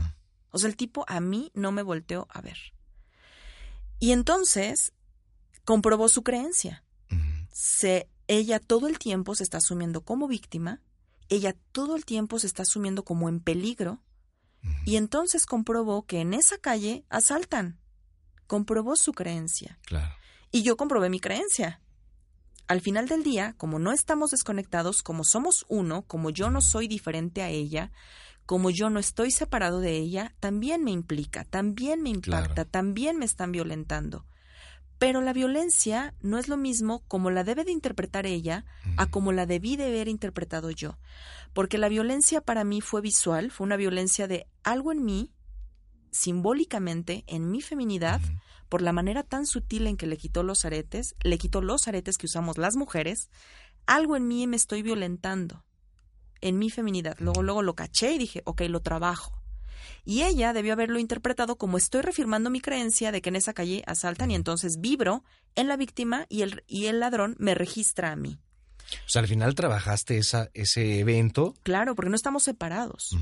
O 0.51 0.59
sea, 0.59 0.69
el 0.69 0.75
tipo 0.75 1.05
a 1.07 1.19
mí 1.19 1.51
no 1.55 1.71
me 1.71 1.81
volteó 1.81 2.27
a 2.29 2.41
ver. 2.41 2.57
Y 3.99 4.11
entonces 4.11 4.93
comprobó 5.63 6.07
su 6.09 6.23
creencia. 6.23 6.83
se, 7.51 8.09
ella 8.27 8.59
todo 8.59 8.87
el 8.87 8.99
tiempo 8.99 9.35
se 9.35 9.43
está 9.43 9.57
asumiendo 9.57 10.01
como 10.01 10.27
víctima, 10.27 10.81
ella 11.29 11.55
todo 11.71 11.95
el 11.95 12.05
tiempo 12.05 12.39
se 12.39 12.47
está 12.47 12.63
asumiendo 12.63 13.03
como 13.03 13.29
en 13.29 13.39
peligro, 13.39 14.01
y 14.85 14.97
entonces 14.97 15.45
comprobó 15.45 16.05
que 16.05 16.21
en 16.21 16.33
esa 16.33 16.57
calle 16.57 17.05
asaltan 17.09 17.79
comprobó 18.47 18.95
su 18.95 19.13
creencia. 19.13 19.79
Claro. 19.85 20.13
Y 20.51 20.63
yo 20.63 20.77
comprobé 20.77 21.09
mi 21.09 21.19
creencia. 21.19 21.81
Al 22.67 22.81
final 22.81 23.07
del 23.07 23.23
día, 23.23 23.53
como 23.57 23.79
no 23.79 23.91
estamos 23.91 24.31
desconectados, 24.31 25.03
como 25.03 25.23
somos 25.23 25.65
uno, 25.67 26.03
como 26.03 26.29
yo 26.29 26.49
no 26.49 26.61
soy 26.61 26.87
diferente 26.87 27.41
a 27.41 27.49
ella, 27.49 27.91
como 28.45 28.69
yo 28.69 28.89
no 28.89 28.99
estoy 28.99 29.31
separado 29.31 29.79
de 29.79 29.97
ella, 29.97 30.35
también 30.39 30.83
me 30.83 30.91
implica, 30.91 31.45
también 31.45 32.01
me 32.01 32.09
impacta, 32.09 32.65
también 32.65 33.17
me 33.17 33.25
están 33.25 33.51
violentando. 33.51 34.25
Pero 34.97 35.21
la 35.21 35.33
violencia 35.33 36.13
no 36.21 36.37
es 36.37 36.47
lo 36.47 36.55
mismo 36.55 37.03
como 37.07 37.29
la 37.29 37.43
debe 37.43 37.65
de 37.65 37.71
interpretar 37.71 38.25
ella 38.25 38.65
a 38.97 39.07
como 39.07 39.33
la 39.33 39.45
debí 39.45 39.75
de 39.75 39.87
haber 39.87 40.07
interpretado 40.07 40.71
yo. 40.71 40.97
Porque 41.53 41.77
la 41.77 41.89
violencia 41.89 42.39
para 42.39 42.63
mí 42.63 42.81
fue 42.81 43.01
visual, 43.01 43.51
fue 43.51 43.65
una 43.65 43.75
violencia 43.75 44.27
de 44.27 44.47
algo 44.63 44.91
en 44.91 45.03
mí 45.03 45.31
simbólicamente 46.11 47.25
en 47.27 47.51
mi 47.51 47.61
feminidad 47.61 48.21
por 48.69 48.81
la 48.81 48.93
manera 48.93 49.23
tan 49.23 49.45
sutil 49.45 49.85
en 49.85 49.97
que 49.97 50.07
le 50.07 50.17
quitó 50.17 50.43
los 50.43 50.63
aretes, 50.63 51.15
le 51.21 51.37
quitó 51.37 51.61
los 51.61 51.89
aretes 51.89 52.17
que 52.17 52.27
usamos 52.27 52.57
las 52.57 52.77
mujeres, 52.77 53.29
algo 53.85 54.15
en 54.15 54.27
mí 54.27 54.47
me 54.47 54.55
estoy 54.55 54.81
violentando, 54.81 55.64
en 56.45 56.57
mi 56.57 56.69
feminidad. 56.69 57.15
Luego, 57.19 57.43
luego 57.43 57.61
lo 57.61 57.75
caché 57.75 58.13
y 58.13 58.17
dije, 58.17 58.41
ok, 58.45 58.61
lo 58.69 58.81
trabajo. 58.81 59.41
Y 60.05 60.21
ella 60.21 60.53
debió 60.53 60.73
haberlo 60.73 60.99
interpretado 60.99 61.57
como 61.57 61.77
estoy 61.77 62.01
reafirmando 62.01 62.49
mi 62.49 62.61
creencia 62.61 63.11
de 63.11 63.21
que 63.21 63.29
en 63.29 63.35
esa 63.35 63.53
calle 63.53 63.83
asaltan 63.87 64.31
y 64.31 64.35
entonces 64.35 64.79
vibro 64.79 65.23
en 65.55 65.67
la 65.67 65.77
víctima 65.77 66.27
y 66.29 66.43
el, 66.43 66.63
y 66.67 66.85
el 66.85 66.99
ladrón 66.99 67.35
me 67.39 67.55
registra 67.55 68.11
a 68.11 68.15
mí. 68.15 68.39
O 69.05 69.09
sea, 69.09 69.23
al 69.23 69.27
final 69.27 69.55
trabajaste 69.55 70.17
esa, 70.19 70.49
ese 70.53 70.99
evento. 70.99 71.55
Claro, 71.63 71.95
porque 71.95 72.11
no 72.11 72.15
estamos 72.15 72.43
separados 72.43 73.15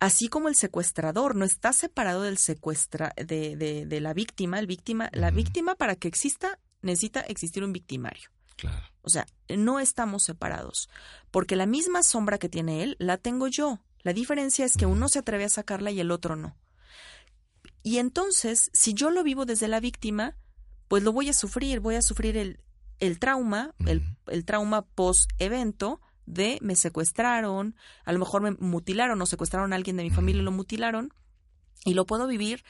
así 0.00 0.28
como 0.28 0.48
el 0.48 0.54
secuestrador 0.54 1.34
no 1.34 1.44
está 1.46 1.72
separado 1.72 2.22
del 2.22 2.36
secuestra 2.36 3.14
de, 3.16 3.56
de, 3.56 4.00
la 4.00 4.12
víctima, 4.12 4.58
el 4.58 4.66
víctima, 4.66 5.08
la 5.12 5.30
víctima 5.30 5.76
para 5.76 5.96
que 5.96 6.08
exista 6.08 6.58
necesita 6.82 7.20
existir 7.20 7.64
un 7.64 7.72
victimario. 7.72 8.30
Claro. 8.56 8.86
O 9.02 9.10
sea, 9.10 9.26
no 9.48 9.80
estamos 9.80 10.22
separados, 10.22 10.88
porque 11.30 11.56
la 11.56 11.66
misma 11.66 12.02
sombra 12.02 12.38
que 12.38 12.48
tiene 12.48 12.82
él 12.82 12.96
la 12.98 13.18
tengo 13.18 13.48
yo. 13.48 13.80
La 14.02 14.12
diferencia 14.12 14.64
es 14.64 14.76
que 14.76 14.86
uno 14.86 15.08
se 15.08 15.20
atreve 15.20 15.44
a 15.44 15.48
sacarla 15.48 15.90
y 15.90 16.00
el 16.00 16.10
otro 16.10 16.36
no. 16.36 16.56
Y 17.82 17.98
entonces, 17.98 18.70
si 18.72 18.94
yo 18.94 19.10
lo 19.10 19.22
vivo 19.22 19.44
desde 19.44 19.68
la 19.68 19.80
víctima, 19.80 20.36
pues 20.88 21.02
lo 21.02 21.12
voy 21.12 21.28
a 21.28 21.34
sufrir, 21.34 21.80
voy 21.80 21.96
a 21.96 22.02
sufrir 22.02 22.36
el, 22.36 22.60
el 22.98 23.18
trauma, 23.18 23.74
el, 23.86 24.02
el 24.26 24.44
trauma 24.44 24.82
post-evento, 24.82 26.00
de 26.26 26.58
me 26.62 26.76
secuestraron, 26.76 27.76
a 28.04 28.12
lo 28.12 28.18
mejor 28.18 28.40
me 28.40 28.52
mutilaron 28.52 29.20
o 29.20 29.26
secuestraron 29.26 29.72
a 29.72 29.76
alguien 29.76 29.96
de 29.96 30.04
mi 30.04 30.10
familia 30.10 30.40
y 30.40 30.44
lo 30.44 30.52
mutilaron, 30.52 31.12
y 31.84 31.94
lo 31.94 32.06
puedo 32.06 32.26
vivir 32.26 32.64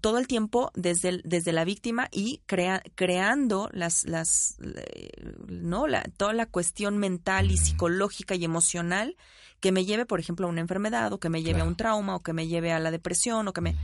todo 0.00 0.18
el 0.18 0.26
tiempo 0.26 0.70
desde, 0.74 1.20
desde 1.24 1.52
la 1.52 1.64
víctima 1.64 2.08
y 2.10 2.42
crea, 2.46 2.82
creando 2.94 3.68
las, 3.72 4.04
las 4.04 4.56
eh, 4.62 5.10
no 5.46 5.86
la, 5.86 6.02
toda 6.16 6.32
la 6.32 6.46
cuestión 6.46 6.98
mental 6.98 7.50
y 7.50 7.56
psicológica 7.56 8.34
y 8.34 8.44
emocional 8.44 9.16
que 9.60 9.72
me 9.72 9.84
lleve 9.84 10.06
por 10.06 10.20
ejemplo 10.20 10.46
a 10.46 10.50
una 10.50 10.60
enfermedad 10.60 11.12
o 11.12 11.18
que 11.18 11.28
me 11.28 11.42
lleve 11.42 11.60
a 11.60 11.64
un 11.64 11.76
trauma 11.76 12.16
o 12.16 12.20
que 12.20 12.32
me 12.32 12.46
lleve 12.46 12.72
a 12.72 12.80
la 12.80 12.90
depresión 12.90 13.48
o 13.48 13.52
que 13.52 13.60
me 13.60 13.76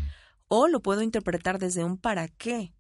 o 0.48 0.68
lo 0.68 0.80
puedo 0.80 1.02
interpretar 1.02 1.58
desde 1.58 1.84
un 1.84 1.98
para 1.98 2.28
qué 2.28 2.72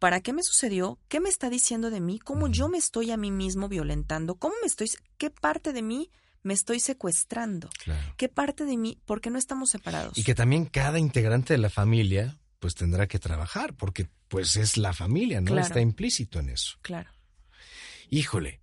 ¿Para 0.00 0.22
qué 0.22 0.32
me 0.32 0.42
sucedió? 0.42 0.98
¿Qué 1.08 1.20
me 1.20 1.28
está 1.28 1.50
diciendo 1.50 1.90
de 1.90 2.00
mí? 2.00 2.18
¿Cómo 2.18 2.48
yo 2.48 2.70
me 2.70 2.78
estoy 2.78 3.10
a 3.10 3.18
mí 3.18 3.30
mismo 3.30 3.68
violentando? 3.68 4.34
¿Cómo 4.34 4.54
me 4.62 4.66
estoy 4.66 4.88
qué 5.18 5.28
parte 5.28 5.74
de 5.74 5.82
mí 5.82 6.10
me 6.42 6.54
estoy 6.54 6.80
secuestrando? 6.80 7.68
¿Qué 8.16 8.30
parte 8.30 8.64
de 8.64 8.78
mí? 8.78 8.98
¿Por 9.04 9.20
qué 9.20 9.28
no 9.28 9.38
estamos 9.38 9.68
separados? 9.68 10.16
Y 10.16 10.24
que 10.24 10.34
también 10.34 10.64
cada 10.64 10.98
integrante 10.98 11.52
de 11.52 11.58
la 11.58 11.68
familia 11.68 12.39
pues 12.60 12.74
tendrá 12.74 13.08
que 13.08 13.18
trabajar 13.18 13.74
porque 13.74 14.08
pues 14.28 14.54
es 14.56 14.76
la 14.76 14.92
familia, 14.92 15.40
¿no? 15.40 15.58
Está 15.58 15.80
implícito 15.80 16.38
en 16.38 16.50
eso. 16.50 16.78
Claro. 16.82 17.10
Híjole. 18.10 18.60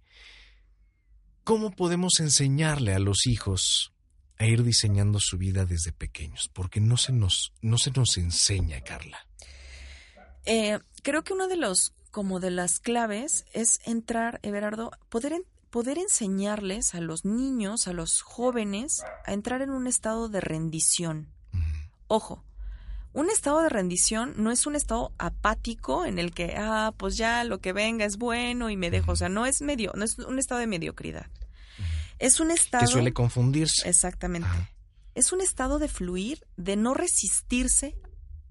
¿Cómo 1.43 1.71
podemos 1.71 2.19
enseñarle 2.19 2.93
a 2.93 2.99
los 2.99 3.25
hijos 3.25 3.93
a 4.37 4.45
ir 4.45 4.63
diseñando 4.63 5.19
su 5.19 5.37
vida 5.37 5.65
desde 5.65 5.91
pequeños? 5.91 6.49
Porque 6.53 6.79
no 6.79 6.97
se 6.97 7.11
nos 7.11 7.53
no 7.61 7.77
se 7.77 7.91
nos 7.91 8.17
enseña, 8.17 8.81
Carla. 8.81 9.25
Eh, 10.45 10.79
creo 11.03 11.23
que 11.23 11.33
uno 11.33 11.47
de 11.47 11.57
los, 11.57 11.93
como 12.11 12.39
de 12.39 12.51
las 12.51 12.79
claves 12.79 13.45
es 13.53 13.79
entrar, 13.85 14.39
Everardo, 14.43 14.91
poder, 15.09 15.33
poder 15.69 15.97
enseñarles 15.97 16.95
a 16.95 17.01
los 17.01 17.25
niños, 17.25 17.87
a 17.87 17.93
los 17.93 18.21
jóvenes, 18.21 19.03
a 19.25 19.33
entrar 19.33 19.61
en 19.61 19.71
un 19.71 19.87
estado 19.87 20.29
de 20.29 20.39
rendición. 20.39 21.33
Ojo, 22.07 22.45
un 23.17 23.31
estado 23.31 23.63
de 23.63 23.69
rendición 23.69 24.35
no 24.37 24.51
es 24.51 24.67
un 24.67 24.75
estado 24.75 25.11
apático 25.17 26.05
en 26.05 26.19
el 26.19 26.31
que, 26.35 26.53
ah, 26.55 26.93
pues 26.97 27.17
ya 27.17 27.43
lo 27.43 27.59
que 27.59 27.73
venga 27.73 28.05
es 28.05 28.17
bueno 28.17 28.69
y 28.69 28.77
me 28.77 28.91
dejo. 28.91 29.13
O 29.13 29.15
sea, 29.15 29.27
no 29.27 29.47
es 29.47 29.63
medio, 29.63 29.91
no 29.95 30.05
es 30.05 30.19
un 30.19 30.37
estado 30.37 30.61
de 30.61 30.67
mediocridad. 30.67 31.25
Es 32.19 32.39
un 32.39 32.51
estado. 32.51 32.85
Que 32.85 32.91
suele 32.91 33.13
confundirse. 33.13 33.89
Exactamente. 33.89 34.47
Es 35.15 35.31
un 35.31 35.41
estado 35.41 35.79
de 35.79 35.87
fluir, 35.87 36.45
de 36.57 36.75
no 36.75 36.93
resistirse 36.93 37.97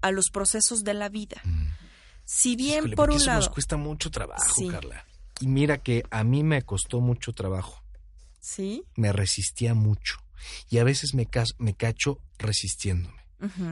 a 0.01 0.11
los 0.11 0.31
procesos 0.31 0.83
de 0.83 0.95
la 0.95 1.07
vida. 1.07 1.41
Si 2.25 2.57
bien 2.57 2.91
por 2.91 3.11
un 3.11 3.15
eso 3.15 3.27
lado. 3.27 3.39
Nos 3.39 3.49
cuesta 3.49 3.77
mucho 3.77 4.11
trabajo, 4.11 4.67
Carla. 4.69 5.05
Y 5.39 5.47
mira 5.47 5.77
que 5.77 6.03
a 6.11 6.25
mí 6.25 6.43
me 6.43 6.61
costó 6.63 6.99
mucho 6.99 7.31
trabajo. 7.31 7.81
Sí. 8.41 8.83
Me 8.95 9.13
resistía 9.13 9.73
mucho. 9.73 10.17
Y 10.69 10.79
a 10.79 10.83
veces 10.83 11.13
me, 11.13 11.25
me 11.57 11.73
cacho 11.73 12.19
resistiéndome. 12.37 13.16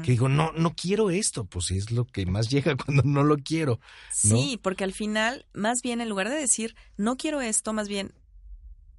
Que 0.04 0.12
digo, 0.12 0.30
no, 0.30 0.52
no 0.52 0.76
quiero 0.76 1.10
esto, 1.10 1.46
pues 1.46 1.72
es 1.72 1.90
lo 1.90 2.06
que 2.06 2.26
más 2.28 2.50
llega 2.50 2.76
cuando 2.86 3.04
no 3.04 3.24
lo 3.24 3.38
quiero. 3.38 3.80
Sí, 4.12 4.60
porque 4.62 4.84
al 4.84 4.94
final, 4.94 5.48
más 5.54 5.82
bien, 5.82 6.02
en 6.02 6.10
lugar 6.10 6.30
de 6.30 6.36
decir, 6.36 6.76
no 6.98 7.18
quiero 7.18 7.42
esto, 7.42 7.74
más 7.74 7.88
bien, 7.88 8.14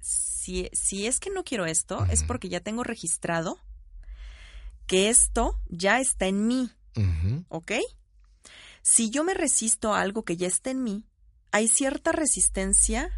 si, 0.01 0.69
si 0.73 1.07
es 1.07 1.19
que 1.19 1.29
no 1.29 1.43
quiero 1.43 1.65
esto, 1.65 2.05
es 2.11 2.23
porque 2.23 2.49
ya 2.49 2.59
tengo 2.59 2.83
registrado 2.83 3.59
que 4.87 5.09
esto 5.09 5.59
ya 5.67 5.99
está 5.99 6.25
en 6.27 6.47
mí. 6.47 6.71
¿Ok? 7.49 7.73
Si 8.81 9.11
yo 9.11 9.23
me 9.23 9.35
resisto 9.35 9.93
a 9.93 10.01
algo 10.01 10.23
que 10.23 10.37
ya 10.37 10.47
está 10.47 10.71
en 10.71 10.81
mí, 10.81 11.05
hay 11.51 11.67
cierta 11.67 12.11
resistencia 12.11 13.11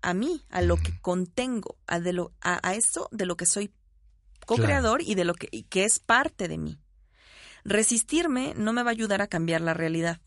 a 0.00 0.14
mí, 0.14 0.44
a 0.48 0.62
lo 0.62 0.76
que 0.76 0.98
contengo, 1.00 1.76
a, 1.86 2.00
de 2.00 2.12
lo, 2.12 2.32
a, 2.40 2.74
eso 2.74 3.08
de 3.10 3.26
lo 3.26 3.36
que 3.36 3.44
soy 3.44 3.72
co-creador 4.46 5.02
y 5.02 5.16
de 5.16 5.24
lo 5.24 5.34
que, 5.34 5.64
que 5.64 5.84
es 5.84 5.98
parte 5.98 6.48
de 6.48 6.58
mí. 6.58 6.78
Resistirme 7.68 8.54
no 8.56 8.72
me 8.72 8.84
va 8.84 8.90
a 8.90 8.92
ayudar 8.92 9.22
a 9.22 9.26
cambiar 9.26 9.60
la 9.60 9.74
realidad. 9.74 10.20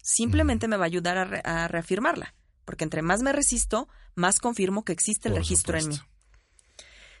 Simplemente 0.00 0.68
me 0.68 0.76
va 0.76 0.84
a 0.84 0.86
ayudar 0.86 1.42
a, 1.44 1.66
reafirmarla, 1.66 2.34
porque 2.64 2.84
entre 2.84 3.02
más 3.02 3.22
me 3.22 3.32
resisto, 3.32 3.88
más 4.14 4.38
confirmo 4.38 4.84
que 4.84 4.92
existe 4.92 5.28
el 5.28 5.34
registro 5.34 5.76
en 5.78 5.88
mí. 5.88 6.00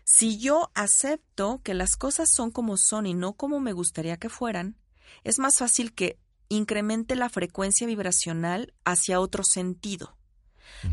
Si 0.04 0.38
yo 0.38 0.70
acepto 0.74 1.60
que 1.64 1.74
las 1.74 1.96
cosas 1.96 2.30
son 2.30 2.52
como 2.52 2.76
son 2.76 3.06
y 3.06 3.14
no 3.14 3.32
como 3.32 3.58
me 3.58 3.72
gustaría 3.72 4.18
que 4.18 4.28
fueran, 4.28 4.76
es 5.24 5.40
más 5.40 5.58
fácil 5.58 5.94
que 5.94 6.16
incremente 6.48 7.16
la 7.16 7.28
frecuencia 7.28 7.88
vibracional 7.88 8.72
hacia 8.84 9.18
otro 9.18 9.42
sentido. 9.42 10.16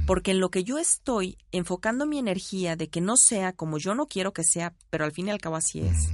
Porque 0.08 0.32
en 0.32 0.39
lo 0.39 0.49
que 0.49 0.63
yo 0.63 0.80
estoy 0.80 1.38
enfocando 1.51 2.08
mi 2.08 2.17
energía 2.17 2.75
de 2.75 2.89
que 2.89 3.01
no 3.01 3.17
sea 3.17 3.54
como 3.54 3.77
yo 3.77 3.93
no 3.93 4.08
quiero 4.08 4.34
que 4.34 4.43
sea, 4.43 4.73
pero 4.89 5.06
al 5.06 5.12
fin 5.12 5.27
y 5.27 5.32
al 5.32 5.41
cabo 5.41 5.58
así 5.58 5.82
es, 5.82 6.10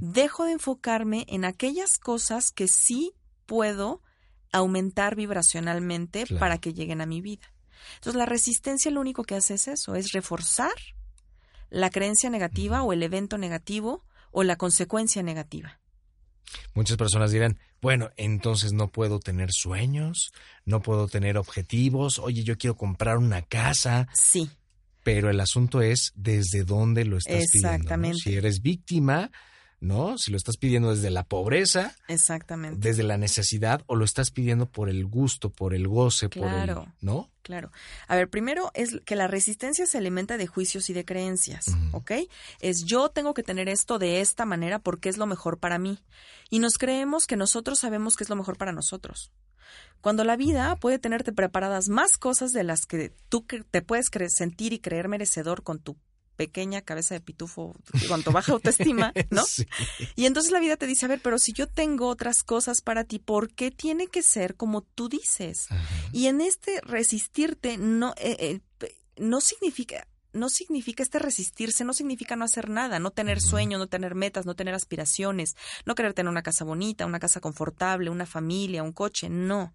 dejo 0.00 0.44
de 0.44 0.52
enfocarme 0.52 1.26
en 1.28 1.44
aquellas 1.44 1.98
cosas 1.98 2.50
que 2.50 2.68
sí 2.68 3.12
puedo 3.46 4.02
aumentar 4.52 5.16
vibracionalmente 5.16 6.26
para 6.38 6.58
que 6.58 6.72
lleguen 6.72 7.00
a 7.00 7.06
mi 7.06 7.20
vida. 7.20 7.52
Entonces 7.94 8.18
la 8.18 8.26
resistencia 8.26 8.90
lo 8.90 9.00
único 9.00 9.24
que 9.24 9.36
hace 9.36 9.54
es 9.54 9.68
eso, 9.68 9.94
es 9.94 10.12
reforzar 10.12 10.72
la 11.70 11.90
creencia 11.90 12.30
negativa 12.30 12.82
o 12.82 12.92
el 12.92 13.02
evento 13.02 13.38
negativo 13.38 14.04
o 14.32 14.42
la 14.42 14.56
consecuencia 14.56 15.22
negativa. 15.22 15.80
Muchas 16.74 16.96
personas 16.96 17.30
dirán, 17.30 17.58
bueno, 17.80 18.10
entonces 18.16 18.72
no 18.72 18.88
puedo 18.88 19.20
tener 19.20 19.50
sueños, 19.52 20.32
no 20.64 20.82
puedo 20.82 21.06
tener 21.06 21.36
objetivos, 21.38 22.18
oye, 22.18 22.42
yo 22.42 22.58
quiero 22.58 22.76
comprar 22.76 23.18
una 23.18 23.42
casa. 23.42 24.08
Sí. 24.12 24.50
Pero 25.02 25.30
el 25.30 25.40
asunto 25.40 25.80
es 25.80 26.12
desde 26.14 26.64
dónde 26.64 27.04
lo 27.04 27.16
estás 27.16 27.54
Exactamente. 27.54 27.96
pidiendo. 27.96 28.18
Si 28.18 28.36
eres 28.36 28.60
víctima, 28.60 29.30
¿no? 29.80 30.18
Si 30.18 30.30
lo 30.30 30.36
estás 30.36 30.58
pidiendo 30.58 30.90
desde 30.90 31.10
la 31.10 31.24
pobreza, 31.24 31.96
exactamente, 32.06 32.86
desde 32.86 33.02
la 33.02 33.16
necesidad 33.16 33.82
o 33.86 33.96
lo 33.96 34.04
estás 34.04 34.30
pidiendo 34.30 34.66
por 34.66 34.90
el 34.90 35.06
gusto, 35.06 35.50
por 35.50 35.74
el 35.74 35.88
goce, 35.88 36.28
por 36.28 36.52
el, 36.52 36.76
¿no? 37.00 37.30
Claro. 37.42 37.72
A 38.06 38.16
ver, 38.16 38.28
primero 38.28 38.70
es 38.74 39.00
que 39.06 39.16
la 39.16 39.26
resistencia 39.26 39.86
se 39.86 39.98
alimenta 39.98 40.36
de 40.36 40.46
juicios 40.46 40.90
y 40.90 40.92
de 40.92 41.04
creencias, 41.04 41.66
¿ok? 41.92 42.12
Es 42.60 42.84
yo 42.84 43.08
tengo 43.08 43.32
que 43.34 43.42
tener 43.42 43.68
esto 43.68 43.98
de 43.98 44.20
esta 44.20 44.44
manera 44.44 44.78
porque 44.78 45.08
es 45.08 45.16
lo 45.16 45.26
mejor 45.26 45.58
para 45.58 45.78
mí. 45.78 45.98
Y 46.50 46.58
nos 46.58 46.76
creemos 46.76 47.26
que 47.26 47.36
nosotros 47.36 47.78
sabemos 47.78 48.16
que 48.16 48.24
es 48.24 48.30
lo 48.30 48.36
mejor 48.36 48.58
para 48.58 48.72
nosotros. 48.72 49.32
Cuando 50.00 50.24
la 50.24 50.36
vida 50.36 50.76
puede 50.76 50.98
tenerte 50.98 51.32
preparadas 51.32 51.88
más 51.88 52.18
cosas 52.18 52.52
de 52.52 52.64
las 52.64 52.86
que 52.86 53.12
tú 53.28 53.46
te 53.70 53.82
puedes 53.82 54.10
sentir 54.28 54.72
y 54.72 54.78
creer 54.78 55.08
merecedor 55.08 55.62
con 55.62 55.78
tu 55.78 55.96
pequeña 56.40 56.80
cabeza 56.80 57.12
de 57.12 57.20
pitufo 57.20 57.74
cuanto 58.08 58.32
baja 58.32 58.52
autoestima, 58.52 59.12
¿no? 59.30 59.44
Y 60.16 60.24
entonces 60.24 60.50
la 60.50 60.58
vida 60.58 60.78
te 60.78 60.86
dice, 60.86 61.04
a 61.04 61.08
ver, 61.08 61.20
pero 61.22 61.38
si 61.38 61.52
yo 61.52 61.68
tengo 61.68 62.08
otras 62.08 62.42
cosas 62.42 62.80
para 62.80 63.04
ti, 63.04 63.18
¿por 63.18 63.52
qué 63.52 63.70
tiene 63.70 64.06
que 64.06 64.22
ser 64.22 64.54
como 64.54 64.80
tú 64.80 65.10
dices? 65.10 65.68
Y 66.12 66.28
en 66.28 66.40
este 66.40 66.80
resistirte 66.80 67.76
no, 67.76 68.14
eh, 68.16 68.62
eh, 68.80 68.94
no 69.18 69.42
significa, 69.42 70.08
no 70.32 70.48
significa 70.48 71.02
este 71.02 71.18
resistirse, 71.18 71.84
no 71.84 71.92
significa 71.92 72.36
no 72.36 72.44
hacer 72.44 72.68
nada, 72.68 72.98
no 72.98 73.10
tener 73.10 73.40
sueños, 73.40 73.78
no 73.78 73.86
tener 73.86 74.14
metas, 74.14 74.46
no 74.46 74.54
tener 74.54 74.74
aspiraciones, 74.74 75.56
no 75.84 75.94
querer 75.94 76.14
tener 76.14 76.30
una 76.30 76.42
casa 76.42 76.64
bonita, 76.64 77.06
una 77.06 77.20
casa 77.20 77.40
confortable, 77.40 78.10
una 78.10 78.26
familia, 78.26 78.82
un 78.82 78.92
coche, 78.92 79.28
no. 79.28 79.72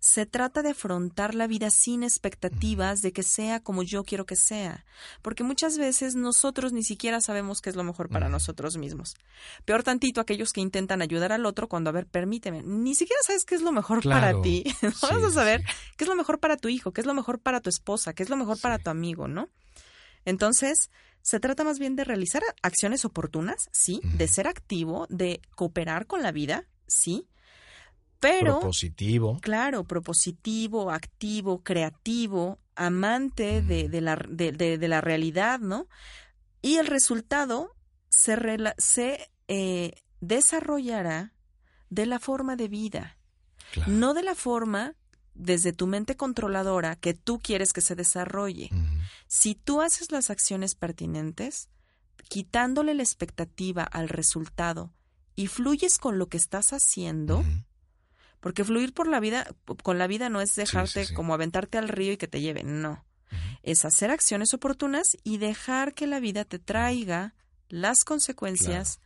Se 0.00 0.26
trata 0.26 0.62
de 0.62 0.70
afrontar 0.70 1.34
la 1.34 1.46
vida 1.46 1.70
sin 1.70 2.02
expectativas 2.02 3.00
de 3.00 3.12
que 3.12 3.22
sea 3.22 3.60
como 3.60 3.82
yo 3.82 4.04
quiero 4.04 4.26
que 4.26 4.36
sea, 4.36 4.84
porque 5.22 5.44
muchas 5.44 5.78
veces 5.78 6.14
nosotros 6.14 6.72
ni 6.72 6.82
siquiera 6.82 7.20
sabemos 7.20 7.60
qué 7.60 7.70
es 7.70 7.76
lo 7.76 7.84
mejor 7.84 8.08
para 8.08 8.28
nosotros 8.28 8.76
mismos. 8.76 9.14
Peor 9.64 9.82
tantito 9.82 10.20
aquellos 10.20 10.52
que 10.52 10.60
intentan 10.60 11.02
ayudar 11.02 11.32
al 11.32 11.46
otro 11.46 11.68
cuando, 11.68 11.90
a 11.90 11.92
ver, 11.92 12.06
permíteme, 12.06 12.62
ni 12.62 12.94
siquiera 12.94 13.22
sabes 13.24 13.44
qué 13.44 13.54
es 13.54 13.62
lo 13.62 13.72
mejor 13.72 14.02
para 14.02 14.40
ti. 14.42 14.64
Vamos 15.02 15.24
a 15.24 15.30
saber 15.30 15.62
qué 15.96 16.04
es 16.04 16.08
lo 16.08 16.16
mejor 16.16 16.38
para 16.38 16.56
tu 16.56 16.68
hijo, 16.68 16.92
qué 16.92 17.00
es 17.00 17.06
lo 17.06 17.14
mejor 17.14 17.38
para 17.38 17.60
tu 17.60 17.70
esposa, 17.70 18.12
qué 18.12 18.22
es 18.22 18.30
lo 18.30 18.36
mejor 18.36 18.60
para 18.60 18.78
tu 18.78 18.90
amigo, 18.90 19.28
¿no? 19.28 19.48
Entonces, 20.24 20.90
se 21.22 21.40
trata 21.40 21.64
más 21.64 21.78
bien 21.78 21.96
de 21.96 22.04
realizar 22.04 22.42
acciones 22.62 23.04
oportunas, 23.04 23.68
sí, 23.72 24.00
de 24.16 24.28
ser 24.28 24.48
activo, 24.48 25.06
de 25.08 25.40
cooperar 25.54 26.06
con 26.06 26.22
la 26.22 26.32
vida, 26.32 26.66
sí, 26.86 27.28
pero... 28.22 28.60
Propositivo. 28.60 29.38
Claro, 29.40 29.84
propositivo, 29.84 30.90
activo, 30.90 31.62
creativo, 31.62 32.60
amante 32.76 33.62
de, 33.62 34.00
la, 34.00 34.16
de, 34.16 34.88
la 34.88 35.00
realidad, 35.00 35.58
¿no? 35.58 35.88
Y 36.60 36.76
el 36.76 36.86
resultado 36.86 37.74
se, 38.08 38.36
se 38.78 39.30
eh, 39.48 39.94
desarrollará 40.20 41.32
de 41.90 42.06
la 42.06 42.20
forma 42.20 42.54
de 42.54 42.68
vida, 42.68 43.18
no 43.86 44.14
de 44.14 44.22
la 44.22 44.34
forma 44.36 44.94
desde 45.34 45.72
tu 45.72 45.86
mente 45.86 46.16
controladora 46.16 46.96
que 46.96 47.14
tú 47.14 47.38
quieres 47.38 47.72
que 47.72 47.80
se 47.80 47.94
desarrolle. 47.94 48.70
Si 49.26 49.54
tú 49.54 49.80
haces 49.80 50.12
las 50.12 50.30
acciones 50.30 50.74
pertinentes, 50.74 51.68
quitándole 52.28 52.94
la 52.94 53.02
expectativa 53.02 53.82
al 53.82 54.08
resultado 54.08 54.92
y 55.34 55.46
fluyes 55.46 55.98
con 55.98 56.18
lo 56.18 56.28
que 56.28 56.36
estás 56.36 56.72
haciendo, 56.72 57.44
porque 58.40 58.64
fluir 58.64 58.92
por 58.92 59.08
la 59.08 59.20
vida, 59.20 59.46
con 59.82 59.98
la 59.98 60.06
vida 60.06 60.28
no 60.28 60.40
es 60.40 60.54
dejarte 60.54 61.12
como 61.14 61.34
aventarte 61.34 61.78
al 61.78 61.88
río 61.88 62.12
y 62.12 62.16
que 62.16 62.28
te 62.28 62.40
lleve, 62.40 62.62
no. 62.62 63.04
Es 63.62 63.84
hacer 63.84 64.10
acciones 64.10 64.52
oportunas 64.52 65.16
y 65.24 65.38
dejar 65.38 65.94
que 65.94 66.06
la 66.06 66.20
vida 66.20 66.44
te 66.44 66.58
traiga 66.58 67.34
las 67.68 68.04
consecuencias 68.04 69.00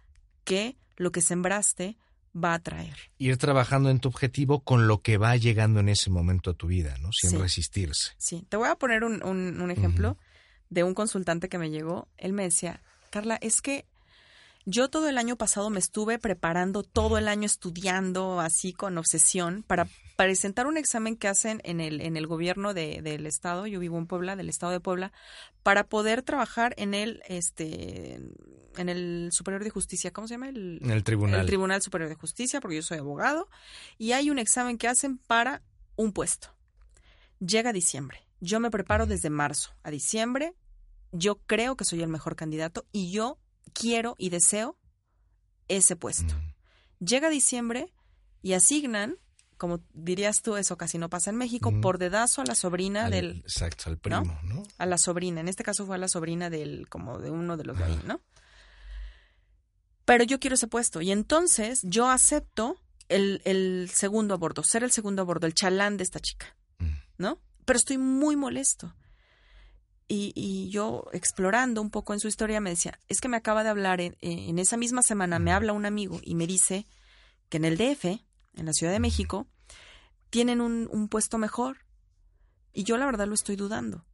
que 0.45 0.77
lo 0.97 1.13
que 1.13 1.21
sembraste 1.21 1.97
va 2.37 2.55
a 2.55 2.59
traer. 2.59 2.95
Ir 3.19 3.37
trabajando 3.39 3.91
en 3.91 4.01
tu 4.01 4.09
objetivo 4.09 4.61
con 4.61 4.87
lo 4.87 5.01
que 5.01 5.17
va 5.17 5.37
llegando 5.37 5.81
en 5.81 5.89
ese 5.89 6.11
momento 6.11 6.51
a 6.51 6.55
tu 6.55 6.67
vida, 6.67 6.97
¿no? 7.01 7.11
Sin 7.13 7.41
resistirse. 7.41 8.13
Sí, 8.19 8.45
te 8.49 8.57
voy 8.57 8.69
a 8.69 8.77
poner 8.77 9.05
un, 9.05 9.23
un, 9.23 9.71
ejemplo 9.71 10.19
de 10.69 10.85
un 10.85 10.95
consultante 10.95 11.49
que 11.49 11.59
me 11.59 11.71
llegó. 11.71 12.09
Él 12.19 12.33
me 12.33 12.43
decía, 12.43 12.83
Carla, 13.11 13.39
es 13.41 13.63
que 13.63 13.87
yo 14.67 14.91
todo 14.91 15.09
el 15.09 15.17
año 15.17 15.37
pasado 15.37 15.71
me 15.71 15.79
estuve 15.79 16.19
preparando, 16.19 16.83
todo 16.83 17.19
el 17.19 17.29
año 17.29 17.47
estudiando 17.47 18.41
así 18.41 18.73
con 18.73 18.99
obsesión 18.99 19.63
para 19.63 19.89
presentar 20.17 20.67
un 20.67 20.77
examen 20.77 21.17
que 21.17 21.29
hacen 21.29 21.61
en 21.63 21.81
el, 21.81 22.01
en 22.01 22.17
el 22.17 22.27
gobierno 22.27 22.75
de, 22.75 23.01
del 23.01 23.27
estado, 23.27 23.69
yo 23.69 23.79
vivo 23.79 23.97
en 23.97 24.09
Puebla, 24.09 24.35
del 24.35 24.49
estado 24.49 24.73
de 24.73 24.81
Puebla, 24.81 25.13
para 25.63 25.85
poder 25.89 26.23
trabajar 26.23 26.75
en 26.79 26.95
el, 26.95 27.23
este, 27.29 28.19
en 28.77 28.89
el 28.89 29.29
Superior 29.31 29.63
de 29.63 29.71
Justicia, 29.71 30.13
¿cómo 30.13 30.27
se 30.27 30.35
llama? 30.35 30.49
El, 30.49 30.81
en 30.83 30.91
el 30.91 31.05
Tribunal. 31.05 31.41
El 31.41 31.47
Tribunal 31.47 31.81
Superior 31.81 32.09
de 32.09 32.17
Justicia, 32.17 32.61
porque 32.61 32.77
yo 32.77 32.83
soy 32.83 32.99
abogado, 32.99 33.49
y 33.99 34.13
hay 34.13 34.31
un 34.31 34.41
examen 34.41 34.79
que 34.79 34.89
hacen 34.89 35.19
para 35.19 35.63
un 35.95 36.13
puesto. 36.13 36.49
Llega 37.39 37.73
diciembre. 37.73 38.27
Yo 38.41 38.59
me 38.59 38.71
preparo 38.71 39.07
desde 39.07 39.31
marzo 39.31 39.77
a 39.85 39.91
diciembre. 39.93 40.55
Yo 41.13 41.37
creo 41.47 41.77
que 41.77 41.85
soy 41.85 42.03
el 42.03 42.09
mejor 42.09 42.35
candidato 42.35 42.85
y 42.91 43.13
yo 43.13 43.39
quiero 43.79 44.15
y 44.19 44.31
deseo 44.31 44.77
ese 45.69 45.97
puesto. 45.97 46.35
Llega 46.99 47.29
diciembre 47.29 47.93
y 48.43 48.55
asignan, 48.55 49.17
como 49.59 49.81
dirías 49.93 50.41
tú, 50.43 50.57
eso 50.57 50.77
casi 50.77 50.99
no 50.99 51.11
pasa 51.11 51.31
en 51.31 51.37
México, 51.37 51.73
por 51.81 51.99
dedazo 51.99 52.41
a 52.41 52.45
la 52.45 52.55
sobrina 52.55 53.11
del... 53.11 53.43
Exacto, 53.43 53.91
al 53.91 53.99
primo, 53.99 54.39
¿no? 54.45 54.63
A 54.79 54.87
la 54.87 54.99
sobrina, 54.99 55.41
en 55.41 55.49
este 55.49 55.63
caso 55.63 55.85
fue 55.87 55.97
a 55.97 55.99
la 55.99 56.09
sobrina 56.09 56.49
del, 56.49 56.89
como 56.89 57.19
de 57.19 57.31
uno 57.31 57.57
de 57.57 57.65
los 57.65 57.77
de 57.77 57.85
ahí, 57.85 58.01
¿no? 58.07 58.21
Pero 60.05 60.25
yo 60.25 60.39
quiero 60.39 60.55
ese 60.55 60.69
puesto 60.69 61.03
y 61.03 61.11
entonces 61.11 61.81
yo 61.83 62.09
acepto 62.09 62.81
el, 63.09 63.43
el 63.45 63.91
segundo 63.93 64.35
a 64.35 64.37
bordo, 64.37 64.63
ser 64.63 64.85
el 64.85 64.93
segundo 64.93 65.23
a 65.23 65.25
bordo, 65.25 65.47
el 65.47 65.55
chalán 65.55 65.97
de 65.97 66.05
esta 66.05 66.21
chica, 66.21 66.57
¿no? 67.19 67.41
Pero 67.65 67.77
estoy 67.77 67.99
muy 67.99 68.37
molesto 68.37 68.95
y, 70.09 70.69
yo 70.71 71.07
explorando 71.13 71.81
un 71.81 71.91
poco 71.91 72.13
en 72.13 72.21
su 72.21 72.29
historia 72.29 72.61
me 72.61 72.71
decía, 72.71 72.99
es 73.09 73.21
que 73.21 73.29
me 73.29 73.37
acaba 73.37 73.65
de 73.65 73.71
hablar 73.71 74.01
en, 74.01 74.17
en, 74.21 74.59
esa 74.59 74.77
misma 74.77 75.03
semana, 75.03 75.39
me 75.39 75.53
habla 75.53 75.73
un 75.73 75.87
amigo 75.87 76.21
y 76.23 76.35
me 76.35 76.47
dice 76.47 76.87
que 77.49 77.57
en 77.57 77.65
el 77.65 77.77
DF, 77.77 78.05
en 78.05 78.67
la 78.67 78.73
Ciudad 78.73 78.93
de 78.93 79.01
México, 79.01 79.47
tienen 80.31 80.61
un, 80.61 80.89
un 80.93 81.09
puesto 81.09 81.39
mejor. 81.39 81.79
Y 82.73 82.85
yo 82.85 82.99
la 82.99 83.07
verdad 83.07 83.27
lo 83.27 83.35
estoy 83.35 83.57
dudando. 83.57 84.05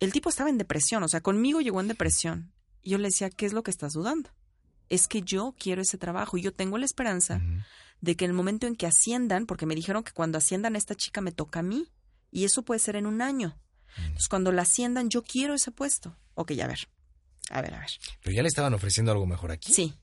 El 0.00 0.12
tipo 0.12 0.28
estaba 0.28 0.50
en 0.50 0.58
depresión, 0.58 1.02
o 1.02 1.08
sea, 1.08 1.20
conmigo 1.20 1.60
llegó 1.60 1.80
en 1.80 1.88
depresión. 1.88 2.52
Y 2.82 2.90
yo 2.90 2.98
le 2.98 3.08
decía, 3.08 3.30
¿qué 3.30 3.46
es 3.46 3.52
lo 3.52 3.62
que 3.62 3.70
estás 3.70 3.92
dudando? 3.92 4.30
Es 4.88 5.06
que 5.06 5.22
yo 5.22 5.54
quiero 5.58 5.82
ese 5.82 5.98
trabajo 5.98 6.36
y 6.36 6.42
yo 6.42 6.52
tengo 6.52 6.78
la 6.78 6.84
esperanza 6.84 7.40
de 8.00 8.16
que 8.16 8.24
en 8.24 8.32
el 8.32 8.36
momento 8.36 8.66
en 8.66 8.76
que 8.76 8.86
asciendan, 8.86 9.46
porque 9.46 9.64
me 9.64 9.74
dijeron 9.74 10.02
que 10.02 10.12
cuando 10.12 10.38
asciendan 10.38 10.74
a 10.74 10.78
esta 10.78 10.94
chica 10.94 11.20
me 11.20 11.32
toca 11.32 11.60
a 11.60 11.62
mí, 11.62 11.90
y 12.30 12.44
eso 12.44 12.62
puede 12.62 12.80
ser 12.80 12.96
en 12.96 13.06
un 13.06 13.22
año. 13.22 13.56
Entonces, 13.98 14.28
cuando 14.28 14.52
la 14.52 14.62
asciendan, 14.62 15.10
yo 15.10 15.22
quiero 15.22 15.54
ese 15.54 15.70
puesto. 15.70 16.16
Ok, 16.34 16.52
a 16.62 16.66
ver. 16.66 16.88
A 17.50 17.60
ver, 17.60 17.74
a 17.74 17.80
ver. 17.80 17.90
Pero 18.22 18.36
ya 18.36 18.42
le 18.42 18.48
estaban 18.48 18.74
ofreciendo 18.74 19.12
algo 19.12 19.26
mejor 19.26 19.52
aquí. 19.52 19.72
Sí, 19.72 19.94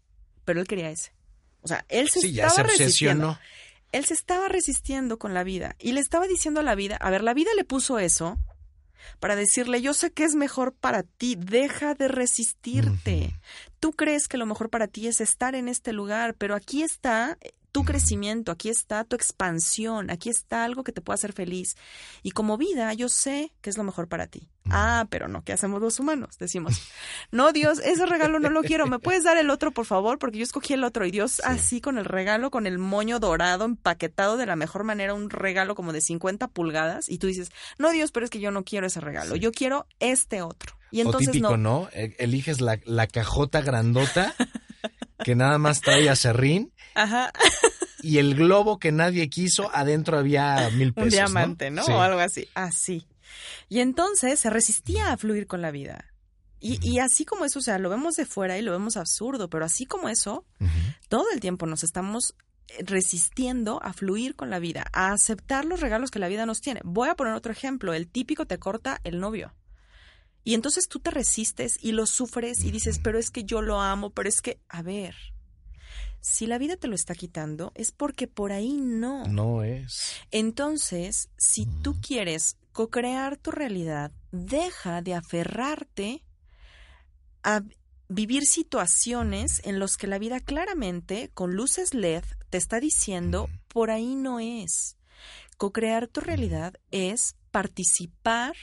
pero 0.46 0.60
él 0.60 0.68
quería 0.68 0.90
ese. 0.90 1.14
O 1.62 1.68
sea, 1.68 1.86
él 1.90 2.10
se 2.10 2.22
sí, 2.22 2.34
ya 2.34 2.50
se 2.50 2.64
resistiendo. 2.64 3.38
Él 3.92 4.06
se 4.06 4.14
estaba 4.14 4.48
resistiendo 4.48 5.20
con 5.20 5.34
la 5.34 5.44
vida 5.44 5.76
y 5.78 5.92
le 5.92 6.00
estaba 6.00 6.26
diciendo 6.28 6.62
a 6.62 6.64
la 6.64 6.76
vida, 6.76 6.96
a 6.96 7.10
ver, 7.10 7.24
la 7.24 7.34
vida 7.34 7.52
le 7.58 7.66
puso 7.66 8.00
eso 8.00 8.40
para 9.20 9.36
decirle, 9.36 9.82
yo 9.82 9.94
sé 9.94 10.12
que 10.12 10.24
es 10.24 10.36
mejor 10.36 10.74
para 10.74 11.04
ti, 11.04 11.36
deja 11.38 11.94
de 11.94 12.08
resistirte. 12.08 13.38
Tú 13.80 13.92
crees 13.92 14.28
que 14.28 14.38
lo 14.38 14.46
mejor 14.46 14.70
para 14.70 14.88
ti 14.88 15.08
es 15.08 15.20
estar 15.20 15.56
en 15.56 15.68
este 15.68 15.92
lugar, 15.92 16.36
pero 16.36 16.56
aquí 16.56 16.84
está 16.84 17.38
tu 17.72 17.84
crecimiento, 17.86 18.52
aquí 18.52 18.70
está 18.70 19.04
tu 19.04 19.16
expansión, 19.16 20.10
aquí 20.10 20.30
está 20.30 20.66
algo 20.66 20.84
que 20.84 20.92
te 20.92 21.02
pueda 21.02 21.16
hacer 21.16 21.34
feliz. 21.34 21.78
Y 22.22 22.32
como 22.32 22.58
vida, 22.58 22.94
yo 22.94 23.08
sé 23.10 23.54
que 23.62 23.70
es 23.70 23.78
lo 23.78 23.84
mejor 23.84 24.08
para 24.08 24.28
ti. 24.28 24.50
Ah, 24.70 25.08
pero 25.10 25.28
no, 25.28 25.44
¿qué 25.44 25.54
hacemos 25.54 25.82
los 25.82 26.00
humanos? 26.00 26.38
Decimos, 26.38 26.82
no, 27.32 27.52
Dios, 27.52 27.80
ese 27.80 28.06
regalo 28.06 28.40
no 28.40 28.50
lo 28.50 28.62
quiero, 28.62 28.88
¿me 28.88 29.00
puedes 29.00 29.24
dar 29.24 29.38
el 29.38 29.50
otro, 29.50 29.72
por 29.72 29.86
favor? 29.86 30.20
Porque 30.20 30.38
yo 30.38 30.44
escogí 30.44 30.74
el 30.74 30.84
otro. 30.84 31.06
Y 31.06 31.12
Dios 31.12 31.42
así 31.44 31.82
con 31.82 31.98
el 31.98 32.06
regalo, 32.06 32.52
con 32.52 32.68
el 32.68 32.78
moño 32.78 33.20
dorado, 33.20 33.66
empaquetado 33.66 34.38
de 34.38 34.46
la 34.46 34.56
mejor 34.56 34.84
manera, 34.84 35.14
un 35.14 35.30
regalo 35.30 35.74
como 35.76 35.94
de 35.94 36.02
50 36.02 36.48
pulgadas. 36.50 37.10
Y 37.10 37.18
tú 37.18 37.28
dices, 37.28 37.52
no, 37.78 37.92
Dios, 37.92 38.12
pero 38.12 38.26
es 38.26 38.30
que 38.30 38.40
yo 38.40 38.52
no 38.52 38.64
quiero 38.64 38.88
ese 38.88 39.00
regalo, 39.00 39.36
yo 39.36 39.52
quiero 39.52 39.88
este 40.00 40.42
otro. 40.42 40.76
Y 40.92 41.00
entonces 41.00 41.30
o 41.30 41.32
típico, 41.32 41.58
¿no? 41.58 41.88
E, 41.94 42.16
eliges 42.20 42.60
la, 42.60 42.80
la 42.84 43.08
cajota 43.08 43.62
grandota 43.62 44.36
que 45.24 45.36
nada 45.36 45.58
más 45.58 45.82
trae 45.82 46.10
acerrín 46.10 46.74
Ajá. 46.96 47.32
Y 48.02 48.18
el 48.18 48.36
globo 48.36 48.80
que 48.80 48.92
nadie 48.92 49.30
quiso, 49.30 49.70
adentro 49.74 50.18
había 50.18 50.70
mil 50.72 50.94
pesos. 50.94 51.14
Un 51.14 51.18
diamante, 51.18 51.72
¿no? 51.72 51.84
O 51.84 52.02
algo 52.02 52.20
así. 52.20 52.48
Así. 52.56 53.06
Y 53.70 53.80
entonces 53.80 54.40
se 54.40 54.50
resistía 54.50 55.12
a 55.12 55.18
fluir 55.18 55.48
con 55.48 55.62
la 55.62 55.72
vida. 55.72 56.06
Y, 56.60 56.80
y, 56.88 57.00
así 57.00 57.26
como 57.26 57.46
eso, 57.46 57.60
o 57.60 57.62
sea, 57.62 57.80
lo 57.80 57.90
vemos 57.90 58.16
de 58.16 58.26
fuera 58.26 58.58
y 58.58 58.62
lo 58.62 58.72
vemos 58.72 58.96
absurdo, 58.96 59.50
pero 59.50 59.66
así 59.66 59.86
como 59.88 60.10
eso, 60.10 60.46
todo 61.10 61.26
el 61.34 61.40
tiempo 61.40 61.66
nos 61.66 61.84
estamos 61.84 62.36
eh, 62.68 62.84
resistiendo 62.84 63.82
a 63.82 63.94
fluir 63.94 64.36
con 64.36 64.52
la 64.52 64.60
vida, 64.60 64.86
a 64.94 65.12
aceptar 65.12 65.66
los 65.66 65.80
regalos 65.80 66.12
que 66.12 66.20
la 66.20 66.28
vida 66.28 66.46
nos 66.46 66.62
tiene. 66.62 66.82
Voy 66.84 67.10
a 67.10 67.16
poner 67.16 67.34
otro 67.34 67.52
ejemplo, 67.52 67.96
el 67.96 68.08
típico 68.08 68.46
te 68.46 68.60
corta 68.60 69.02
el 69.04 69.20
novio. 69.20 69.56
Y 70.44 70.54
entonces 70.54 70.88
tú 70.88 71.00
te 71.00 71.10
resistes 71.10 71.78
y 71.82 71.94
lo 71.94 72.06
sufres 72.06 72.64
y 72.64 72.72
dices, 72.72 73.00
pero 73.00 73.18
es 73.18 73.32
que 73.32 73.44
yo 73.44 73.62
lo 73.62 73.82
amo, 73.82 74.12
pero 74.12 74.30
es 74.30 74.42
que, 74.42 74.60
a 74.70 74.82
ver, 74.84 75.16
si 76.22 76.46
la 76.46 76.58
vida 76.58 76.78
te 76.78 76.88
lo 76.88 76.96
está 76.96 77.16
quitando, 77.16 77.72
es 77.76 77.92
porque 77.92 78.28
por 78.28 78.52
ahí 78.52 78.78
no. 78.78 79.26
No 79.26 79.64
es. 79.64 80.16
Entonces, 80.32 81.30
si 81.38 81.66
tú 81.66 82.00
quieres 82.00 82.58
co-crear 82.72 83.38
tu 83.38 83.52
realidad, 83.52 84.12
deja 84.32 85.02
de 85.02 85.16
aferrarte 85.16 86.24
a 87.44 87.64
vivir 88.08 88.46
situaciones 88.46 89.62
en 89.66 89.80
las 89.80 89.98
que 89.98 90.08
la 90.08 90.20
vida 90.20 90.40
claramente, 90.40 91.32
con 91.34 91.56
luces 91.56 91.94
LED, 91.94 92.24
te 92.50 92.58
está 92.58 92.80
diciendo, 92.80 93.50
por 93.68 93.90
ahí 93.90 94.16
no 94.16 94.40
es. 94.40 94.98
Co-crear 95.58 96.08
tu 96.08 96.22
realidad 96.22 96.76
es 96.92 97.36
participar 97.52 98.56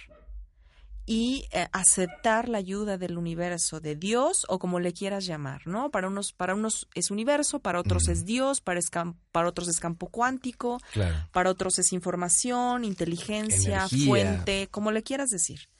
y 1.10 1.48
eh, 1.52 1.66
aceptar 1.72 2.50
la 2.50 2.58
ayuda 2.58 2.98
del 2.98 3.16
universo, 3.16 3.80
de 3.80 3.96
Dios 3.96 4.44
o 4.46 4.58
como 4.58 4.78
le 4.78 4.92
quieras 4.92 5.24
llamar, 5.24 5.66
¿no? 5.66 5.90
Para 5.90 6.06
unos, 6.06 6.34
para 6.34 6.54
unos 6.54 6.86
es 6.94 7.10
universo, 7.10 7.60
para 7.60 7.80
otros 7.80 8.08
es 8.08 8.26
Dios, 8.26 8.60
para, 8.60 8.82
para 9.32 9.48
otros 9.48 9.68
es 9.68 9.80
campo 9.80 10.08
cuántico, 10.08 10.78
para 11.32 11.48
otros 11.48 11.78
es 11.78 11.94
información, 11.94 12.84
inteligencia, 12.84 13.88
fuente, 13.88 14.68
como 14.70 14.90
le 14.90 15.02
quieras 15.02 15.30
decir. 15.30 15.70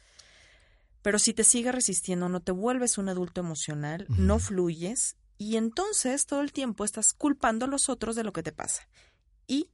Pero 1.03 1.19
si 1.19 1.35
te 1.35 1.45
sigues 1.45 1.75
resistiendo, 1.75 2.31
no 2.31 2.41
te 2.41 2.53
vuelves 2.53 2.97
un 2.97 3.11
adulto 3.11 3.43
emocional, 3.43 4.07
no 4.09 4.39
fluyes 4.39 5.19
y 5.37 5.59
entonces 5.59 6.25
todo 6.25 6.41
el 6.41 6.53
tiempo 6.53 6.87
estás 6.87 7.13
culpando 7.13 7.67
a 7.67 7.69
los 7.69 7.91
otros 7.91 8.17
de 8.17 8.25
lo 8.25 8.33
que 8.33 8.43
te 8.43 8.53
pasa 8.53 8.89
y 9.47 9.69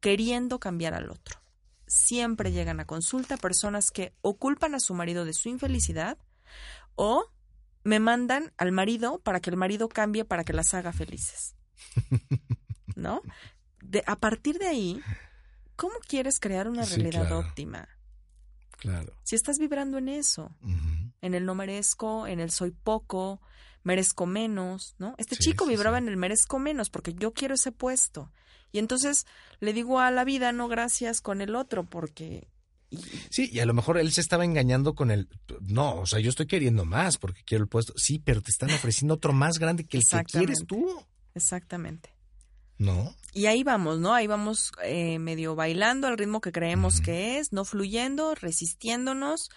queriendo 0.00 0.58
cambiar 0.58 0.94
al 0.94 1.10
otro 1.10 1.43
siempre 1.86 2.52
llegan 2.52 2.80
a 2.80 2.86
consulta 2.86 3.36
personas 3.36 3.90
que 3.90 4.14
o 4.20 4.36
culpan 4.36 4.74
a 4.74 4.80
su 4.80 4.94
marido 4.94 5.24
de 5.24 5.32
su 5.32 5.48
infelicidad 5.48 6.18
o 6.94 7.30
me 7.82 8.00
mandan 8.00 8.52
al 8.56 8.72
marido 8.72 9.18
para 9.18 9.40
que 9.40 9.50
el 9.50 9.56
marido 9.56 9.88
cambie 9.88 10.24
para 10.24 10.44
que 10.44 10.52
las 10.52 10.74
haga 10.74 10.92
felices. 10.92 11.54
¿No? 12.96 13.20
De, 13.82 14.02
a 14.06 14.16
partir 14.16 14.58
de 14.58 14.66
ahí, 14.66 15.00
¿cómo 15.76 15.94
quieres 16.06 16.40
crear 16.40 16.68
una 16.68 16.84
realidad 16.84 17.30
óptima? 17.32 17.88
Claro. 18.78 19.14
Si 19.22 19.34
estás 19.36 19.58
vibrando 19.58 19.98
en 19.98 20.08
eso, 20.08 20.54
en 21.20 21.34
el 21.34 21.44
no 21.44 21.54
merezco, 21.54 22.26
en 22.26 22.40
el 22.40 22.50
soy 22.50 22.70
poco, 22.70 23.40
merezco 23.82 24.26
menos, 24.26 24.94
¿no? 24.98 25.14
Este 25.18 25.36
chico 25.36 25.66
vibraba 25.66 25.98
en 25.98 26.08
el 26.08 26.16
merezco 26.16 26.58
menos 26.58 26.90
porque 26.90 27.14
yo 27.14 27.32
quiero 27.32 27.54
ese 27.54 27.72
puesto. 27.72 28.32
Y 28.74 28.80
entonces 28.80 29.24
le 29.60 29.72
digo 29.72 30.00
a 30.00 30.10
la 30.10 30.24
vida, 30.24 30.50
no 30.50 30.66
gracias 30.66 31.20
con 31.20 31.40
el 31.40 31.54
otro, 31.54 31.84
porque... 31.84 32.48
Sí, 33.30 33.48
y 33.52 33.60
a 33.60 33.66
lo 33.66 33.72
mejor 33.72 33.98
él 33.98 34.10
se 34.10 34.20
estaba 34.20 34.44
engañando 34.44 34.96
con 34.96 35.12
el... 35.12 35.28
No, 35.60 36.00
o 36.00 36.06
sea, 36.06 36.18
yo 36.18 36.28
estoy 36.28 36.46
queriendo 36.46 36.84
más 36.84 37.16
porque 37.16 37.44
quiero 37.44 37.62
el 37.62 37.68
puesto. 37.68 37.92
Sí, 37.96 38.18
pero 38.18 38.42
te 38.42 38.50
están 38.50 38.72
ofreciendo 38.72 39.14
otro 39.14 39.32
más 39.32 39.60
grande 39.60 39.84
que 39.84 39.98
el 39.98 40.04
que 40.04 40.24
quieres 40.24 40.64
tú. 40.66 41.06
Exactamente. 41.36 42.16
¿No? 42.76 43.14
Y 43.32 43.46
ahí 43.46 43.62
vamos, 43.62 44.00
¿no? 44.00 44.12
Ahí 44.12 44.26
vamos 44.26 44.72
eh, 44.82 45.20
medio 45.20 45.54
bailando 45.54 46.08
al 46.08 46.18
ritmo 46.18 46.40
que 46.40 46.50
creemos 46.50 47.00
que 47.00 47.38
es, 47.38 47.52
no 47.52 47.64
fluyendo, 47.64 48.34
resistiéndonos, 48.34 49.50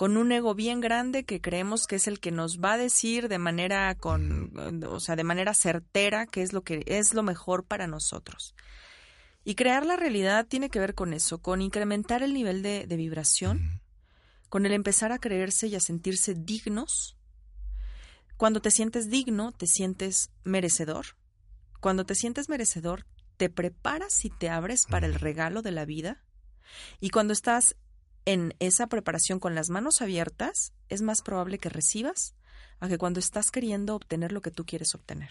con 0.00 0.16
un 0.16 0.32
ego 0.32 0.54
bien 0.54 0.80
grande 0.80 1.24
que 1.24 1.42
creemos 1.42 1.86
que 1.86 1.96
es 1.96 2.06
el 2.06 2.20
que 2.20 2.30
nos 2.30 2.58
va 2.58 2.72
a 2.72 2.78
decir 2.78 3.28
de 3.28 3.36
manera 3.36 3.94
con, 3.96 4.50
o 4.88 4.98
sea, 4.98 5.14
de 5.14 5.24
manera 5.24 5.52
certera 5.52 6.24
qué 6.24 6.40
es 6.40 6.54
lo 6.54 6.62
que 6.62 6.82
es 6.86 7.12
lo 7.12 7.22
mejor 7.22 7.66
para 7.66 7.86
nosotros. 7.86 8.54
Y 9.44 9.56
crear 9.56 9.84
la 9.84 9.96
realidad 9.96 10.46
tiene 10.46 10.70
que 10.70 10.80
ver 10.80 10.94
con 10.94 11.12
eso, 11.12 11.42
con 11.42 11.60
incrementar 11.60 12.22
el 12.22 12.32
nivel 12.32 12.62
de, 12.62 12.86
de 12.86 12.96
vibración, 12.96 13.82
con 14.48 14.64
el 14.64 14.72
empezar 14.72 15.12
a 15.12 15.18
creerse 15.18 15.66
y 15.66 15.74
a 15.74 15.80
sentirse 15.80 16.32
dignos. 16.34 17.18
Cuando 18.38 18.62
te 18.62 18.70
sientes 18.70 19.10
digno, 19.10 19.52
te 19.52 19.66
sientes 19.66 20.30
merecedor. 20.44 21.08
Cuando 21.78 22.06
te 22.06 22.14
sientes 22.14 22.48
merecedor, 22.48 23.04
te 23.36 23.50
preparas 23.50 24.24
y 24.24 24.30
te 24.30 24.48
abres 24.48 24.86
para 24.86 25.06
el 25.06 25.14
regalo 25.14 25.60
de 25.60 25.72
la 25.72 25.84
vida. 25.84 26.24
Y 27.00 27.10
cuando 27.10 27.34
estás 27.34 27.76
en 28.24 28.54
esa 28.58 28.86
preparación 28.86 29.40
con 29.40 29.54
las 29.54 29.70
manos 29.70 30.02
abiertas, 30.02 30.72
es 30.88 31.02
más 31.02 31.22
probable 31.22 31.58
que 31.58 31.68
recibas 31.68 32.34
a 32.80 32.88
que 32.88 32.98
cuando 32.98 33.20
estás 33.20 33.50
queriendo 33.50 33.94
obtener 33.94 34.32
lo 34.32 34.40
que 34.40 34.50
tú 34.50 34.64
quieres 34.64 34.94
obtener, 34.94 35.30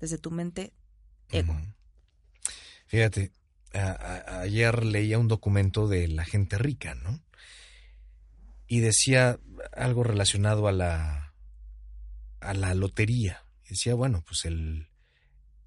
desde 0.00 0.18
tu 0.18 0.30
mente. 0.30 0.72
Fíjate, 2.86 3.32
ayer 3.72 4.84
leía 4.84 5.18
un 5.18 5.28
documento 5.28 5.88
de 5.88 6.08
la 6.08 6.24
gente 6.24 6.58
rica, 6.58 6.94
¿no? 6.94 7.20
Y 8.66 8.80
decía 8.80 9.38
algo 9.72 10.04
relacionado 10.04 10.68
a 10.68 10.72
la, 10.72 11.34
a 12.40 12.54
la 12.54 12.74
lotería. 12.74 13.44
Decía, 13.68 13.94
bueno, 13.94 14.22
pues 14.26 14.44
el, 14.44 14.88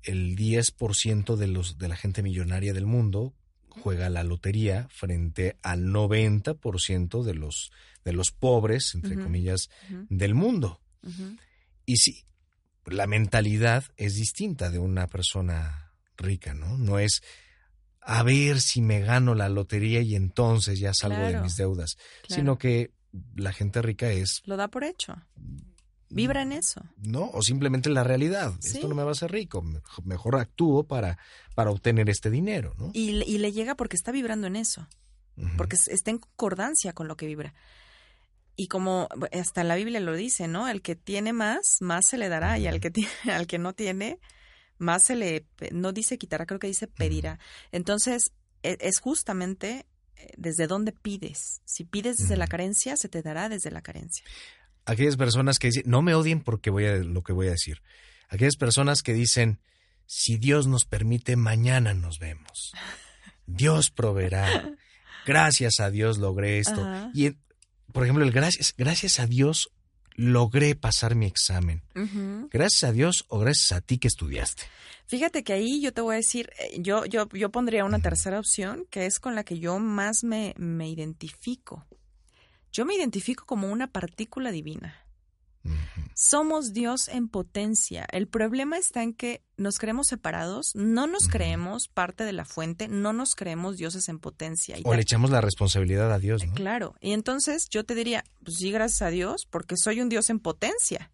el 0.03 0.35
10% 0.35 1.35
de, 1.35 1.47
los, 1.47 1.77
de 1.77 1.87
la 1.87 1.95
gente 1.95 2.23
millonaria 2.23 2.73
del 2.73 2.85
mundo 2.85 3.35
juega 3.81 4.09
la 4.09 4.23
lotería 4.23 4.87
frente 4.89 5.57
al 5.61 5.85
90% 5.85 7.23
de 7.23 7.33
los, 7.33 7.71
de 8.03 8.13
los 8.13 8.31
pobres, 8.31 8.93
entre 8.95 9.15
comillas, 9.15 9.69
del 10.09 10.33
mundo. 10.33 10.81
Y 11.85 11.97
sí, 11.97 12.25
la 12.85 13.07
mentalidad 13.07 13.85
es 13.95 14.15
distinta 14.15 14.69
de 14.69 14.79
una 14.79 15.07
persona 15.07 15.93
rica, 16.17 16.53
¿no? 16.53 16.77
No 16.77 16.99
es 16.99 17.21
a 18.01 18.23
ver 18.23 18.61
si 18.61 18.81
me 18.81 19.01
gano 19.01 19.35
la 19.35 19.49
lotería 19.49 20.01
y 20.01 20.15
entonces 20.15 20.79
ya 20.79 20.93
salgo 20.93 21.27
de 21.27 21.41
mis 21.41 21.57
deudas, 21.57 21.97
sino 22.29 22.57
que 22.57 22.91
la 23.35 23.51
gente 23.51 23.81
rica 23.81 24.09
es... 24.09 24.41
Lo 24.45 24.55
da 24.55 24.69
por 24.69 24.85
hecho. 24.85 25.15
Vibra 26.09 26.41
en 26.41 26.53
eso. 26.53 26.81
No, 26.97 27.29
o 27.33 27.41
simplemente 27.41 27.89
la 27.89 28.03
realidad. 28.03 28.53
Esto 28.63 28.87
no 28.87 28.95
me 28.95 29.03
va 29.03 29.09
a 29.09 29.11
hacer 29.11 29.31
rico. 29.31 29.63
Mejor 30.03 30.37
actúo 30.37 30.83
para, 30.83 31.17
para 31.53 31.71
obtener 31.71 32.09
este 32.09 32.29
dinero, 32.29 32.73
¿no? 32.77 32.91
Y, 32.93 33.37
le 33.37 33.51
llega 33.51 33.75
porque 33.75 33.95
está 33.95 34.11
vibrando 34.11 34.47
en 34.47 34.55
eso. 34.55 34.87
Porque 35.57 35.75
está 35.75 36.09
en 36.09 36.17
concordancia 36.17 36.93
con 36.93 37.07
lo 37.07 37.15
que 37.15 37.27
vibra. 37.27 37.53
Y 38.55 38.69
como 38.69 39.07
hasta 39.31 39.63
la 39.63 39.75
Biblia 39.75 39.99
lo 39.99 40.15
dice, 40.15 40.47
¿no? 40.47 40.67
El 40.67 40.81
que 40.81 40.95
tiene 40.95 41.31
más, 41.31 41.77
más 41.79 42.07
se 42.07 42.17
le 42.17 42.27
dará. 42.27 42.57
Y 42.57 42.65
al 42.65 42.79
que, 42.79 42.89
tiene, 42.89 43.11
al 43.31 43.45
que 43.45 43.59
no 43.59 43.73
tiene, 43.73 44.19
más 44.79 45.03
se 45.03 45.15
le. 45.15 45.45
No 45.71 45.91
dice 45.91 46.17
quitará, 46.17 46.45
creo 46.45 46.59
que 46.59 46.67
dice 46.67 46.87
pedirá. 46.87 47.37
Entonces, 47.71 48.31
e, 48.63 48.77
es 48.81 48.99
justamente 48.99 49.85
eh, 50.15 50.31
desde 50.37 50.65
dónde 50.65 50.91
pides. 50.91 51.61
Si 51.65 51.83
pides 51.83 52.17
desde 52.17 52.37
la 52.37 52.47
carencia, 52.47 52.97
se 52.97 53.09
te 53.09 53.21
dará 53.21 53.49
desde 53.49 53.69
la 53.69 53.81
carencia. 53.81 54.25
Aquellas 54.87 55.17
personas 55.17 55.59
que 55.59 55.67
dicen, 55.67 55.83
no 55.85 56.01
me 56.01 56.15
odien 56.15 56.41
porque 56.41 56.69
voy 56.69 56.85
a 56.85 56.95
lo 56.95 57.21
que 57.21 57.33
voy 57.33 57.47
a 57.47 57.51
decir. 57.51 57.81
Aquellas 58.29 58.55
personas 58.55 59.03
que 59.03 59.13
dicen, 59.13 59.59
si 60.05 60.37
Dios 60.37 60.65
nos 60.65 60.85
permite, 60.85 61.35
mañana 61.35 61.93
nos 61.93 62.19
vemos. 62.19 62.71
Dios 63.45 63.91
proveerá. 63.91 64.73
Gracias 65.25 65.79
a 65.79 65.91
Dios 65.91 66.17
logré 66.17 66.59
esto. 66.59 66.85
Y, 67.13 67.35
por 67.91 68.03
ejemplo, 68.03 68.23
el 68.23 68.31
gracias, 68.31 68.73
gracias 68.77 69.19
a 69.19 69.27
Dios 69.27 69.69
logré 70.15 70.75
pasar 70.75 71.15
mi 71.15 71.25
examen. 71.25 71.83
Gracias 72.49 72.83
a 72.83 72.91
Dios 72.91 73.25
o 73.27 73.39
gracias 73.39 73.71
a 73.73 73.81
ti 73.81 73.97
que 73.97 74.07
estudiaste. 74.07 74.63
Fíjate 75.05 75.43
que 75.43 75.53
ahí 75.53 75.81
yo 75.81 75.93
te 75.93 76.01
voy 76.01 76.15
a 76.15 76.17
decir, 76.17 76.49
eh, 76.59 76.79
yo, 76.79 77.05
yo, 77.05 77.29
yo 77.29 77.49
pondría 77.49 77.85
una 77.85 77.99
tercera 77.99 78.39
opción 78.39 78.85
que 78.89 79.05
es 79.05 79.19
con 79.19 79.35
la 79.35 79.45
que 79.45 79.57
yo 79.57 79.79
más 79.79 80.25
me, 80.25 80.53
me 80.57 80.89
identifico. 80.89 81.85
Yo 82.71 82.85
me 82.85 82.95
identifico 82.95 83.45
como 83.45 83.71
una 83.71 83.87
partícula 83.87 84.51
divina. 84.51 85.07
Somos 86.13 86.73
Dios 86.73 87.09
en 87.09 87.27
potencia. 87.27 88.07
El 88.11 88.27
problema 88.27 88.77
está 88.77 89.03
en 89.03 89.13
que 89.13 89.43
nos 89.55 89.77
creemos 89.77 90.07
separados, 90.07 90.71
no 90.73 91.05
nos 91.05 91.27
creemos 91.27 91.89
parte 91.89 92.23
de 92.23 92.33
la 92.33 92.45
fuente, 92.45 92.87
no 92.87 93.13
nos 93.13 93.35
creemos 93.35 93.77
dioses 93.77 94.09
en 94.09 94.19
potencia. 94.19 94.77
o 94.83 94.95
le 94.95 95.01
echamos 95.01 95.29
la 95.29 95.41
responsabilidad 95.41 96.11
a 96.11 96.19
Dios, 96.19 96.45
¿no? 96.45 96.53
Claro. 96.53 96.95
Y 97.01 97.11
entonces 97.11 97.67
yo 97.69 97.83
te 97.83 97.93
diría, 97.93 98.23
pues 98.43 98.57
sí, 98.57 98.71
gracias 98.71 99.01
a 99.03 99.09
Dios, 99.09 99.45
porque 99.49 99.75
soy 99.77 100.01
un 100.01 100.09
Dios 100.09 100.29
en 100.29 100.39
potencia. 100.39 101.11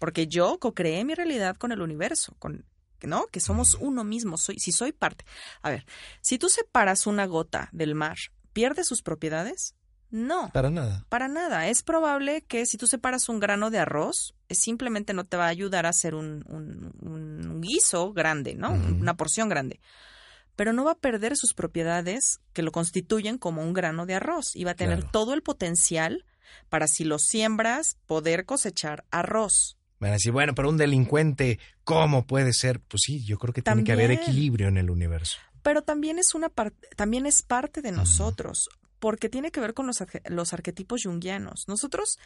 Porque 0.00 0.26
yo 0.26 0.58
co-creé 0.58 1.04
mi 1.04 1.14
realidad 1.14 1.56
con 1.56 1.70
el 1.70 1.80
universo, 1.80 2.34
con 2.40 2.64
¿no? 3.02 3.26
Que 3.28 3.40
somos 3.40 3.74
uno 3.74 4.04
mismo, 4.04 4.36
soy, 4.36 4.58
si 4.58 4.72
soy 4.72 4.92
parte. 4.92 5.24
A 5.62 5.70
ver, 5.70 5.86
si 6.20 6.38
tú 6.38 6.48
separas 6.48 7.06
una 7.06 7.26
gota 7.26 7.68
del 7.72 7.94
mar, 7.94 8.16
¿pierde 8.52 8.84
sus 8.84 9.02
propiedades? 9.02 9.74
No. 10.14 10.48
Para 10.52 10.70
nada. 10.70 11.04
Para 11.08 11.26
nada. 11.26 11.66
Es 11.66 11.82
probable 11.82 12.42
que 12.42 12.66
si 12.66 12.78
tú 12.78 12.86
separas 12.86 13.28
un 13.28 13.40
grano 13.40 13.70
de 13.70 13.80
arroz, 13.80 14.36
simplemente 14.48 15.12
no 15.12 15.24
te 15.24 15.36
va 15.36 15.46
a 15.46 15.48
ayudar 15.48 15.86
a 15.86 15.88
hacer 15.88 16.14
un, 16.14 16.44
un, 16.48 17.60
guiso 17.60 18.12
grande, 18.12 18.54
¿no? 18.54 18.70
Una 18.70 19.16
porción 19.16 19.48
grande. 19.48 19.80
Pero 20.54 20.72
no 20.72 20.84
va 20.84 20.92
a 20.92 20.98
perder 20.98 21.36
sus 21.36 21.52
propiedades 21.52 22.40
que 22.52 22.62
lo 22.62 22.70
constituyen 22.70 23.38
como 23.38 23.62
un 23.62 23.72
grano 23.72 24.06
de 24.06 24.14
arroz 24.14 24.54
y 24.54 24.62
va 24.62 24.70
a 24.70 24.76
tener 24.76 25.02
todo 25.02 25.34
el 25.34 25.42
potencial 25.42 26.24
para 26.68 26.86
si 26.86 27.02
lo 27.02 27.18
siembras 27.18 27.96
poder 28.06 28.44
cosechar 28.44 29.04
arroz. 29.10 29.78
Van 29.98 30.10
a 30.10 30.14
decir, 30.14 30.30
bueno, 30.30 30.54
pero 30.54 30.68
un 30.68 30.76
delincuente, 30.76 31.58
¿cómo 31.82 32.24
puede 32.24 32.52
ser? 32.52 32.78
Pues 32.78 33.02
sí, 33.04 33.24
yo 33.24 33.36
creo 33.36 33.52
que 33.52 33.62
tiene 33.62 33.82
que 33.82 33.90
haber 33.90 34.12
equilibrio 34.12 34.68
en 34.68 34.76
el 34.76 34.90
universo. 34.90 35.38
Pero 35.62 35.82
también 35.82 36.20
es 36.20 36.36
una 36.36 36.52
también 36.94 37.26
es 37.26 37.42
parte 37.42 37.82
de 37.82 37.90
nosotros 37.90 38.68
porque 39.04 39.28
tiene 39.28 39.50
que 39.50 39.60
ver 39.60 39.74
con 39.74 39.86
los, 39.86 40.02
los 40.30 40.54
arquetipos 40.54 41.02
junguianos. 41.04 41.68
Nosotros, 41.68 42.18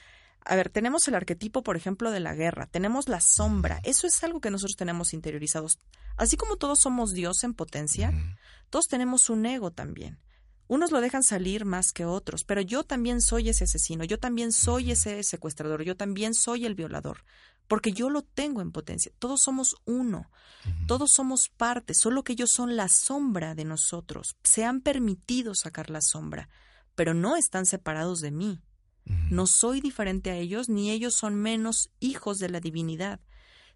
a 0.45 0.55
ver, 0.55 0.69
tenemos 0.69 1.09
el 1.09 1.17
arquetipo, 1.17 1.65
por 1.65 1.77
ejemplo, 1.77 2.13
de 2.13 2.21
la 2.21 2.37
guerra, 2.37 2.69
tenemos 2.69 3.09
la 3.09 3.21
sombra, 3.21 3.81
eso 3.83 4.07
es 4.07 4.23
algo 4.23 4.41
que 4.41 4.53
nosotros 4.53 4.77
tenemos 4.77 5.13
interiorizados. 5.13 5.81
Así 6.17 6.37
como 6.37 6.55
todos 6.55 6.79
somos 6.79 7.13
Dios 7.15 7.43
en 7.43 7.55
potencia, 7.55 8.13
todos 8.71 8.87
tenemos 8.87 9.29
un 9.29 9.45
ego 9.45 9.73
también. 9.73 10.21
Unos 10.69 10.93
lo 10.93 11.01
dejan 11.01 11.25
salir 11.25 11.65
más 11.65 11.91
que 11.91 12.05
otros, 12.05 12.45
pero 12.45 12.61
yo 12.61 12.85
también 12.85 13.21
soy 13.21 13.49
ese 13.49 13.65
asesino, 13.65 14.05
yo 14.05 14.21
también 14.21 14.53
soy 14.53 14.93
ese 14.93 15.25
secuestrador, 15.25 15.83
yo 15.83 15.97
también 15.97 16.33
soy 16.33 16.65
el 16.65 16.77
violador, 16.77 17.25
porque 17.67 17.91
yo 17.91 18.09
lo 18.09 18.23
tengo 18.23 18.61
en 18.61 18.71
potencia. 18.71 19.11
Todos 19.19 19.43
somos 19.43 19.75
uno, 19.85 20.31
todos 20.87 21.11
somos 21.11 21.49
parte, 21.49 21.93
solo 21.93 22.23
que 22.23 22.35
ellos 22.35 22.53
son 22.55 22.77
la 22.77 22.87
sombra 22.87 23.57
de 23.57 23.65
nosotros. 23.65 24.37
Se 24.45 24.65
han 24.65 24.81
permitido 24.81 25.57
sacar 25.57 25.91
la 25.91 26.03
sombra 26.03 26.49
pero 26.99 27.15
no 27.15 27.37
están 27.37 27.65
separados 27.65 28.21
de 28.21 28.33
mí. 28.33 28.61
No 29.31 29.47
soy 29.47 29.81
diferente 29.81 30.31
a 30.31 30.35
ellos, 30.37 30.69
ni 30.69 30.91
ellos 30.91 31.15
son 31.15 31.37
menos 31.37 31.93
hijos 32.01 32.41
de 32.41 32.49
la 32.49 32.59
divinidad. 32.59 33.21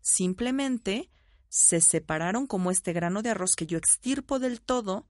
Simplemente 0.01 1.09
se 1.49 1.81
separaron 1.81 2.49
como 2.49 2.73
este 2.73 2.93
grano 2.93 3.23
de 3.23 3.31
arroz 3.31 3.55
que 3.55 3.65
yo 3.65 3.79
extirpo 3.79 4.41
del 4.41 4.61
todo 4.61 5.07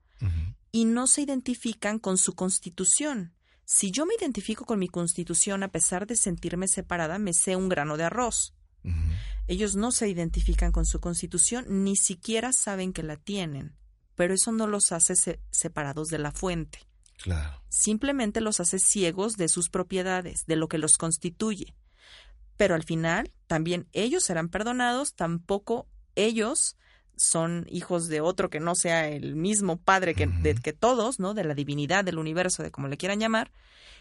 y 0.70 0.84
no 0.84 1.06
se 1.06 1.22
identifican 1.22 1.98
con 1.98 2.18
su 2.18 2.34
constitución. 2.34 3.32
Si 3.64 3.90
yo 3.90 4.04
me 4.04 4.14
identifico 4.14 4.66
con 4.66 4.78
mi 4.78 4.88
constitución 4.88 5.62
a 5.62 5.72
pesar 5.72 6.06
de 6.06 6.16
sentirme 6.16 6.68
separada, 6.68 7.18
me 7.18 7.32
sé 7.32 7.56
un 7.56 7.70
grano 7.70 7.96
de 7.96 8.04
arroz. 8.04 8.52
Ellos 9.46 9.74
no 9.74 9.90
se 9.90 10.06
identifican 10.10 10.70
con 10.70 10.84
su 10.84 11.00
constitución, 11.00 11.64
ni 11.82 11.96
siquiera 11.96 12.52
saben 12.52 12.92
que 12.92 13.02
la 13.02 13.16
tienen, 13.16 13.74
pero 14.16 14.34
eso 14.34 14.52
no 14.52 14.66
los 14.66 14.92
hace 14.92 15.40
separados 15.50 16.08
de 16.08 16.18
la 16.18 16.30
fuente. 16.30 16.91
Simplemente 17.68 18.40
los 18.40 18.60
hace 18.60 18.78
ciegos 18.78 19.36
de 19.36 19.48
sus 19.48 19.68
propiedades, 19.68 20.46
de 20.46 20.56
lo 20.56 20.68
que 20.68 20.78
los 20.78 20.98
constituye. 20.98 21.74
Pero 22.56 22.74
al 22.74 22.84
final, 22.84 23.32
también 23.46 23.88
ellos 23.92 24.24
serán 24.24 24.48
perdonados, 24.48 25.14
tampoco 25.14 25.86
ellos 26.14 26.76
son 27.16 27.66
hijos 27.68 28.08
de 28.08 28.20
otro 28.20 28.50
que 28.50 28.60
no 28.60 28.74
sea 28.74 29.08
el 29.08 29.36
mismo 29.36 29.76
padre 29.76 30.14
que, 30.14 30.28
que 30.62 30.72
todos, 30.72 31.20
¿no? 31.20 31.34
De 31.34 31.44
la 31.44 31.54
divinidad, 31.54 32.04
del 32.04 32.18
universo, 32.18 32.62
de 32.62 32.70
como 32.70 32.88
le 32.88 32.96
quieran 32.96 33.20
llamar. 33.20 33.52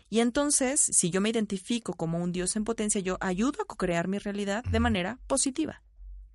Y 0.09 0.19
entonces, 0.19 0.81
si 0.81 1.09
yo 1.09 1.21
me 1.21 1.29
identifico 1.29 1.93
como 1.93 2.19
un 2.19 2.31
Dios 2.31 2.55
en 2.55 2.65
potencia, 2.65 2.99
yo 2.99 3.17
ayudo 3.21 3.61
a 3.61 3.65
co-crear 3.65 4.07
mi 4.07 4.17
realidad 4.17 4.63
de 4.65 4.79
manera 4.79 5.19
positiva. 5.27 5.81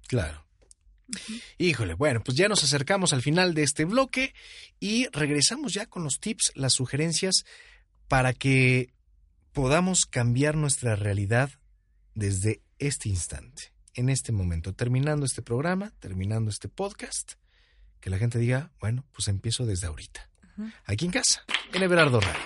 Claro. 0.07 0.46
Híjole, 1.59 1.95
bueno, 1.95 2.21
pues 2.25 2.37
ya 2.37 2.49
nos 2.49 2.65
acercamos 2.65 3.13
al 3.13 3.23
final 3.23 3.55
de 3.55 3.63
este 3.63 3.85
bloque 3.85 4.35
y 4.81 5.07
regresamos 5.09 5.73
ya 5.73 5.87
con 5.87 6.05
los 6.05 6.19
tips, 6.21 6.53
las 6.55 6.73
sugerencias 6.75 7.45
para 8.09 8.33
que 8.33 8.93
podamos 9.53 10.07
cambiar 10.07 10.57
nuestra 10.57 10.97
realidad 10.97 11.51
desde 12.15 12.61
este 12.79 13.09
instante, 13.09 13.73
en 13.95 14.09
este 14.09 14.33
momento, 14.33 14.75
terminando 14.75 15.25
este 15.25 15.43
programa, 15.43 15.93
terminando 15.99 16.51
este 16.51 16.69
podcast, 16.69 17.35
que 18.01 18.11
la 18.11 18.19
gente 18.19 18.39
diga, 18.39 18.71
bueno, 18.81 19.05
pues 19.13 19.29
empiezo 19.29 19.65
desde 19.65 19.87
ahorita. 19.87 20.29
Aquí 20.85 21.05
en 21.05 21.11
casa, 21.13 21.45
en 21.73 21.83
Everardo 21.83 22.21
Radio. 22.21 22.41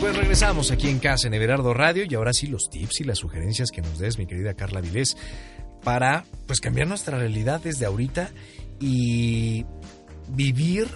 Pues 0.00 0.16
regresamos 0.16 0.70
aquí 0.70 0.88
en 0.88 1.00
casa 1.00 1.26
en 1.26 1.34
Everardo 1.34 1.74
Radio 1.74 2.04
y 2.08 2.14
ahora 2.14 2.32
sí 2.32 2.46
los 2.46 2.70
tips 2.70 3.00
y 3.00 3.04
las 3.04 3.18
sugerencias 3.18 3.70
que 3.72 3.82
nos 3.82 3.98
des, 3.98 4.16
mi 4.16 4.26
querida 4.26 4.54
Carla 4.54 4.80
Vilés, 4.80 5.16
para 5.82 6.24
pues 6.46 6.60
cambiar 6.60 6.86
nuestra 6.86 7.18
realidad 7.18 7.60
desde 7.60 7.84
ahorita 7.84 8.30
y 8.78 9.66
vivir 10.28 10.86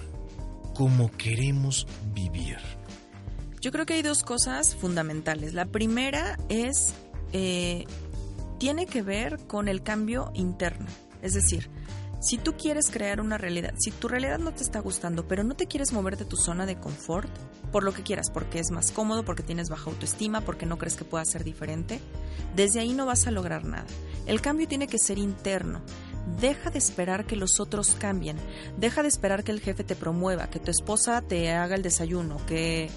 como 0.73 1.11
queremos 1.11 1.85
vivir. 2.13 2.57
Yo 3.59 3.73
creo 3.73 3.85
que 3.85 3.95
hay 3.95 4.03
dos 4.03 4.23
cosas 4.23 4.73
fundamentales. 4.73 5.53
La 5.53 5.65
primera 5.65 6.37
es, 6.47 6.93
eh, 7.33 7.83
tiene 8.57 8.85
que 8.85 9.01
ver 9.01 9.37
con 9.47 9.67
el 9.67 9.83
cambio 9.83 10.31
interno. 10.33 10.87
Es 11.21 11.33
decir, 11.33 11.69
si 12.23 12.37
tú 12.37 12.53
quieres 12.53 12.89
crear 12.89 13.19
una 13.19 13.37
realidad, 13.37 13.73
si 13.77 13.91
tu 13.91 14.07
realidad 14.07 14.39
no 14.39 14.53
te 14.53 14.63
está 14.63 14.79
gustando, 14.79 15.27
pero 15.27 15.43
no 15.43 15.55
te 15.55 15.67
quieres 15.67 15.91
mover 15.91 16.15
de 16.15 16.23
tu 16.23 16.37
zona 16.37 16.65
de 16.65 16.79
confort, 16.79 17.29
por 17.71 17.83
lo 17.83 17.93
que 17.93 18.01
quieras, 18.01 18.29
porque 18.33 18.59
es 18.59 18.71
más 18.71 18.91
cómodo, 18.91 19.25
porque 19.25 19.43
tienes 19.43 19.69
baja 19.69 19.89
autoestima, 19.89 20.39
porque 20.39 20.65
no 20.65 20.77
crees 20.77 20.95
que 20.95 21.03
pueda 21.03 21.25
ser 21.25 21.43
diferente, 21.43 21.99
desde 22.55 22.79
ahí 22.79 22.93
no 22.93 23.05
vas 23.05 23.27
a 23.27 23.31
lograr 23.31 23.65
nada. 23.65 23.85
El 24.25 24.39
cambio 24.39 24.69
tiene 24.69 24.87
que 24.87 24.99
ser 24.99 25.17
interno. 25.17 25.81
Deja 26.39 26.69
de 26.69 26.79
esperar 26.79 27.25
que 27.25 27.35
los 27.35 27.59
otros 27.59 27.95
cambien. 27.95 28.37
Deja 28.77 29.01
de 29.01 29.09
esperar 29.09 29.43
que 29.43 29.51
el 29.51 29.59
jefe 29.59 29.83
te 29.83 29.97
promueva, 29.97 30.49
que 30.49 30.59
tu 30.59 30.71
esposa 30.71 31.21
te 31.21 31.51
haga 31.51 31.75
el 31.75 31.81
desayuno, 31.81 32.37
que 32.45 32.89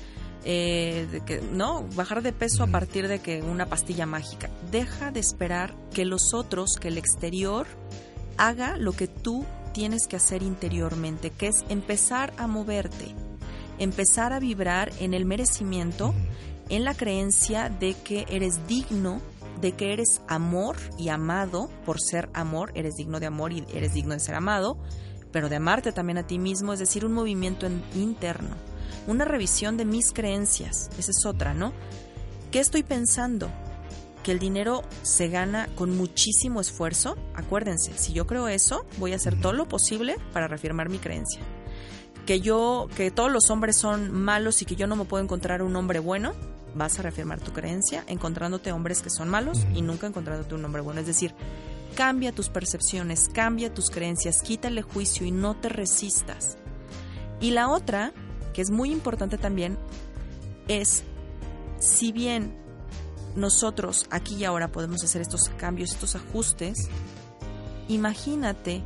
eh, 0.49 1.22
que, 1.27 1.41
no, 1.41 1.89
bajar 1.97 2.22
de 2.22 2.33
peso 2.33 2.62
a 2.62 2.68
partir 2.68 3.09
de 3.09 3.18
que 3.18 3.43
una 3.43 3.66
pastilla 3.66 4.07
mágica. 4.07 4.49
Deja 4.70 5.11
de 5.11 5.18
esperar 5.18 5.74
que 5.93 6.05
los 6.05 6.33
otros, 6.35 6.77
que 6.81 6.87
el 6.87 6.99
exterior 6.99 7.66
haga 8.39 8.76
lo 8.76 8.93
que 8.93 9.09
tú 9.09 9.45
tienes 9.72 10.07
que 10.07 10.16
hacer 10.16 10.43
interiormente, 10.43 11.30
que 11.30 11.49
es 11.49 11.64
empezar 11.68 12.32
a 12.39 12.47
moverte, 12.47 13.14
empezar 13.78 14.32
a 14.32 14.41
vibrar 14.41 14.91
en 15.01 15.12
el 15.12 15.26
merecimiento, 15.26 16.14
en 16.68 16.84
la 16.84 16.95
creencia 16.95 17.68
de 17.68 17.95
que 17.95 18.26
eres 18.28 18.66
digno, 18.66 19.20
de 19.61 19.72
que 19.72 19.93
eres 19.93 20.20
amor 20.28 20.76
y 20.99 21.09
amado 21.09 21.70
por 21.84 22.01
ser 22.01 22.28
amor, 22.32 22.72
eres 22.74 22.95
digno 22.95 23.20
de 23.20 23.26
amor 23.26 23.53
y 23.53 23.64
eres 23.74 23.93
digno 23.93 24.14
de 24.14 24.20
ser 24.20 24.34
amado, 24.34 24.78
pero 25.30 25.49
de 25.49 25.57
amarte 25.57 25.93
también 25.93 26.18
a 26.18 26.26
ti 26.26 26.39
mismo, 26.39 26.72
es 26.72 26.78
decir, 26.78 27.05
un 27.05 27.12
movimiento 27.12 27.66
interno, 27.95 28.57
una 29.07 29.24
revisión 29.24 29.76
de 29.76 29.84
mis 29.84 30.12
creencias, 30.12 30.89
esa 30.99 31.11
es 31.11 31.26
otra, 31.26 31.53
¿no? 31.53 31.72
¿Qué 32.51 32.61
estoy 32.61 32.82
pensando? 32.82 33.51
Que 34.27 34.33
el 34.33 34.41
dinero 34.41 34.83
se 35.03 35.29
gana 35.29 35.68
con 35.77 35.97
muchísimo 35.97 36.61
esfuerzo, 36.61 37.16
acuérdense, 37.37 37.97
si 37.97 38.12
yo 38.12 38.27
creo 38.27 38.49
eso, 38.49 38.85
voy 38.99 39.12
a 39.12 39.16
hacer 39.16 39.41
todo 39.41 39.53
lo 39.53 39.68
posible 39.68 40.16
para 40.33 40.49
reafirmar 40.49 40.89
mi 40.89 40.99
creencia. 40.99 41.43
Que 42.27 42.41
yo, 42.41 42.89
que 42.97 43.12
todos 43.12 43.31
los 43.31 43.51
hombres 43.51 43.77
son 43.77 44.11
malos 44.11 44.62
y 44.62 44.64
que 44.64 44.74
yo 44.74 44.89
no 44.89 44.97
me 44.97 45.05
puedo 45.05 45.22
encontrar 45.22 45.62
un 45.62 45.77
hombre 45.77 46.01
bueno, 46.01 46.33
vas 46.74 46.99
a 46.99 47.03
reafirmar 47.03 47.39
tu 47.39 47.53
creencia 47.53 48.03
encontrándote 48.09 48.72
hombres 48.72 49.01
que 49.01 49.11
son 49.11 49.29
malos 49.29 49.64
y 49.77 49.83
nunca 49.83 50.09
encontrándote 50.09 50.57
un 50.57 50.64
hombre 50.64 50.83
bueno. 50.83 50.99
Es 50.99 51.07
decir, 51.07 51.33
cambia 51.95 52.33
tus 52.33 52.49
percepciones, 52.49 53.31
cambia 53.33 53.72
tus 53.72 53.91
creencias, 53.91 54.43
quítale 54.43 54.83
juicio 54.83 55.24
y 55.24 55.31
no 55.31 55.55
te 55.55 55.68
resistas. 55.68 56.59
Y 57.41 57.53
la 57.53 57.68
otra, 57.68 58.12
que 58.53 58.62
es 58.62 58.72
muy 58.72 58.91
importante 58.91 59.39
también, 59.39 59.79
es 60.66 61.05
si 61.79 62.11
bien 62.11 62.66
nosotros 63.37 64.07
aquí 64.11 64.37
y 64.37 64.45
ahora 64.45 64.68
podemos 64.68 65.05
hacer 65.05 65.22
estos 65.22 65.49
cambios, 65.57 65.93
estos 65.93 66.16
ajustes, 66.16 66.89
imagínate 67.89 68.82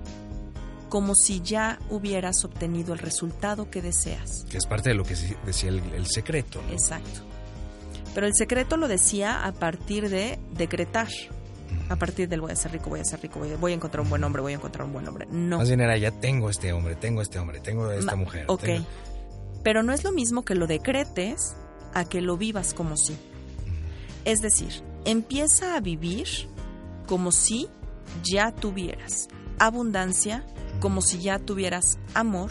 como 0.91 1.15
si 1.15 1.41
ya 1.41 1.79
hubieras 1.89 2.45
obtenido 2.45 2.93
el 2.93 2.99
resultado 2.99 3.71
que 3.71 3.81
deseas. 3.81 4.45
Que 4.51 4.59
es 4.59 4.67
parte 4.67 4.91
de 4.91 4.97
lo 4.97 5.05
que 5.05 5.15
decía 5.47 5.71
el, 5.71 6.07
secreto. 6.07 6.61
Exacto. 6.71 7.21
Pero 8.15 8.27
el 8.27 8.35
secreto 8.35 8.77
lo 8.77 8.89
decía 8.89 9.47
a 9.47 9.53
partir 9.53 10.11
de 10.11 10.39
decretar. 10.53 11.09
A 11.89 11.95
partir 11.95 12.29
del 12.29 12.41
voy 12.41 12.51
a 12.51 12.57
ser 12.57 12.73
rico, 12.73 12.91
voy 12.91 12.99
a 12.99 13.05
ser 13.05 13.21
rico, 13.21 13.41
voy 13.61 13.73
a, 13.73 13.75
encontrar 13.75 14.03
un 14.03 14.11
buen 14.11 14.25
hombre, 14.25 14.43
voy 14.43 14.53
a 14.53 14.57
encontrar 14.57 14.85
un 14.85 14.93
buen 14.93 15.07
hombre. 15.07 15.27
No. 15.31 15.59
Más 15.59 15.69
bien 15.69 15.81
era 15.81 15.97
ya 15.97 16.11
tengo 16.11 16.51
este 16.51 16.73
hombre, 16.73 16.97
tengo 16.97 17.23
este 17.23 17.39
hombre, 17.39 17.61
tengo 17.61 17.91
esta 17.93 18.17
mujer. 18.17 18.45
Ok. 18.49 18.65
Pero 19.63 19.85
no 19.85 19.93
es 19.93 20.03
lo 20.03 20.11
mismo 20.11 20.45
que 20.45 20.57
lo 20.57 20.67
decretes 20.67 21.55
a 21.95 22.05
que 22.05 22.21
lo 22.21 22.37
vivas 22.37 22.75
como 22.75 22.97
si. 22.97 23.17
Es 24.25 24.41
decir, 24.41 24.83
empieza 25.05 25.77
a 25.77 25.81
vivir 25.81 26.27
como 27.07 27.33
si 27.33 27.69
ya 28.23 28.53
tuvieras 28.53 29.29
abundancia, 29.59 30.45
como 30.81 31.03
si 31.03 31.21
ya 31.21 31.39
tuvieras 31.39 31.99
amor, 32.15 32.51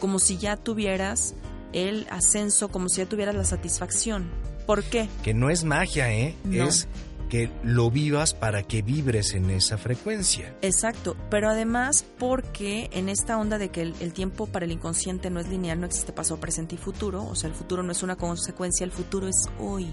como 0.00 0.18
si 0.18 0.38
ya 0.38 0.56
tuvieras 0.56 1.34
el 1.72 2.06
ascenso, 2.10 2.68
como 2.68 2.88
si 2.88 2.98
ya 2.98 3.06
tuvieras 3.06 3.34
la 3.34 3.44
satisfacción. 3.44 4.30
¿Por 4.66 4.82
qué? 4.84 5.08
Que 5.22 5.34
no 5.34 5.50
es 5.50 5.64
magia, 5.64 6.12
¿eh? 6.12 6.34
Es 6.50 6.88
que 7.28 7.50
lo 7.62 7.90
vivas 7.90 8.34
para 8.34 8.62
que 8.62 8.82
vibres 8.82 9.34
en 9.34 9.50
esa 9.50 9.78
frecuencia. 9.78 10.54
Exacto, 10.62 11.16
pero 11.30 11.48
además 11.48 12.04
porque 12.18 12.88
en 12.92 13.08
esta 13.08 13.38
onda 13.38 13.58
de 13.58 13.70
que 13.70 13.82
el, 13.82 14.12
tiempo 14.12 14.46
para 14.46 14.64
el 14.64 14.72
inconsciente 14.72 15.30
no 15.30 15.40
es 15.40 15.48
lineal, 15.48 15.80
no 15.80 15.86
existe 15.86 16.12
pasado, 16.12 16.38
presente 16.40 16.76
y 16.76 16.78
futuro, 16.78 17.24
o 17.24 17.34
sea, 17.34 17.50
el 17.50 17.56
futuro 17.56 17.82
no 17.82 17.92
es 17.92 18.02
una 18.02 18.16
consecuencia, 18.16 18.84
el 18.84 18.92
futuro 18.92 19.28
es 19.28 19.48
hoy. 19.58 19.88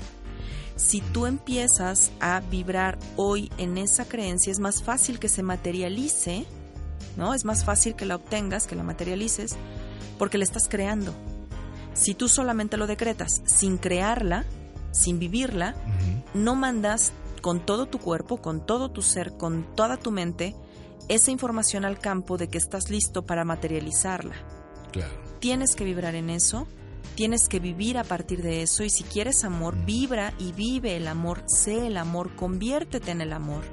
Si 0.75 1.01
tú 1.01 1.25
empiezas 1.25 2.11
a 2.19 2.39
vibrar 2.39 2.97
hoy 3.15 3.51
en 3.57 3.77
esa 3.77 4.05
creencia, 4.05 4.51
es 4.51 4.59
más 4.59 4.83
fácil 4.83 5.19
que 5.19 5.29
se 5.29 5.43
materialice, 5.43 6.45
¿no? 7.15 7.33
Es 7.33 7.45
más 7.45 7.63
fácil 7.63 7.95
que 7.95 8.05
la 8.05 8.15
obtengas, 8.15 8.65
que 8.65 8.75
la 8.75 8.83
materialices, 8.83 9.55
porque 10.17 10.37
la 10.37 10.45
estás 10.45 10.67
creando. 10.67 11.13
Si 11.93 12.15
tú 12.15 12.27
solamente 12.27 12.77
lo 12.77 12.87
decretas 12.87 13.43
sin 13.45 13.77
crearla, 13.77 14.45
sin 14.91 15.19
vivirla, 15.19 15.75
no 16.33 16.55
mandas 16.55 17.13
con 17.41 17.63
todo 17.65 17.85
tu 17.85 17.99
cuerpo, 17.99 18.37
con 18.37 18.65
todo 18.65 18.89
tu 18.89 19.01
ser, 19.01 19.33
con 19.37 19.75
toda 19.75 19.97
tu 19.97 20.11
mente, 20.11 20.55
esa 21.07 21.31
información 21.31 21.85
al 21.85 21.99
campo 21.99 22.37
de 22.37 22.47
que 22.47 22.57
estás 22.57 22.89
listo 22.89 23.25
para 23.25 23.43
materializarla. 23.43 24.35
Claro. 24.91 25.13
Tienes 25.39 25.75
que 25.75 25.83
vibrar 25.83 26.15
en 26.15 26.29
eso, 26.29 26.67
tienes 27.15 27.47
que 27.47 27.59
vivir 27.59 27.97
a 27.97 28.03
partir 28.03 28.41
de 28.41 28.61
eso 28.61 28.83
y 28.83 28.89
si 28.89 29.03
quieres 29.03 29.43
amor, 29.43 29.75
vibra 29.85 30.33
y 30.39 30.51
vive 30.51 30.97
el 30.97 31.07
amor, 31.07 31.43
sé 31.47 31.87
el 31.87 31.97
amor, 31.97 32.35
conviértete 32.35 33.11
en 33.11 33.21
el 33.21 33.33
amor, 33.33 33.63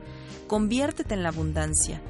conviértete 0.47 1.14
en 1.14 1.22
la 1.22 1.30
abundancia. 1.30 2.01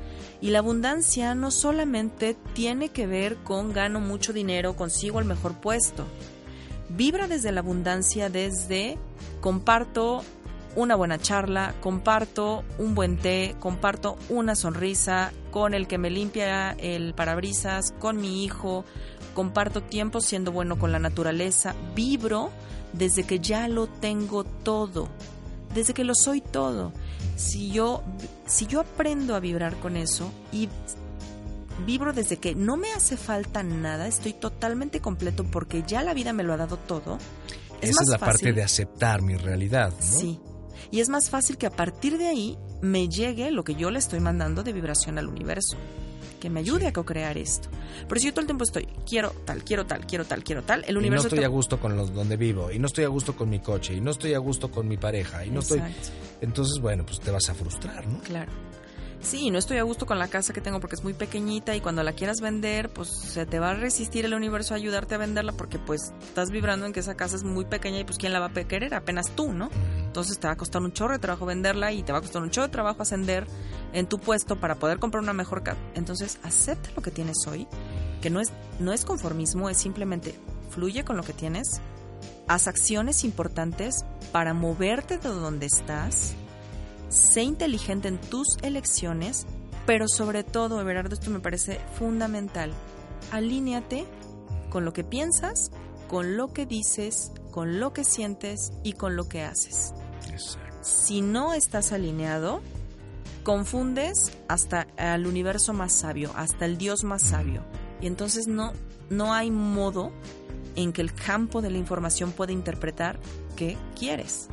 Y 0.41 0.51
la 0.51 0.61
abundancia 0.61 1.35
no 1.35 1.51
solamente 1.51 2.37
tiene 2.55 2.89
que 2.89 3.07
ver 3.07 3.37
con 3.37 3.73
gano 3.73 4.01
mucho 4.01 4.33
dinero, 4.33 4.75
consigo 4.75 5.21
el 5.21 5.27
mejor 5.27 5.61
puesto. 5.61 6.07
Vibra 6.89 7.29
desde 7.29 7.53
la 7.53 7.61
abundancia, 7.61 8.31
desde 8.31 8.99
comparto 9.41 10.23
una 10.77 10.95
buena 10.95 11.19
charla, 11.19 11.75
comparto 11.81 12.65
un 12.79 12.95
buen 12.95 13.17
té, 13.17 13.55
comparto 13.59 14.17
una 14.29 14.55
sonrisa 14.55 15.33
con 15.51 15.75
el 15.75 15.87
que 15.87 15.99
me 15.99 16.11
limpia 16.11 16.73
el 16.73 17.13
parabrisas, 17.15 17.93
con 17.99 18.21
mi 18.21 18.45
hijo, 18.45 18.85
comparto 19.31 19.83
tiempo 19.83 20.21
siendo 20.21 20.53
bueno 20.53 20.79
con 20.79 20.93
la 20.93 20.99
naturaleza, 20.99 21.75
vibro 21.95 22.51
desde 22.93 23.25
que 23.25 23.39
ya 23.39 23.69
lo 23.69 23.87
tengo 23.87 24.45
todo, 24.45 25.09
desde 25.75 25.95
que 25.95 26.05
lo 26.05 26.15
soy 26.15 26.41
todo. 26.41 26.93
Si 27.37 27.71
yo, 27.71 28.03
si 28.47 28.67
yo 28.67 28.81
aprendo 28.81 29.35
a 29.35 29.41
vibrar 29.41 29.77
con 29.77 29.97
eso 29.97 30.31
y 30.53 30.69
vibro 31.87 32.13
desde 32.13 32.37
que 32.37 32.55
no 32.55 32.77
me 32.77 32.93
hace 32.93 33.17
falta 33.17 33.63
nada, 33.63 34.07
estoy 34.07 34.33
totalmente 34.33 35.01
completo 35.01 35.45
porque 35.45 35.83
ya 35.87 36.03
la 36.03 36.15
vida 36.15 36.33
me 36.33 36.43
lo 36.43 36.53
ha 36.53 36.57
dado 36.57 36.77
todo. 36.77 37.19
Esa 37.81 38.03
es 38.03 38.09
la 38.09 38.19
parte 38.19 38.53
de 38.53 38.63
aceptar 38.63 39.23
mi 39.23 39.37
realidad, 39.37 39.91
¿no? 39.91 40.19
Sí, 40.19 40.39
y 40.91 41.01
es 41.01 41.09
más 41.09 41.31
fácil 41.31 41.57
que 41.57 41.67
a 41.67 41.71
partir 41.71 42.19
de 42.19 42.29
ahí 42.29 42.59
me 42.81 43.09
llegue 43.09 43.51
lo 43.51 43.65
que 43.65 43.75
yo 43.75 43.91
le 43.91 43.99
estoy 43.99 44.21
mandando 44.21 44.63
de 44.63 44.73
vibración 44.73 45.19
al 45.19 45.29
universo. 45.29 45.77
Que 46.41 46.49
me 46.49 46.61
ayude 46.61 46.87
a 46.87 46.93
co-crear 46.93 47.37
esto. 47.37 47.69
Pero 48.09 48.19
si 48.19 48.29
yo 48.29 48.33
todo 48.33 48.41
el 48.41 48.47
tiempo 48.47 48.65
estoy, 48.65 48.89
quiero 49.07 49.31
tal, 49.45 49.63
quiero 49.63 49.85
tal, 49.85 50.07
quiero 50.07 50.25
tal, 50.25 50.43
quiero 50.43 50.63
tal, 50.63 50.85
el 50.87 50.97
universo. 50.97 51.27
Y 51.27 51.31
no 51.31 51.35
estoy 51.35 51.45
a 51.45 51.49
gusto 51.49 51.79
con 51.79 51.97
los 51.97 52.15
donde 52.15 52.37
vivo, 52.39 52.71
y 52.71 52.79
no 52.79 52.87
estoy 52.87 53.05
a 53.05 53.09
gusto 53.09 53.37
con 53.37 53.51
mi 53.51 53.61
coche, 53.61 53.95
y 53.95 54.01
no 54.01 54.11
estoy 54.11 54.33
a 54.33 54.39
gusto 54.39 54.71
con 54.71 54.89
mi 54.89 54.97
pareja, 54.97 55.45
y 55.45 55.51
no 55.51 55.61
estoy. 55.61 55.83
Entonces, 56.41 56.81
bueno, 56.81 57.05
pues 57.05 57.21
te 57.21 57.31
vas 57.31 57.47
a 57.51 57.55
frustrar, 57.55 58.07
¿no? 58.07 58.21
Claro 58.21 58.51
sí, 59.21 59.51
no 59.51 59.59
estoy 59.59 59.79
a 59.79 59.83
gusto 59.83 60.07
con 60.07 60.19
la 60.19 60.29
casa 60.29 60.53
que 60.53 60.61
tengo 60.61 60.81
porque 60.81 60.97
es 60.97 61.05
muy 61.05 61.15
pequeñita 61.15 61.77
y 61.77 61.81
cuando 61.81 62.03
la 62.03 62.13
quieras 62.13 62.41
vender, 62.41 62.91
pues 62.91 63.09
se 63.09 63.47
te 63.47 63.59
va 63.59 63.71
a 63.71 63.75
resistir 63.75 64.25
el 64.25 64.35
universo 64.35 64.75
a 64.75 64.77
ayudarte 64.77 65.15
a 65.15 65.19
venderla 65.19 65.53
porque 65.53 65.79
pues 65.79 66.13
estás 66.21 66.51
vibrando 66.51 66.87
en 66.87 66.93
que 66.93 67.01
esa 67.01 67.17
casa 67.17 67.37
es 67.37 67.45
muy 67.45 67.65
pequeña 67.65 68.01
y 68.01 68.05
pues 68.05 68.19
quién 68.19 68.33
la 68.33 68.41
va 68.41 68.47
a 68.47 68.53
querer, 68.53 68.95
apenas 68.95 69.31
tú, 69.35 69.53
¿no? 69.53 69.71
Entonces 70.11 70.41
te 70.41 70.49
va 70.49 70.55
a 70.55 70.57
costar 70.57 70.83
un 70.83 70.93
chorro 70.93 71.13
de 71.13 71.21
trabajo 71.21 71.47
venderla 71.47 71.93
y 71.93 72.03
te 72.03 72.11
va 72.11 72.19
a 72.19 72.21
costar 72.21 72.43
un 72.43 72.51
chorro 72.51 72.67
de 72.67 72.73
trabajo 72.73 73.01
ascender 73.01 73.47
en 73.93 74.09
tu 74.09 74.19
puesto 74.19 74.59
para 74.59 74.75
poder 74.75 74.99
comprar 74.99 75.23
una 75.23 75.33
mejor 75.33 75.63
casa. 75.63 75.79
Entonces 75.95 76.41
acepta 76.43 76.91
lo 76.97 77.01
que 77.01 77.13
tienes 77.13 77.37
hoy, 77.47 77.69
que 78.21 78.29
no 78.29 78.41
es, 78.41 78.51
no 78.81 78.93
es 78.93 79.05
conformismo, 79.05 79.71
es 79.71 79.77
simplemente 79.77 80.35
fluye 80.71 81.05
con 81.05 81.17
lo 81.17 81.23
que 81.23 81.33
tienes, 81.33 81.81
haz 82.49 82.67
acciones 82.67 83.23
importantes 83.23 84.05
para 84.33 84.53
moverte 84.53 85.19
de 85.19 85.29
donde 85.29 85.67
estás 85.67 86.35
sé 87.09 87.43
inteligente 87.43 88.09
en 88.09 88.21
tus 88.21 88.57
elecciones, 88.63 89.47
pero 89.87 90.07
sobre 90.09 90.43
todo, 90.43 90.81
Everardo, 90.81 91.15
esto 91.15 91.31
me 91.31 91.39
parece 91.39 91.81
fundamental, 91.95 92.73
alíneate 93.31 94.07
con 94.71 94.85
lo 94.85 94.93
que 94.93 95.05
piensas, 95.05 95.71
con 96.09 96.37
lo 96.37 96.53
que 96.53 96.67
dices, 96.67 97.31
con 97.53 97.79
lo 97.79 97.93
que 97.93 98.03
sientes 98.03 98.73
y 98.83 98.95
con 98.95 99.15
lo 99.15 99.29
que 99.29 99.43
haces. 99.43 99.95
Si 100.83 101.21
no 101.21 101.53
estás 101.53 101.93
alineado, 101.93 102.63
confundes 103.43 104.33
hasta 104.49 104.87
al 104.97 105.27
universo 105.27 105.73
más 105.73 105.93
sabio, 105.93 106.33
hasta 106.37 106.65
el 106.67 106.79
Dios 106.79 107.05
más 107.05 107.23
sabio. 107.23 107.63
Y 108.01 108.07
entonces 108.07 108.47
no, 108.47 108.73
no 109.11 109.35
hay 109.35 109.51
modo 109.51 110.13
en 110.77 110.93
que 110.93 111.03
el 111.03 111.13
campo 111.13 111.61
de 111.61 111.71
la 111.71 111.79
información 111.79 112.33
pueda 112.33 112.53
interpretar 112.53 113.19
qué 113.57 113.77
quieres. 113.99 114.49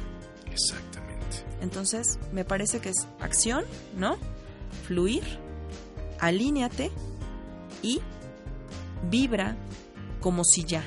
Exacto. 0.45 0.99
Entonces, 1.61 2.19
me 2.33 2.45
parece 2.45 2.79
que 2.79 2.89
es 2.89 3.07
acción, 3.19 3.65
¿no? 3.95 4.17
Fluir, 4.85 5.23
alíneate 6.19 6.91
y 7.81 8.01
vibra 9.09 9.55
como 10.21 10.43
si 10.43 10.63
ya. 10.63 10.83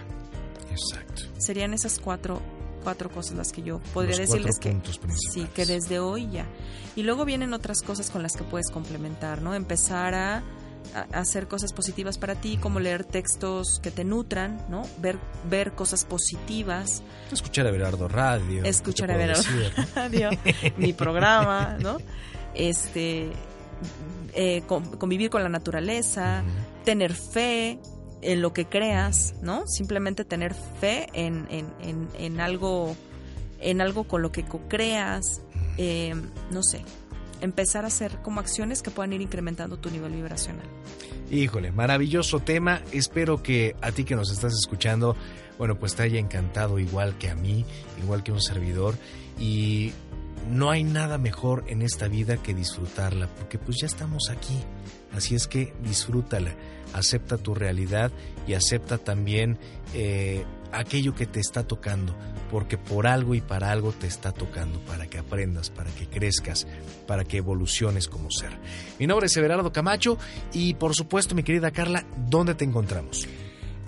Exacto. 0.70 1.22
Serían 1.38 1.74
esas 1.74 1.98
cuatro, 1.98 2.40
cuatro 2.80 3.10
cosas 3.10 3.36
las 3.36 3.52
que 3.52 3.62
yo 3.62 3.80
podría 3.94 4.16
decirles 4.16 4.58
que 4.58 4.76
sí, 5.32 5.46
que 5.54 5.66
desde 5.66 5.98
hoy 5.98 6.28
ya. 6.30 6.46
Y 6.96 7.02
luego 7.02 7.24
vienen 7.24 7.54
otras 7.54 7.82
cosas 7.82 8.10
con 8.10 8.22
las 8.22 8.36
que 8.36 8.44
puedes 8.44 8.70
complementar, 8.70 9.42
¿no? 9.42 9.54
Empezar 9.54 10.14
a 10.14 10.42
hacer 11.12 11.46
cosas 11.46 11.72
positivas 11.72 12.18
para 12.18 12.34
ti, 12.34 12.56
como 12.56 12.80
leer 12.80 13.04
textos 13.04 13.80
que 13.82 13.90
te 13.90 14.04
nutran, 14.04 14.64
¿no? 14.68 14.82
Ver, 14.98 15.18
ver 15.48 15.72
cosas 15.72 16.04
positivas. 16.04 17.02
Escuchar 17.30 17.66
a 17.66 17.70
Berardo 17.70 18.08
Radio. 18.08 18.64
Escuchar 18.64 19.10
a 19.10 19.16
Berardo 19.16 19.42
Radio, 19.94 20.30
mi 20.76 20.92
programa, 20.92 21.76
¿no? 21.80 21.98
Este, 22.54 23.30
eh, 24.34 24.62
convivir 24.66 25.30
con 25.30 25.42
la 25.42 25.48
naturaleza, 25.48 26.42
tener 26.84 27.14
fe 27.14 27.78
en 28.22 28.42
lo 28.42 28.52
que 28.52 28.66
creas, 28.66 29.34
¿no? 29.42 29.66
Simplemente 29.66 30.24
tener 30.24 30.54
fe 30.54 31.06
en, 31.14 31.46
en, 31.50 32.08
en, 32.18 32.40
algo, 32.40 32.96
en 33.60 33.80
algo 33.80 34.04
con 34.04 34.22
lo 34.22 34.32
que 34.32 34.44
co-creas, 34.44 35.42
eh, 35.78 36.14
no 36.50 36.62
sé, 36.62 36.82
empezar 37.40 37.84
a 37.84 37.88
hacer 37.88 38.18
como 38.22 38.40
acciones 38.40 38.82
que 38.82 38.90
puedan 38.90 39.12
ir 39.12 39.20
incrementando 39.20 39.78
tu 39.78 39.90
nivel 39.90 40.12
vibracional. 40.12 40.66
Híjole, 41.30 41.70
maravilloso 41.70 42.40
tema. 42.40 42.82
Espero 42.92 43.42
que 43.42 43.76
a 43.80 43.92
ti 43.92 44.04
que 44.04 44.16
nos 44.16 44.32
estás 44.32 44.52
escuchando, 44.52 45.16
bueno, 45.58 45.78
pues 45.78 45.94
te 45.94 46.02
haya 46.02 46.18
encantado 46.18 46.78
igual 46.78 47.16
que 47.18 47.30
a 47.30 47.34
mí, 47.34 47.64
igual 48.02 48.22
que 48.22 48.32
un 48.32 48.42
servidor. 48.42 48.96
Y 49.38 49.92
no 50.50 50.70
hay 50.70 50.82
nada 50.82 51.18
mejor 51.18 51.64
en 51.68 51.82
esta 51.82 52.08
vida 52.08 52.36
que 52.36 52.52
disfrutarla, 52.52 53.28
porque 53.28 53.58
pues 53.58 53.78
ya 53.80 53.86
estamos 53.86 54.28
aquí. 54.30 54.58
Así 55.12 55.34
es 55.34 55.46
que 55.46 55.72
disfrútala, 55.82 56.54
acepta 56.92 57.38
tu 57.38 57.54
realidad 57.54 58.12
y 58.46 58.54
acepta 58.54 58.98
también 58.98 59.58
eh, 59.94 60.44
aquello 60.72 61.14
que 61.14 61.26
te 61.26 61.38
está 61.40 61.64
tocando, 61.64 62.14
porque 62.50 62.78
por 62.78 63.06
algo 63.06 63.34
y 63.34 63.40
para 63.40 63.70
algo 63.70 63.92
te 63.92 64.06
está 64.06 64.32
tocando, 64.32 64.78
para 64.80 65.06
que 65.06 65.16
aprendas, 65.18 65.70
para 65.70 65.90
que 65.90 66.06
crezcas, 66.06 66.66
para 67.06 67.24
que 67.24 67.38
evoluciones 67.38 68.08
como 68.08 68.30
ser. 68.30 68.50
Mi 68.98 69.06
nombre 69.06 69.26
es 69.26 69.36
Everardo 69.36 69.72
Camacho 69.72 70.18
y 70.52 70.74
por 70.74 70.94
supuesto, 70.94 71.34
mi 71.34 71.42
querida 71.42 71.70
Carla, 71.70 72.04
¿dónde 72.28 72.54
te 72.54 72.64
encontramos? 72.64 73.26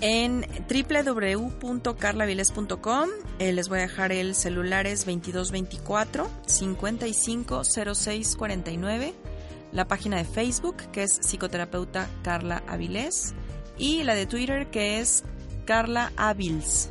En 0.00 0.46
www.carlaviles.com 0.68 3.08
eh, 3.38 3.52
les 3.52 3.68
voy 3.68 3.78
a 3.78 3.82
dejar 3.82 4.10
el 4.10 4.34
celular 4.34 4.88
es 4.88 5.06
2224 5.06 6.28
550649, 6.44 9.14
la 9.72 9.88
página 9.88 10.18
de 10.18 10.24
Facebook 10.24 10.76
que 10.92 11.02
es 11.02 11.18
psicoterapeuta 11.22 12.08
Carla 12.22 12.62
Avilés 12.66 13.34
y 13.78 14.02
la 14.02 14.14
de 14.14 14.26
Twitter 14.26 14.70
que 14.70 15.00
es 15.00 15.24
Carla 15.64 16.12
Avils. 16.16 16.90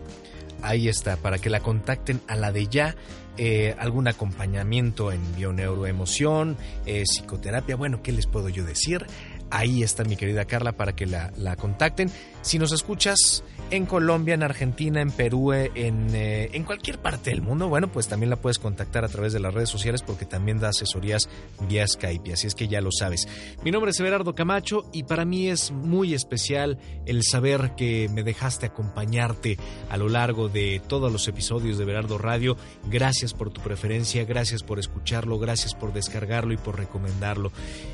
Ahí 0.61 0.87
está, 0.87 1.17
para 1.17 1.39
que 1.39 1.49
la 1.49 1.59
contacten 1.59 2.21
a 2.27 2.35
la 2.35 2.51
de 2.51 2.67
ya. 2.67 2.95
Eh, 3.37 3.75
algún 3.79 4.07
acompañamiento 4.07 5.11
en 5.11 5.35
bioneuroemoción, 5.35 6.57
eh, 6.85 7.03
psicoterapia, 7.03 7.77
bueno, 7.77 8.03
¿qué 8.03 8.11
les 8.11 8.27
puedo 8.27 8.49
yo 8.49 8.65
decir? 8.65 9.07
Ahí 9.51 9.83
está 9.83 10.03
mi 10.03 10.15
querida 10.15 10.45
Carla 10.45 10.71
para 10.71 10.93
que 10.93 11.05
la, 11.05 11.31
la 11.37 11.55
contacten. 11.55 12.09
Si 12.41 12.57
nos 12.57 12.71
escuchas 12.71 13.43
en 13.71 13.85
Colombia, 13.85 14.33
en 14.33 14.43
Argentina, 14.43 15.01
en 15.01 15.11
Perú, 15.11 15.53
eh, 15.53 15.71
en, 15.75 16.13
eh, 16.13 16.49
en, 16.53 16.63
cualquier 16.63 16.99
parte 16.99 17.29
del 17.29 17.41
mundo, 17.41 17.69
bueno, 17.69 17.89
pues 17.89 18.07
también 18.07 18.29
la 18.29 18.35
puedes 18.35 18.59
contactar 18.59 19.05
a 19.05 19.07
través 19.07 19.31
de 19.31 19.39
las 19.39 19.53
redes 19.53 19.69
sociales 19.69 20.03
porque 20.03 20.25
también 20.25 20.59
da 20.59 20.69
asesorías 20.69 21.29
vía 21.69 21.87
Skype, 21.87 22.33
así 22.33 22.47
es 22.47 22.55
que 22.55 22.67
ya 22.67 22.81
lo 22.81 22.91
sabes. 22.91 23.27
Mi 23.63 23.71
nombre 23.71 23.91
es 23.91 23.99
Everardo 23.99 24.35
Camacho 24.35 24.89
y 24.91 25.03
para 25.03 25.23
mí 25.23 25.47
es 25.47 25.71
muy 25.71 26.13
especial 26.13 26.79
el 27.05 27.23
saber 27.23 27.71
que 27.77 28.09
me 28.11 28.23
dejaste 28.23 28.65
acompañarte 28.65 29.57
a 29.89 29.97
lo 29.97 30.09
largo 30.09 30.49
de 30.49 30.81
todos 30.87 31.11
los 31.11 31.27
episodios 31.27 31.77
de 31.77 31.83
Everardo 31.83 32.17
Radio. 32.17 32.57
Gracias 32.89 33.33
por 33.33 33.51
tu 33.51 33.61
preferencia, 33.61 34.25
gracias 34.25 34.63
por 34.63 34.79
escucharlo, 34.79 35.39
gracias 35.39 35.75
por 35.75 35.93
descargarlo 35.93 36.53
y 36.53 36.57
por 36.57 36.77
recomendarlo. 36.77 37.51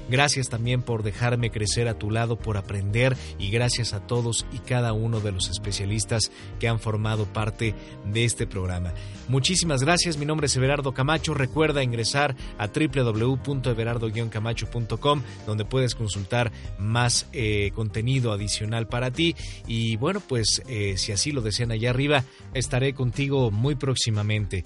Gracias 0.09 0.49
también 0.49 0.81
por 0.81 1.03
dejarme 1.03 1.46
crecer 1.51 1.87
a 1.87 1.97
tu 1.97 2.11
lado, 2.11 2.37
por 2.37 2.57
aprender 2.57 3.15
y 3.39 3.49
gracias 3.49 3.93
a 3.93 4.05
todos 4.05 4.45
y 4.51 4.59
cada 4.59 4.93
uno 4.93 5.19
de 5.19 5.31
los 5.31 5.49
especialistas 5.49 6.31
que 6.59 6.67
han 6.67 6.79
formado 6.79 7.25
parte 7.25 7.73
de 8.11 8.25
este 8.25 8.47
programa. 8.47 8.93
Muchísimas 9.27 9.83
gracias, 9.83 10.17
mi 10.17 10.25
nombre 10.25 10.47
es 10.47 10.55
Everardo 10.55 10.93
Camacho. 10.93 11.33
Recuerda 11.33 11.83
ingresar 11.83 12.35
a 12.57 12.67
www.everardo-camacho.com 12.67 15.21
donde 15.45 15.65
puedes 15.65 15.95
consultar 15.95 16.53
más 16.79 17.27
eh, 17.33 17.71
contenido 17.75 18.31
adicional 18.31 18.87
para 18.87 19.11
ti. 19.11 19.35
Y 19.67 19.97
bueno, 19.97 20.21
pues 20.25 20.63
eh, 20.67 20.93
si 20.97 21.11
así 21.11 21.31
lo 21.31 21.41
desean 21.41 21.71
allá 21.71 21.89
arriba, 21.89 22.23
estaré 22.53 22.93
contigo 22.93 23.51
muy 23.51 23.75
próximamente. 23.75 24.63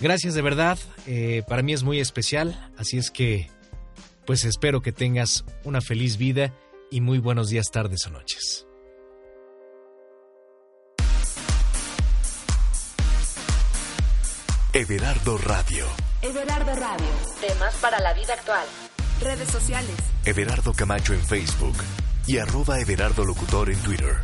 Gracias 0.00 0.34
de 0.34 0.42
verdad, 0.42 0.78
eh, 1.06 1.42
para 1.46 1.62
mí 1.62 1.74
es 1.74 1.82
muy 1.82 2.00
especial, 2.00 2.70
así 2.78 2.96
es 2.96 3.10
que 3.10 3.50
pues 4.30 4.44
espero 4.44 4.80
que 4.80 4.92
tengas 4.92 5.44
una 5.64 5.80
feliz 5.80 6.16
vida 6.16 6.54
y 6.88 7.00
muy 7.00 7.18
buenos 7.18 7.48
días, 7.48 7.66
tardes 7.72 8.06
o 8.06 8.10
noches. 8.10 8.64
Everardo 14.72 15.36
Radio. 15.36 15.84
Everardo 16.22 16.76
Radio. 16.76 17.08
Temas 17.40 17.74
para 17.80 17.98
la 17.98 18.14
vida 18.14 18.34
actual. 18.34 18.64
Redes 19.20 19.48
sociales. 19.48 19.96
Everardo 20.24 20.74
Camacho 20.74 21.12
en 21.12 21.22
Facebook 21.22 21.78
y 22.28 22.38
arroba 22.38 22.78
Everardo 22.78 23.24
Locutor 23.24 23.68
en 23.68 23.80
Twitter. 23.80 24.16